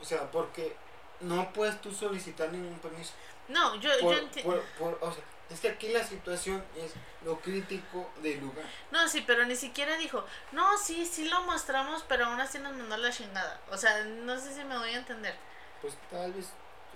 o 0.00 0.04
sea 0.04 0.30
porque 0.30 0.76
no 1.20 1.52
puedes 1.52 1.80
tú 1.80 1.92
solicitar 1.92 2.50
ningún 2.50 2.78
permiso 2.78 3.12
no 3.48 3.76
yo, 3.76 3.90
yo 4.00 4.12
entiendo 4.12 4.62
o 5.00 5.12
sea, 5.12 5.22
es 5.50 5.60
que 5.60 5.68
aquí 5.68 5.88
la 5.88 6.02
situación 6.02 6.64
es 6.76 6.92
lo 7.24 7.38
crítico 7.40 8.10
del 8.20 8.40
lugar. 8.40 8.64
No, 8.90 9.08
sí, 9.08 9.22
pero 9.26 9.46
ni 9.46 9.54
siquiera 9.54 9.96
dijo, 9.96 10.24
no, 10.52 10.76
sí, 10.76 11.06
sí 11.06 11.28
lo 11.28 11.42
mostramos, 11.42 12.04
pero 12.08 12.26
aún 12.26 12.40
así 12.40 12.58
nos 12.58 12.74
mandó 12.74 12.96
la 12.96 13.12
chingada. 13.12 13.60
O 13.70 13.76
sea, 13.76 14.04
no 14.04 14.38
sé 14.40 14.54
si 14.54 14.64
me 14.64 14.76
voy 14.76 14.90
a 14.90 14.98
entender. 14.98 15.36
Pues 15.80 15.94
tal 16.10 16.32
vez 16.32 16.46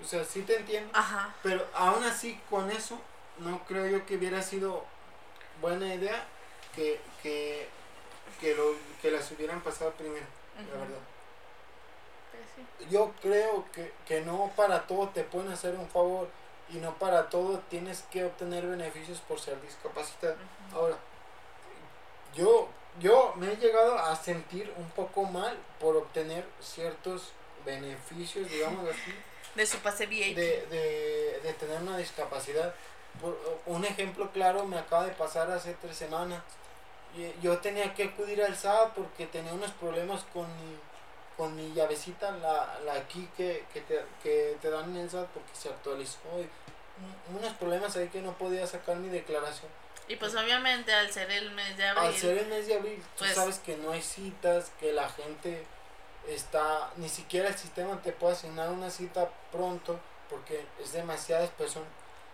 o 0.03 0.07
sea, 0.07 0.25
sí 0.25 0.43
te 0.43 0.57
entiendo. 0.57 0.91
Ajá. 0.95 1.35
Pero 1.43 1.67
aún 1.75 2.03
así, 2.05 2.41
con 2.49 2.71
eso, 2.71 2.99
no 3.39 3.65
creo 3.65 3.87
yo 3.87 4.07
que 4.07 4.17
hubiera 4.17 4.43
sido 4.43 4.85
buena 5.61 5.95
idea 5.95 6.27
que, 6.75 7.01
que, 7.23 7.69
que, 8.41 8.55
lo, 8.55 8.75
que 9.03 9.11
las 9.11 9.31
hubieran 9.33 9.61
pasado 9.61 9.93
primero, 9.93 10.27
la 10.57 10.81
verdad. 10.81 10.99
Pues 12.77 12.91
yo 12.91 13.13
creo 13.21 13.65
que, 13.73 13.93
que 14.07 14.21
no 14.23 14.51
para 14.57 14.87
todo 14.87 15.09
te 15.09 15.25
pueden 15.25 15.53
hacer 15.53 15.75
un 15.75 15.89
favor 15.89 16.29
y 16.71 16.77
no 16.77 16.95
para 16.95 17.29
todo 17.29 17.59
tienes 17.69 18.03
que 18.11 18.25
obtener 18.25 18.67
beneficios 18.67 19.21
por 19.21 19.41
ser 19.41 19.61
discapacitado. 19.61 20.37
Ahora, 20.73 20.97
yo, 22.35 22.69
yo 23.01 23.35
me 23.37 23.53
he 23.53 23.57
llegado 23.57 23.99
a 23.99 24.15
sentir 24.17 24.73
un 24.77 24.89
poco 24.91 25.25
mal 25.25 25.57
por 25.81 25.97
obtener 25.97 26.47
ciertos 26.61 27.33
beneficios, 27.65 28.49
digamos 28.49 28.89
así, 28.89 29.15
de 29.55 29.67
su 29.67 29.79
pase 29.79 30.07
VIP. 30.07 30.37
De, 30.37 30.67
de, 30.67 31.41
de 31.43 31.53
tener 31.55 31.81
una 31.81 31.97
discapacidad. 31.97 32.75
Por, 33.21 33.39
un 33.67 33.85
ejemplo 33.85 34.31
claro 34.31 34.65
me 34.67 34.79
acaba 34.79 35.07
de 35.07 35.13
pasar 35.13 35.51
hace 35.51 35.75
tres 35.75 35.97
semanas. 35.97 36.43
Yo 37.43 37.59
tenía 37.59 37.93
que 37.95 38.05
acudir 38.05 38.43
al 38.43 38.57
SAT 38.57 38.95
porque 38.95 39.27
tenía 39.27 39.53
unos 39.53 39.73
problemas 39.73 40.23
con 40.33 40.45
mi, 40.45 40.77
con 41.37 41.57
mi 41.57 41.73
llavecita, 41.75 42.31
la, 42.33 42.79
la 42.85 42.95
aquí 42.95 43.29
que, 43.37 43.65
que, 43.73 43.81
te, 43.81 44.01
que 44.23 44.57
te 44.61 44.71
dan 44.71 44.91
en 44.91 45.03
el 45.03 45.11
SAT 45.11 45.27
porque 45.29 45.55
se 45.55 45.69
actualizó. 45.69 46.19
Y 46.39 46.49
unos 47.37 47.53
problemas 47.55 47.97
ahí 47.97 48.09
que 48.09 48.21
no 48.21 48.37
podía 48.39 48.67
sacar 48.67 48.97
mi 48.97 49.09
declaración. 49.09 49.71
Y 50.07 50.17
pues 50.17 50.35
obviamente 50.35 50.93
al 50.93 51.11
ser 51.13 51.31
el 51.31 51.51
mes 51.53 51.77
de 51.77 51.87
abril. 51.87 52.05
Al 52.05 52.15
ser 52.15 52.39
el 52.39 52.47
mes 52.47 52.67
de 52.67 52.75
abril, 52.75 53.03
tú 53.17 53.25
pues 53.25 53.35
sabes 53.35 53.59
que 53.59 53.77
no 53.77 53.93
hay 53.93 54.03
citas, 54.03 54.73
que 54.81 54.93
la 54.93 55.09
gente 55.09 55.65
está, 56.29 56.91
ni 56.97 57.09
siquiera 57.09 57.49
el 57.49 57.57
sistema 57.57 58.01
te 58.03 58.13
puede 58.13 58.35
asignar 58.35 58.69
una 58.71 58.91
cita 58.91 59.29
pronto 59.51 59.99
porque 60.29 60.65
es 60.81 60.93
demasiadas 60.93 61.51
personas. 61.51 61.89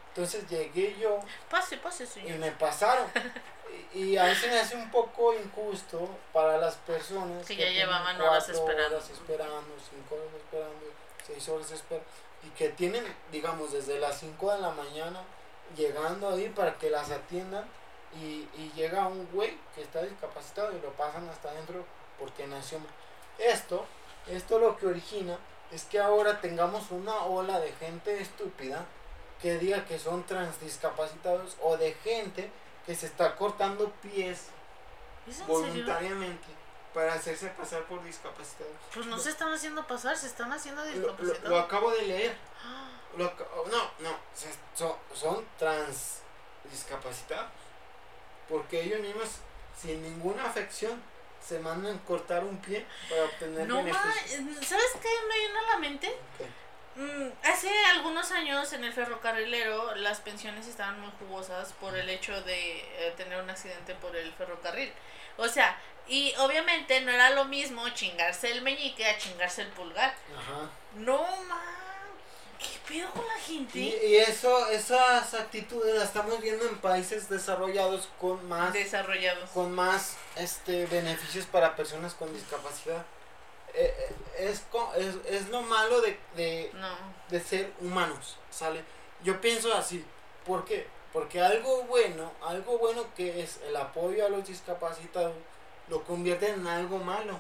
Entonces 0.09 0.49
llegué 0.49 0.97
yo 0.99 1.21
pase, 1.51 1.77
pase, 1.79 2.07
y 2.25 2.33
me 2.33 2.51
pasaron. 2.53 3.07
y, 3.95 4.17
a 4.17 4.25
veces 4.25 4.51
me 4.51 4.59
hace 4.59 4.77
un 4.77 4.91
poco 4.91 5.35
injusto 5.35 6.09
para 6.33 6.57
las 6.59 6.75
personas 6.77 7.47
que, 7.47 7.57
ya 7.57 7.69
llevaban 7.69 8.21
horas 8.21 8.49
esperando. 8.49 8.97
horas 8.97 9.11
esperando, 9.11 9.75
cinco 9.91 10.15
horas 10.15 10.35
esperando, 10.35 10.87
seis 11.27 11.49
horas 11.49 11.71
esperando, 11.71 12.09
y 12.45 12.49
que 12.51 12.69
tienen, 12.71 13.05
digamos, 13.33 13.73
desde 13.73 13.99
las 13.99 14.21
5 14.21 14.53
de 14.53 14.61
la 14.61 14.71
mañana 14.71 15.21
llegando 15.77 16.31
ahí 16.31 16.49
para 16.51 16.75
que 16.79 16.91
las 16.91 17.11
atiendan 17.11 17.65
y, 18.15 18.49
y 18.57 18.73
llega 18.77 19.09
un 19.09 19.27
güey 19.33 19.59
que 19.75 19.83
está 19.83 20.03
discapacitado 20.03 20.73
y 20.77 20.81
lo 20.81 20.93
pasan 20.93 21.29
hasta 21.29 21.51
adentro 21.51 21.85
porque 22.19 22.47
nació 22.47 22.79
esto, 23.39 23.85
esto 24.27 24.59
lo 24.59 24.77
que 24.77 24.87
origina 24.87 25.39
es 25.71 25.85
que 25.85 25.99
ahora 25.99 26.41
tengamos 26.41 26.91
una 26.91 27.25
ola 27.25 27.61
de 27.61 27.73
gente 27.73 28.21
estúpida 28.21 28.85
que 29.41 29.59
diga 29.59 29.85
que 29.85 29.99
son 29.99 30.25
transdiscapacitados 30.25 31.57
o 31.63 31.77
de 31.77 31.93
gente 31.95 32.51
que 32.87 32.95
se 32.95 33.07
está 33.07 33.37
cortando 33.37 33.91
pies 34.03 34.47
voluntariamente 35.47 36.47
para 36.95 37.15
hacerse 37.15 37.49
pasar 37.49 37.83
por 37.85 38.03
discapacitados. 38.05 38.73
Pues 38.95 39.07
no 39.07 39.19
se 39.19 39.31
están 39.31 39.53
haciendo 39.53 39.87
pasar, 39.87 40.17
se 40.17 40.29
están 40.29 40.53
haciendo 40.53 40.83
discapacitados. 40.85 41.51
Lo, 41.51 41.59
acabo 41.59 41.91
de 41.91 42.03
leer. 42.03 42.37
no, 43.19 43.31
no, 44.01 44.17
son, 44.75 44.95
son 45.13 45.45
trans 45.59 46.21
discapacitados. 46.71 47.51
Porque 48.49 48.81
ellos 48.81 49.01
mismos, 49.01 49.29
sin 49.79 50.03
ninguna 50.03 50.47
afección, 50.47 51.03
se 51.47 51.59
mandan 51.61 51.99
cortar 52.01 52.43
un 52.45 52.59
pie 52.59 52.85
para 53.09 53.25
obtener 53.25 53.69
no, 53.69 53.77
¿Sabes 53.77 54.93
qué 55.01 55.09
me 55.29 55.39
viene 55.39 55.59
a 55.59 55.73
la 55.73 55.79
mente? 55.79 56.17
Mm, 56.97 57.29
hace 57.45 57.69
algunos 57.95 58.33
años 58.33 58.73
en 58.73 58.83
el 58.83 58.93
ferrocarrilero 58.93 59.95
las 59.97 60.21
pensiones 60.21 60.67
estaban 60.67 60.99
muy 60.99 61.11
jugosas 61.19 61.73
por 61.75 61.97
el 61.97 62.09
hecho 62.09 62.41
de 62.43 62.79
eh, 62.81 63.15
tener 63.17 63.41
un 63.43 63.51
accidente 63.51 63.95
por 63.95 64.17
el 64.17 64.33
ferrocarril. 64.33 64.93
O 65.37 65.47
sea, 65.47 65.79
y 66.09 66.35
obviamente 66.39 67.01
no 67.03 67.11
era 67.11 67.31
lo 67.31 67.45
mismo 67.45 67.89
chingarse 67.91 68.51
el 68.51 68.63
meñique 68.63 69.07
a 69.07 69.19
chingarse 69.19 69.63
el 69.63 69.69
pulgar. 69.69 70.15
Ajá. 70.37 70.71
No, 70.95 71.19
man. 71.49 71.86
¿Qué 72.87 72.95
pedo 73.01 73.11
con 73.13 73.27
la 73.27 73.35
gente? 73.35 73.79
Y, 73.79 74.17
eso, 74.17 74.69
esas 74.69 75.35
actitudes 75.35 75.95
las 75.95 76.05
estamos 76.05 76.41
viendo 76.41 76.65
en 76.67 76.77
países 76.79 77.29
desarrollados 77.29 78.09
con 78.21 78.47
más 78.49 78.73
desarrollados 78.73 79.51
con 79.51 79.73
más 79.75 80.17
este 80.37 80.87
beneficios 80.87 81.47
para 81.47 81.75
personas 81.77 82.15
con 82.15 82.33
discapacidad. 82.33 83.05
eh, 83.75 84.15
es, 84.39 84.61
co- 84.71 84.93
es, 84.97 85.17
es 85.29 85.49
lo 85.49 85.63
malo 85.63 86.01
de, 86.01 86.19
de, 86.37 86.71
No. 86.75 86.89
de 87.29 87.41
ser 87.41 87.73
humanos, 87.81 88.37
¿sale? 88.51 88.83
Yo 89.23 89.41
pienso 89.41 89.75
así, 89.75 90.05
¿por 90.47 90.65
qué? 90.65 90.87
Porque 91.13 91.41
algo 91.41 91.83
bueno, 91.85 92.31
algo 92.43 92.79
bueno 92.79 93.05
que 93.17 93.43
es 93.43 93.59
el 93.69 93.77
apoyo 93.77 94.25
a 94.27 94.29
los 94.29 94.47
discapacitados, 94.47 95.35
lo 95.89 96.03
convierte 96.05 96.49
en 96.51 96.67
algo 96.67 96.99
malo. 96.99 97.39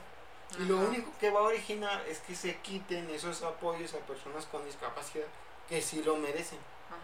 Y 0.59 0.65
lo 0.65 0.77
único 0.79 1.11
que 1.19 1.31
va 1.31 1.41
a 1.41 1.45
originar 1.45 2.05
es 2.09 2.19
que 2.21 2.35
se 2.35 2.57
quiten 2.59 3.11
esos 3.11 3.43
apoyos 3.43 3.95
a 3.95 3.99
personas 3.99 4.47
con 4.47 4.65
discapacidad 4.65 5.27
que 5.69 5.83
sí 5.83 6.03
lo 6.03 6.17
merecen. 6.17 6.59
Ajá. 6.89 6.99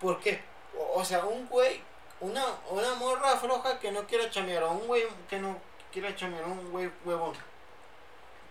¿Por 0.00 0.20
qué? 0.20 0.42
O, 0.78 1.00
o 1.00 1.04
sea, 1.04 1.24
un 1.24 1.46
güey, 1.46 1.82
una, 2.20 2.44
una 2.70 2.94
morra 2.94 3.36
floja 3.36 3.78
que 3.78 3.92
no 3.92 4.06
quiera 4.06 4.30
chamear, 4.30 4.62
o 4.64 4.72
un 4.72 4.86
güey 4.86 5.06
que 5.28 5.38
no 5.38 5.60
quiera 5.92 6.14
chamear, 6.16 6.44
un 6.44 6.70
güey 6.70 6.90
huevón. 7.04 7.34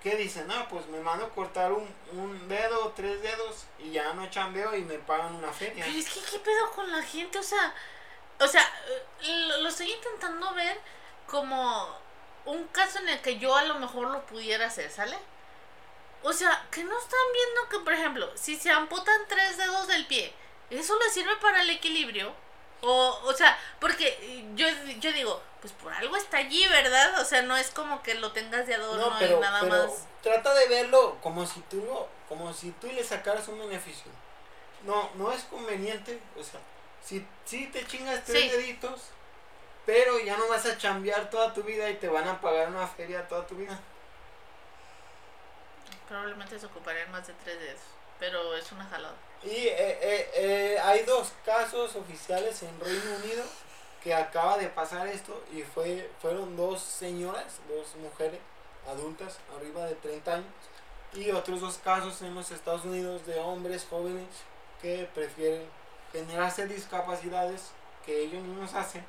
¿Qué 0.02 0.16
dicen? 0.16 0.50
Ah, 0.52 0.68
pues 0.70 0.86
me 0.88 1.00
mando 1.00 1.26
a 1.26 1.30
cortar 1.30 1.72
un, 1.72 1.88
un 2.12 2.48
dedo, 2.48 2.93
tres 2.96 3.24
dedos 3.24 3.66
y 3.80 3.89
ya 3.89 4.14
no 4.14 4.30
chambeo 4.30 4.76
y 4.76 4.84
me 4.84 5.00
pagan 5.00 5.34
una 5.34 5.52
feria. 5.52 5.84
Pero 5.84 5.98
es 5.98 6.08
que, 6.08 6.22
¿qué 6.22 6.39
pedo 6.39 6.72
con 6.76 6.91
la 6.91 7.02
gente? 7.02 7.39
O 7.39 7.43
sea, 7.43 7.74
o 8.39 8.48
sea, 8.48 8.62
lo, 9.24 9.62
lo 9.62 9.70
estoy 9.70 9.91
intentando 9.91 10.54
ver 10.54 10.80
como 11.26 11.98
un 12.46 12.68
caso 12.68 13.00
en 13.00 13.10
el 13.10 13.22
que 13.22 13.38
yo 13.38 13.56
a 13.56 13.64
lo 13.64 13.76
mejor 13.76 14.10
lo 14.10 14.26
pudiera 14.26 14.68
hacer, 14.68 14.89
¿sale? 14.91 15.18
O 16.24 16.34
sea, 16.34 16.66
que 16.72 16.84
no 16.84 16.98
están 16.98 17.20
viendo 17.34 17.70
que, 17.70 17.80
por 17.80 17.93
ejemplo, 17.93 18.32
si 18.36 18.56
se 18.58 18.72
amputan 18.72 19.22
tres 19.28 19.58
dedos 19.58 19.88
del 19.88 20.06
pie, 20.08 20.34
¿eso 20.70 20.98
le 21.00 21.10
sirve 21.10 21.36
para 21.38 21.62
el 21.62 21.70
equilibrio? 21.70 22.34
O, 22.82 23.20
o 23.24 23.34
sea, 23.34 23.58
porque 23.80 24.43
yo, 24.56 24.68
yo 25.00 25.12
digo, 25.14 25.41
pues 25.62 25.74
por 25.74 25.93
algo 25.93 26.16
está 26.18 26.38
allí, 26.38 26.68
¿verdad? 26.68 27.20
O 27.20 27.26
sea, 27.26 27.41
no 27.43 27.56
es 27.58 27.70
como 27.72 28.02
que 28.04 28.16
lo 28.16 28.32
tengas 28.32 28.66
de 28.68 28.76
adorno 28.76 29.10
No, 29.12 29.16
pero, 29.20 29.38
y 29.38 29.39
nada 29.41 29.60
pero 29.62 29.88
más. 29.88 30.06
trata 30.22 30.54
de 30.54 30.68
verlo 30.68 31.18
como 31.22 31.46
si 31.46 31.60
tú 31.62 31.78
lo- 31.86 32.08
como 32.28 32.52
si 32.54 32.72
tú 32.72 32.88
le 32.88 33.04
sacaras 33.04 33.48
un 33.48 33.60
beneficio. 33.60 34.12
No, 34.84 35.10
no 35.16 35.32
es 35.32 35.43
conveniente, 35.46 36.20
o 36.39 36.43
sea, 36.43 36.60
si, 37.04 37.26
si 37.46 37.68
te 37.68 37.86
chingas 37.86 38.24
tres 38.26 38.43
Sí. 38.43 38.50
deditos, 38.50 39.02
pero 39.86 40.19
ya 40.19 40.38
no 40.38 40.47
vas 40.47 40.65
a 40.65 40.77
chambear 40.77 41.29
toda 41.29 41.53
tu 41.53 41.63
vida 41.63 41.89
y 41.89 41.95
te 41.95 42.07
van 42.07 42.27
a 42.27 42.41
pagar 42.41 42.69
una 42.69 42.88
feria 42.88 43.27
toda 43.27 43.45
tu 43.45 43.55
vida. 43.55 43.79
Probablemente 46.07 46.59
se 46.59 46.65
ocuparían 46.65 47.11
más 47.11 47.27
de 47.27 47.33
tres 47.43 47.59
dedos, 47.59 47.81
pero 48.19 48.55
es 48.55 48.71
una 48.71 48.86
jalada. 48.86 49.15
Y 49.43 49.49
eh, 49.49 49.75
eh, 49.77 50.29
eh, 50.36 50.79
hay 50.83 51.03
dos 51.03 51.31
casos 51.45 51.95
oficiales 51.95 52.63
en 52.63 52.79
Reino 52.79 53.15
Unido 53.23 53.43
que 54.03 54.13
acaba 54.13 54.57
de 54.57 54.67
pasar 54.67 55.07
esto 55.07 55.43
y 55.51 55.61
fue 55.61 56.09
fueron 56.21 56.55
dos 56.55 56.81
señoras, 56.81 57.59
dos 57.67 57.95
mujeres 57.95 58.39
adultas 58.88 59.39
arriba 59.55 59.86
de 59.86 59.95
30 59.95 60.33
años 60.33 60.53
y 61.13 61.31
otros 61.31 61.61
dos 61.61 61.77
casos 61.77 62.21
en 62.21 62.36
los 62.36 62.51
Estados 62.51 62.86
Unidos 62.86 63.25
de 63.25 63.39
hombres 63.39 63.86
jóvenes 63.89 64.27
que 64.81 65.09
prefieren 65.13 65.63
generarse 66.11 66.67
discapacidades 66.67 67.71
que 68.05 68.23
ellos 68.23 68.43
mismos 68.43 68.73
hacen 68.73 69.03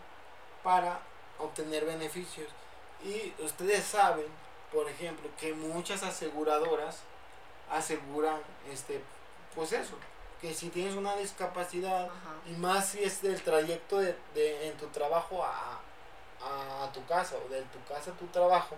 para 0.66 0.98
obtener 1.38 1.84
beneficios. 1.84 2.48
Y 3.04 3.32
ustedes 3.40 3.84
saben, 3.84 4.26
por 4.72 4.88
ejemplo, 4.88 5.30
que 5.38 5.52
muchas 5.54 6.02
aseguradoras 6.02 6.98
aseguran 7.70 8.40
este 8.72 9.00
pues 9.54 9.70
eso, 9.72 9.94
que 10.40 10.52
si 10.52 10.68
tienes 10.70 10.94
una 10.96 11.14
discapacidad 11.16 12.06
Ajá. 12.06 12.34
y 12.46 12.50
más 12.50 12.88
si 12.88 13.04
es 13.04 13.22
del 13.22 13.40
trayecto 13.42 13.98
de, 13.98 14.16
de- 14.34 14.68
en 14.68 14.76
tu 14.76 14.86
trabajo 14.88 15.44
a, 15.44 15.78
a, 16.42 16.84
a 16.84 16.92
tu 16.92 17.04
casa 17.06 17.36
o 17.44 17.48
de 17.48 17.62
tu 17.62 17.82
casa 17.88 18.10
a 18.10 18.14
tu 18.14 18.26
trabajo, 18.26 18.74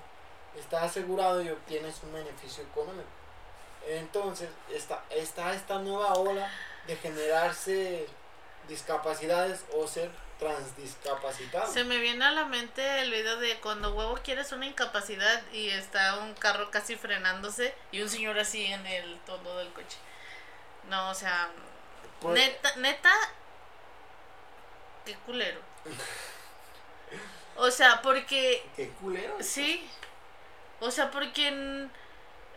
está 0.57 0.84
asegurado 0.84 1.41
y 1.43 1.49
obtienes 1.49 1.97
un 2.03 2.12
beneficio 2.12 2.62
económico. 2.64 3.09
Entonces 3.89 4.51
está, 4.70 5.03
está 5.11 5.55
esta 5.55 5.78
nueva 5.78 6.12
ola 6.14 6.51
de 6.86 6.97
generarse 6.97 8.07
discapacidades 8.68 9.64
o 9.74 9.86
ser 9.89 10.11
transdiscapacitado. 10.39 11.72
Se 11.72 11.84
me 11.84 11.99
viene 11.99 12.24
a 12.24 12.30
la 12.32 12.45
mente 12.45 13.01
el 13.01 13.11
video 13.11 13.36
de 13.39 13.59
cuando 13.61 13.93
huevo 13.95 14.18
quieres 14.22 14.53
una 14.53 14.66
incapacidad 14.66 15.43
y 15.53 15.68
está 15.70 16.18
un 16.18 16.34
carro 16.34 16.70
casi 16.70 16.97
frenándose 16.97 17.74
y 17.93 18.03
un 18.03 18.09
señor 18.09 18.39
así 18.39 18.64
en 18.66 18.86
el 18.86 19.18
tono 19.20 19.57
del 19.57 19.72
coche. 19.72 19.99
No, 20.89 21.11
o 21.11 21.14
sea, 21.14 21.49
Pues- 22.20 22.34
neta, 22.34 22.76
neta, 22.76 23.12
qué 25.05 25.14
culero. 25.26 25.61
O 27.57 27.70
sea, 27.70 28.01
porque 28.03 28.64
Qué 28.76 28.89
culero. 29.01 29.36
sí, 29.41 29.89
o 30.80 30.91
sea, 30.91 31.11
porque 31.11 31.89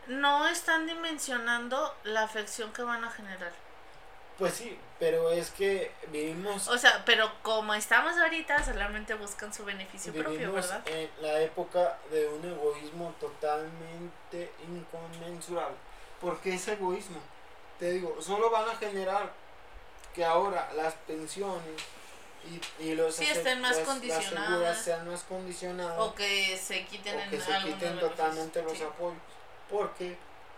no 0.07 0.47
están 0.47 0.85
dimensionando 0.85 1.95
la 2.03 2.23
afección 2.23 2.71
que 2.73 2.83
van 2.83 3.03
a 3.03 3.09
generar. 3.11 3.51
Pues 4.41 4.55
sí, 4.55 4.75
pero 4.97 5.29
es 5.31 5.51
que 5.51 5.91
vivimos 6.07 6.67
O 6.67 6.75
sea, 6.77 7.03
pero 7.05 7.31
como 7.43 7.73
estamos 7.75 8.17
ahorita, 8.17 8.63
solamente 8.63 9.13
buscan 9.13 9.53
su 9.53 9.63
beneficio 9.63 10.11
propio, 10.13 10.51
¿verdad? 10.51 10.81
en 10.87 11.09
la 11.21 11.39
época 11.41 11.99
de 12.09 12.27
un 12.27 12.43
egoísmo 12.43 13.13
totalmente 13.19 14.51
inconmensurable. 14.67 15.75
¿Por 16.19 16.39
qué 16.41 16.55
ese 16.55 16.73
egoísmo? 16.73 17.19
Te 17.79 17.91
digo, 17.91 18.17
solo 18.21 18.49
van 18.49 18.67
a 18.69 18.75
generar 18.75 19.31
que 20.13 20.25
ahora 20.25 20.69
las 20.75 20.93
pensiones 21.07 21.79
y, 22.79 22.83
y 22.83 22.95
los 22.95 23.15
Sí, 23.15 23.25
estén 23.25 23.61
más 23.61 23.77
las- 23.77 23.79
las 23.79 23.87
condicionadas. 23.87 24.47
seguras 24.49 24.77
sean 24.83 25.07
más 25.07 25.21
condicionadas 25.23 25.99
O 25.99 26.15
que 26.15 26.57
se 26.57 26.83
quiten 26.85 27.15
o 27.15 27.19
en 27.19 27.29
que 27.29 27.39
se 27.39 27.53
algunos 27.53 27.75
quiten 27.77 27.99
totalmente 27.99 28.61
los 28.63 28.77
Sí. 28.77 28.83
apoyos. 28.83 29.17
Porque 29.69 30.17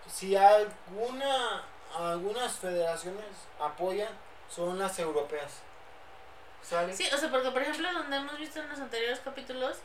si 0.10 0.36
alguna 0.36 1.64
algunas 1.96 2.54
federaciones 2.54 3.26
apoyan 3.60 4.10
son 4.50 4.78
las 4.80 4.98
europeas. 5.00 5.52
¿Sale? 6.62 6.96
Sí, 6.96 7.06
o 7.14 7.18
sea, 7.18 7.30
porque 7.30 7.52
por 7.52 7.62
ejemplo, 7.62 7.92
donde 7.92 8.16
hemos 8.16 8.38
visto 8.38 8.60
en 8.60 8.70
los 8.70 8.80
anteriores 8.80 9.20
capítulos, 9.20 9.78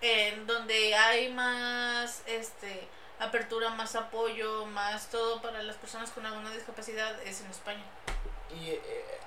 en 0.00 0.46
donde 0.46 0.94
hay 0.94 1.32
más 1.32 2.22
este 2.26 2.88
apertura, 3.18 3.70
más 3.70 3.94
apoyo, 3.94 4.66
más 4.66 5.08
todo 5.08 5.40
para 5.40 5.62
las 5.62 5.76
personas 5.76 6.10
con 6.10 6.26
alguna 6.26 6.50
discapacidad 6.50 7.20
es 7.22 7.40
en 7.40 7.50
España 7.50 7.84
Y 8.50 8.70
eh, 8.70 8.80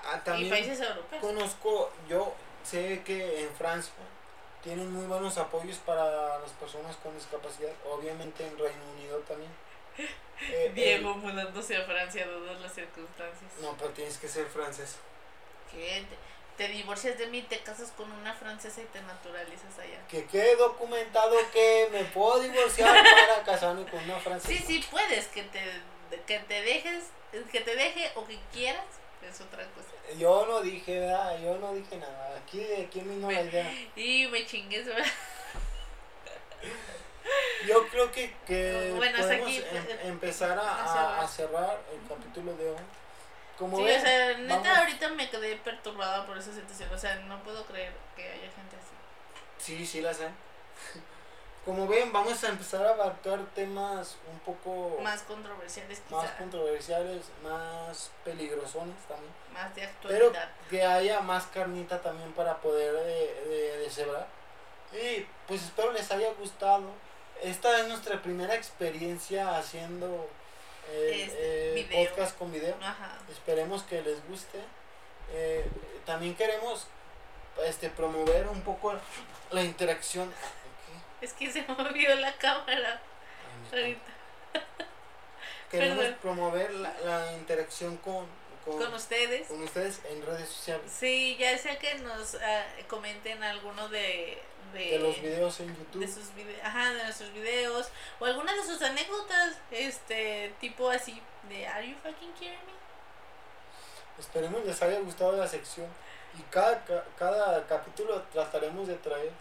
ah, 0.06 0.18
y 0.18 0.26
también 0.26 0.50
países 0.50 0.80
europeos. 0.82 1.22
conozco, 1.22 1.92
yo 2.10 2.34
sé 2.64 3.04
que 3.06 3.44
en 3.44 3.50
Francia 3.56 3.94
tienen 4.64 4.92
muy 4.92 5.06
buenos 5.06 5.38
apoyos 5.38 5.78
para 5.78 6.40
las 6.40 6.52
personas 6.52 6.96
con 6.98 7.14
discapacidad, 7.16 7.72
obviamente 7.90 8.46
en 8.46 8.58
Reino 8.58 8.84
Unido 8.96 9.20
también. 9.20 9.52
Eh, 9.98 10.72
Diego 10.76 11.14
mudándose 11.16 11.78
a 11.78 11.84
Francia, 11.86 12.28
dadas 12.28 12.60
las 12.62 12.74
circunstancias. 12.74 13.52
no, 13.62 13.76
pero 13.78 13.92
tienes 13.92 14.18
que 14.18 14.28
ser 14.28 14.46
francés. 14.48 14.98
Que 15.72 16.04
te, 16.58 16.66
te 16.66 16.72
divorcias 16.74 17.18
de 17.18 17.28
mí, 17.28 17.42
te 17.44 17.60
casas 17.60 17.92
con 17.92 18.12
una 18.12 18.34
francesa 18.34 18.82
y 18.82 18.86
te 18.86 19.02
naturalizas 19.02 19.80
allá. 19.80 20.06
Que 20.10 20.26
quede 20.26 20.56
documentado 20.58 21.36
que 21.54 21.88
me 21.92 22.04
puedo 22.06 22.40
divorciar 22.42 22.90
para 23.28 23.44
casarme 23.44 23.86
con 23.86 24.04
una 24.04 24.20
francesa. 24.20 24.54
Sí, 24.54 24.64
sí 24.66 24.86
puedes 24.92 25.28
que 25.28 25.44
te 25.44 25.62
que 26.28 26.40
te 26.40 26.62
dejes, 26.62 27.06
que 27.52 27.62
te 27.62 27.76
deje 27.76 28.12
o 28.16 28.26
que 28.26 28.38
quieras, 28.54 28.86
es 29.28 29.42
otra 29.42 29.66
cosa. 29.70 29.88
Yo 30.18 30.46
no 30.46 30.62
dije, 30.62 31.00
¿verdad? 31.00 31.40
Yo 31.42 31.58
no 31.58 31.74
dije 31.74 31.98
nada. 31.98 32.38
Aquí, 32.38 32.62
aquí 32.74 33.00
vino 33.02 33.32
la 33.32 33.42
idea. 33.42 33.74
Y 33.96 34.28
me 34.28 34.46
chingué, 34.46 34.84
¿verdad? 34.84 35.06
Yo 37.68 37.88
creo 37.90 38.12
que, 38.12 38.36
que 38.46 38.94
Bueno, 38.96 39.18
podemos 39.18 39.46
aquí, 39.48 39.58
em- 39.58 39.86
eh, 39.90 40.00
empezar 40.04 40.58
a, 40.60 41.22
a 41.22 41.28
cerrar. 41.28 41.80
el 41.92 42.08
capítulo 42.08 42.54
de 42.56 42.70
hoy. 42.72 42.78
Como 43.58 43.78
Sí, 43.78 43.84
ven, 43.86 44.00
o 44.00 44.04
sea, 44.04 44.38
neta 44.38 44.56
vamos- 44.58 44.78
ahorita 44.80 45.10
me 45.10 45.30
quedé 45.30 45.56
perturbada 45.58 46.26
por 46.26 46.38
esa 46.38 46.54
situación. 46.54 46.90
O 46.94 46.98
sea, 46.98 47.16
no 47.16 47.42
puedo 47.44 47.64
creer 47.66 47.94
que 48.16 48.24
haya 48.24 48.42
gente 48.52 48.76
así. 48.76 48.94
Sí, 49.58 49.86
sí 49.86 50.02
las 50.02 50.20
hay. 50.22 50.30
Como 51.64 51.88
ven, 51.88 52.12
vamos 52.14 52.44
a 52.44 52.50
empezar 52.50 52.86
a 52.86 52.90
abarcar 52.92 53.40
temas 53.56 54.18
un 54.32 54.38
poco 54.42 55.00
Más 55.02 55.24
controversiales 55.24 56.00
quizá. 56.08 56.18
más 56.18 56.32
controversiales, 56.34 57.24
más 57.42 58.12
peligrosones 58.24 58.96
también. 59.08 59.34
más 59.52 59.74
de 59.74 59.90
Pero 60.04 60.28
actualidad. 60.28 60.52
que 60.70 60.84
haya 60.86 61.22
más 61.22 61.46
carnita 61.48 62.00
también 62.04 62.32
para 62.34 62.58
poder 62.58 62.94
de, 62.94 63.46
de, 63.50 63.78
deshebrar. 63.80 64.28
Y 64.94 65.26
pues 65.48 65.64
espero 65.64 65.92
les 65.92 66.12
haya 66.12 66.32
gustado. 66.34 66.84
Esta 67.44 67.80
es 67.80 67.88
nuestra 67.88 68.22
primera 68.22 68.56
experiencia 68.56 69.58
haciendo 69.58 70.30
eh, 70.92 71.24
Este, 71.26 71.80
eh, 71.80 72.06
podcast 72.06 72.38
con 72.38 72.52
video. 72.52 72.76
Ajá. 72.82 73.18
Esperemos 73.32 73.84
que 73.84 74.02
les 74.02 74.26
guste. 74.28 74.60
Eh, 75.32 75.66
también 76.06 76.36
queremos 76.36 76.88
este 77.66 77.90
promover 77.90 78.48
un 78.48 78.62
poco 78.62 78.94
la 79.52 79.64
interacción. 79.64 80.32
¿Qué? 81.20 81.26
Es 81.26 81.34
que 81.34 81.52
se 81.52 81.62
movió 81.68 82.16
la 82.16 82.34
cámara 82.38 83.02
Ay, 83.72 83.80
ahorita. 83.80 84.12
Queremos 85.72 85.98
Perdón. 85.98 86.18
promover 86.22 86.72
la, 86.72 86.94
la 87.04 87.34
interacción 87.34 87.98
con, 87.98 88.26
con, 88.64 88.78
con 88.78 88.94
ustedes. 88.94 89.48
con 89.48 89.62
ustedes 89.64 90.00
en 90.10 90.26
redes 90.26 90.48
sociales. 90.50 90.92
Sí, 90.98 91.36
ya 91.40 91.58
sea 91.58 91.78
que 91.80 91.96
nos 91.96 92.36
ah, 92.36 92.66
comenten 92.88 93.44
alguno 93.44 93.90
de, 93.90 94.38
de, 94.76 94.92
De 94.92 95.00
los 95.00 95.20
videos 95.22 95.60
en 95.62 95.68
de 95.74 95.80
YouTube. 95.80 96.08
sus 96.08 96.36
vide- 96.36 96.62
ajá, 96.62 96.92
de 96.94 97.04
nuestros 97.04 97.34
videos 97.34 97.90
o 98.20 98.26
algunas 98.26 98.56
de 98.56 98.64
sus 98.64 98.82
anécdotas, 98.82 99.58
este 99.72 100.54
tipo 100.60 100.90
así 100.90 101.20
de 101.50 101.66
Are 101.68 101.88
you 101.88 101.96
fucking 102.04 102.34
kidding 102.34 102.60
me? 102.68 102.76
Esperemos 104.20 104.64
les 104.66 104.82
haya 104.82 105.00
gustado 105.00 105.32
la 105.34 105.48
sección. 105.48 105.88
Y 106.38 106.42
cada, 106.52 106.84
ca- 106.86 107.06
cada 107.18 107.66
capítulo 107.68 108.22
trataremos 108.34 108.88
de 108.88 108.96
traer 108.96 109.32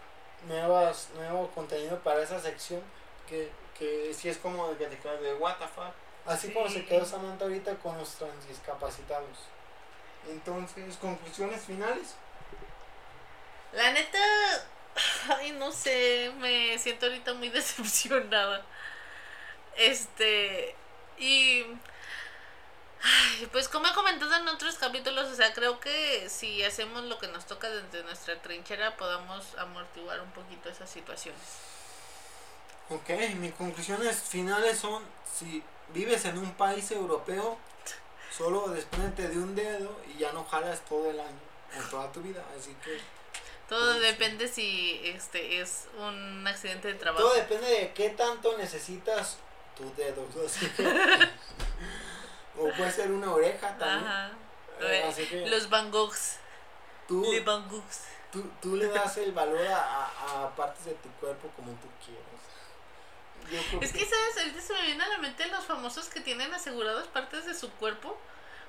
nuevas, 0.47 1.09
nuevo 1.15 1.49
contenido 1.51 1.99
para 1.99 2.21
esa 2.21 2.39
sección. 2.39 2.81
Que, 3.27 3.51
que 3.77 4.13
sí 4.13 4.29
es 4.29 4.37
como 4.37 4.69
de 4.69 4.77
que 4.77 4.85
te 4.87 4.97
quedas 4.99 5.21
de 5.21 5.33
what 5.35 5.57
the 5.57 5.67
fuck. 5.67 5.93
Así 6.25 6.51
como 6.53 6.69
se 6.69 6.85
quedó 6.85 7.05
Samantha 7.05 7.45
ahorita 7.45 7.75
con 7.75 7.97
los 7.97 8.09
transdiscapacitados. 8.15 9.37
Entonces, 10.27 10.97
conclusiones 10.97 11.63
finales. 11.63 12.15
La 13.73 13.91
neta, 13.91 14.17
ay, 15.37 15.51
no 15.51 15.71
sé, 15.71 16.31
me 16.39 16.77
siento 16.79 17.05
ahorita 17.07 17.33
muy 17.33 17.49
decepcionada. 17.51 18.65
Este, 19.77 20.75
y. 21.17 21.65
Ay, 23.07 23.47
pues 23.51 23.69
como 23.69 23.85
he 23.85 23.93
comentado 23.93 24.35
en 24.35 24.47
otros 24.47 24.75
capítulos, 24.75 25.27
o 25.31 25.35
sea, 25.35 25.53
creo 25.53 25.79
que 25.79 26.27
si 26.27 26.63
hacemos 26.63 27.03
lo 27.03 27.19
que 27.19 27.27
nos 27.27 27.45
toca 27.45 27.69
desde 27.69 28.03
nuestra 28.03 28.41
trinchera, 28.41 28.97
podamos 28.97 29.55
amortiguar 29.59 30.21
un 30.21 30.31
poquito 30.31 30.69
esas 30.69 30.89
situaciones. 30.89 31.41
Ok, 32.89 33.09
mis 33.37 33.53
conclusiones 33.53 34.17
finales 34.17 34.79
son, 34.79 35.03
si 35.31 35.63
vives 35.93 36.25
en 36.25 36.39
un 36.39 36.51
país 36.53 36.89
europeo, 36.89 37.59
solo 38.35 38.69
desprendete 38.69 39.27
de 39.27 39.37
un 39.37 39.55
dedo 39.55 39.99
y 40.07 40.19
ya 40.19 40.31
no 40.31 40.43
jalas 40.45 40.83
todo 40.85 41.09
el 41.11 41.19
año 41.19 41.39
o 41.77 41.89
toda 41.89 42.11
tu 42.11 42.21
vida. 42.21 42.43
Así 42.57 42.75
que 42.83 42.99
Todo 43.69 43.99
depende 43.99 44.47
si 44.47 45.01
este 45.03 45.59
es 45.61 45.87
un 45.97 46.45
accidente 46.47 46.87
de 46.89 46.93
trabajo. 46.95 47.23
todo 47.23 47.35
depende 47.35 47.67
de 47.67 47.93
qué 47.93 48.09
tanto 48.11 48.55
necesitas 48.57 49.37
tus 49.75 49.95
dedos. 49.97 50.27
Así 50.45 50.71
o 52.57 52.69
puede 52.71 52.91
ser 52.91 53.11
una 53.11 53.33
oreja 53.33 53.77
también. 53.77 54.07
Ajá. 54.11 54.31
Eh, 54.79 55.05
así 55.09 55.25
que 55.25 55.45
Los 55.47 55.69
Van 55.69 55.89
Goghs. 55.91 56.37
tú, 57.07 57.25
Van 57.45 57.67
Goghs. 57.69 58.01
tú, 58.31 58.43
tú 58.61 58.75
le 58.75 58.87
das 58.87 59.17
el 59.17 59.31
valor 59.31 59.65
a, 59.67 60.43
a- 60.43 60.55
partes 60.55 60.85
de 60.85 60.93
tu 60.95 61.09
cuerpo 61.19 61.49
como 61.55 61.71
tú 61.73 61.87
quieras. 62.05 62.23
Yo 63.71 63.79
Es 63.81 63.91
que, 63.93 63.99
¿sabes? 64.05 64.37
Ahorita 64.37 64.61
se 64.61 64.73
me 64.73 64.81
viene 64.83 65.03
a 65.03 65.07
la 65.09 65.17
mente 65.19 65.45
los 65.47 65.65
famosos 65.65 66.07
que 66.09 66.19
tienen 66.21 66.53
aseguradas 66.53 67.07
partes 67.07 67.45
de 67.45 67.53
su 67.53 67.69
cuerpo. 67.71 68.17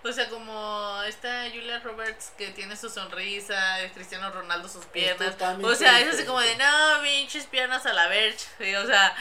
O 0.09 0.13
sea, 0.13 0.29
como 0.29 1.03
esta 1.07 1.49
Julia 1.51 1.81
Roberts 1.81 2.33
que 2.39 2.51
tiene 2.51 2.77
su 2.77 2.89
sonrisa, 2.89 3.81
el 3.81 3.91
Cristiano 3.91 4.31
Ronaldo 4.31 4.69
sus 4.69 4.85
piernas. 4.87 5.35
O 5.63 5.75
sea, 5.75 6.01
es 6.01 6.15
así 6.15 6.25
como 6.25 6.41
de, 6.41 6.57
no, 6.57 7.03
pinches 7.03 7.47
piernas 7.47 7.87
a 7.87 7.93
la 7.93 8.07
verge. 8.07 8.79
O 8.79 8.87
sea, 8.87 9.17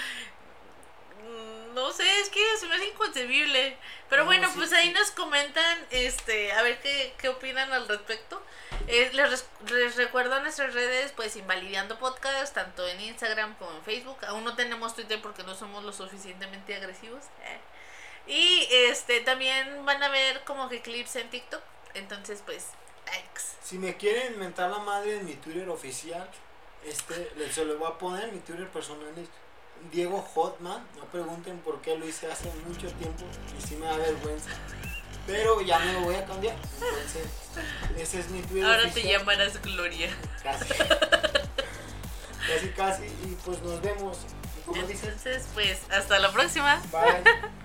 mm, 1.23 1.73
no 1.73 1.91
sé, 1.91 2.19
es 2.19 2.29
que 2.29 2.41
se 2.59 2.67
me 2.67 2.75
hace 2.75 2.89
inconcebible. 2.89 3.77
Pero 4.09 4.23
No, 4.23 4.27
bueno, 4.27 4.47
sí, 4.47 4.53
pues 4.57 4.73
ahí 4.73 4.91
nos 4.91 5.09
comentan, 5.11 5.87
este, 5.89 6.53
a 6.53 6.61
ver 6.61 6.79
qué, 6.81 7.15
qué 7.17 7.29
opinan 7.29 7.73
al 7.73 7.87
respecto. 7.87 8.43
Eh, 8.87 9.09
les, 9.13 9.45
les 9.71 9.95
recuerdo 9.95 10.39
nuestras 10.41 10.73
redes, 10.75 11.11
pues 11.15 11.35
Invalidando 11.35 11.97
Podcast, 11.97 12.53
tanto 12.53 12.87
en 12.87 13.01
Instagram 13.01 13.55
como 13.55 13.71
en 13.71 13.83
Facebook. 13.83 14.23
Aún 14.27 14.43
no 14.43 14.55
tenemos 14.55 14.93
Twitter 14.93 15.19
porque 15.19 15.41
no 15.41 15.55
somos 15.55 15.83
lo 15.83 15.91
suficientemente 15.91 16.75
agresivos. 16.75 17.23
Eh. 17.43 17.59
Y 18.27 18.67
este 18.71 19.21
también 19.21 19.85
van 19.85 20.01
a 20.01 20.09
ver 20.09 20.43
como 20.43 20.67
que 20.69 20.81
clips 20.81 21.15
en 21.17 21.29
TikTok. 21.29 21.61
Entonces, 21.93 22.41
pues, 22.45 22.67
likes. 23.05 23.43
Si 23.63 23.77
me 23.77 23.95
quieren 23.97 24.37
mentar 24.39 24.69
la 24.71 24.79
madre 24.79 25.17
en 25.17 25.25
mi 25.25 25.35
Twitter 25.35 25.69
oficial, 25.69 26.29
este, 26.83 27.31
se 27.51 27.65
lo 27.65 27.77
voy 27.77 27.91
a 27.91 27.97
poner. 27.97 28.31
Mi 28.31 28.39
Twitter 28.39 28.67
personal 28.69 29.07
es 29.17 29.27
Diego 29.91 30.21
Hotman. 30.21 30.85
No 30.97 31.05
pregunten 31.05 31.59
por 31.59 31.81
qué 31.81 31.97
lo 31.97 32.07
hice 32.07 32.31
hace 32.31 32.51
mucho 32.67 32.87
tiempo 32.93 33.25
y 33.57 33.67
sí 33.67 33.75
me 33.75 33.85
da 33.85 33.97
vergüenza. 33.97 34.49
Pero 35.27 35.61
ya 35.61 35.79
me 35.79 35.93
lo 35.93 36.01
voy 36.01 36.15
a 36.15 36.25
cambiar. 36.25 36.55
Entonces, 36.55 37.27
ese 37.97 38.19
es 38.19 38.29
mi 38.29 38.41
Twitter 38.41 38.65
Ahora 38.65 38.91
te 38.91 39.01
llamarás 39.01 39.59
Gloria. 39.61 40.15
Casi. 40.43 40.65
casi, 42.47 42.69
casi. 42.75 43.05
Y 43.05 43.37
pues 43.43 43.61
nos 43.61 43.81
vemos. 43.81 44.17
¿Cómo 44.65 44.81
dices? 44.83 45.03
Entonces, 45.03 45.47
pues, 45.53 45.79
hasta 45.91 46.19
la 46.19 46.31
próxima. 46.31 46.81
Bye. 46.91 47.23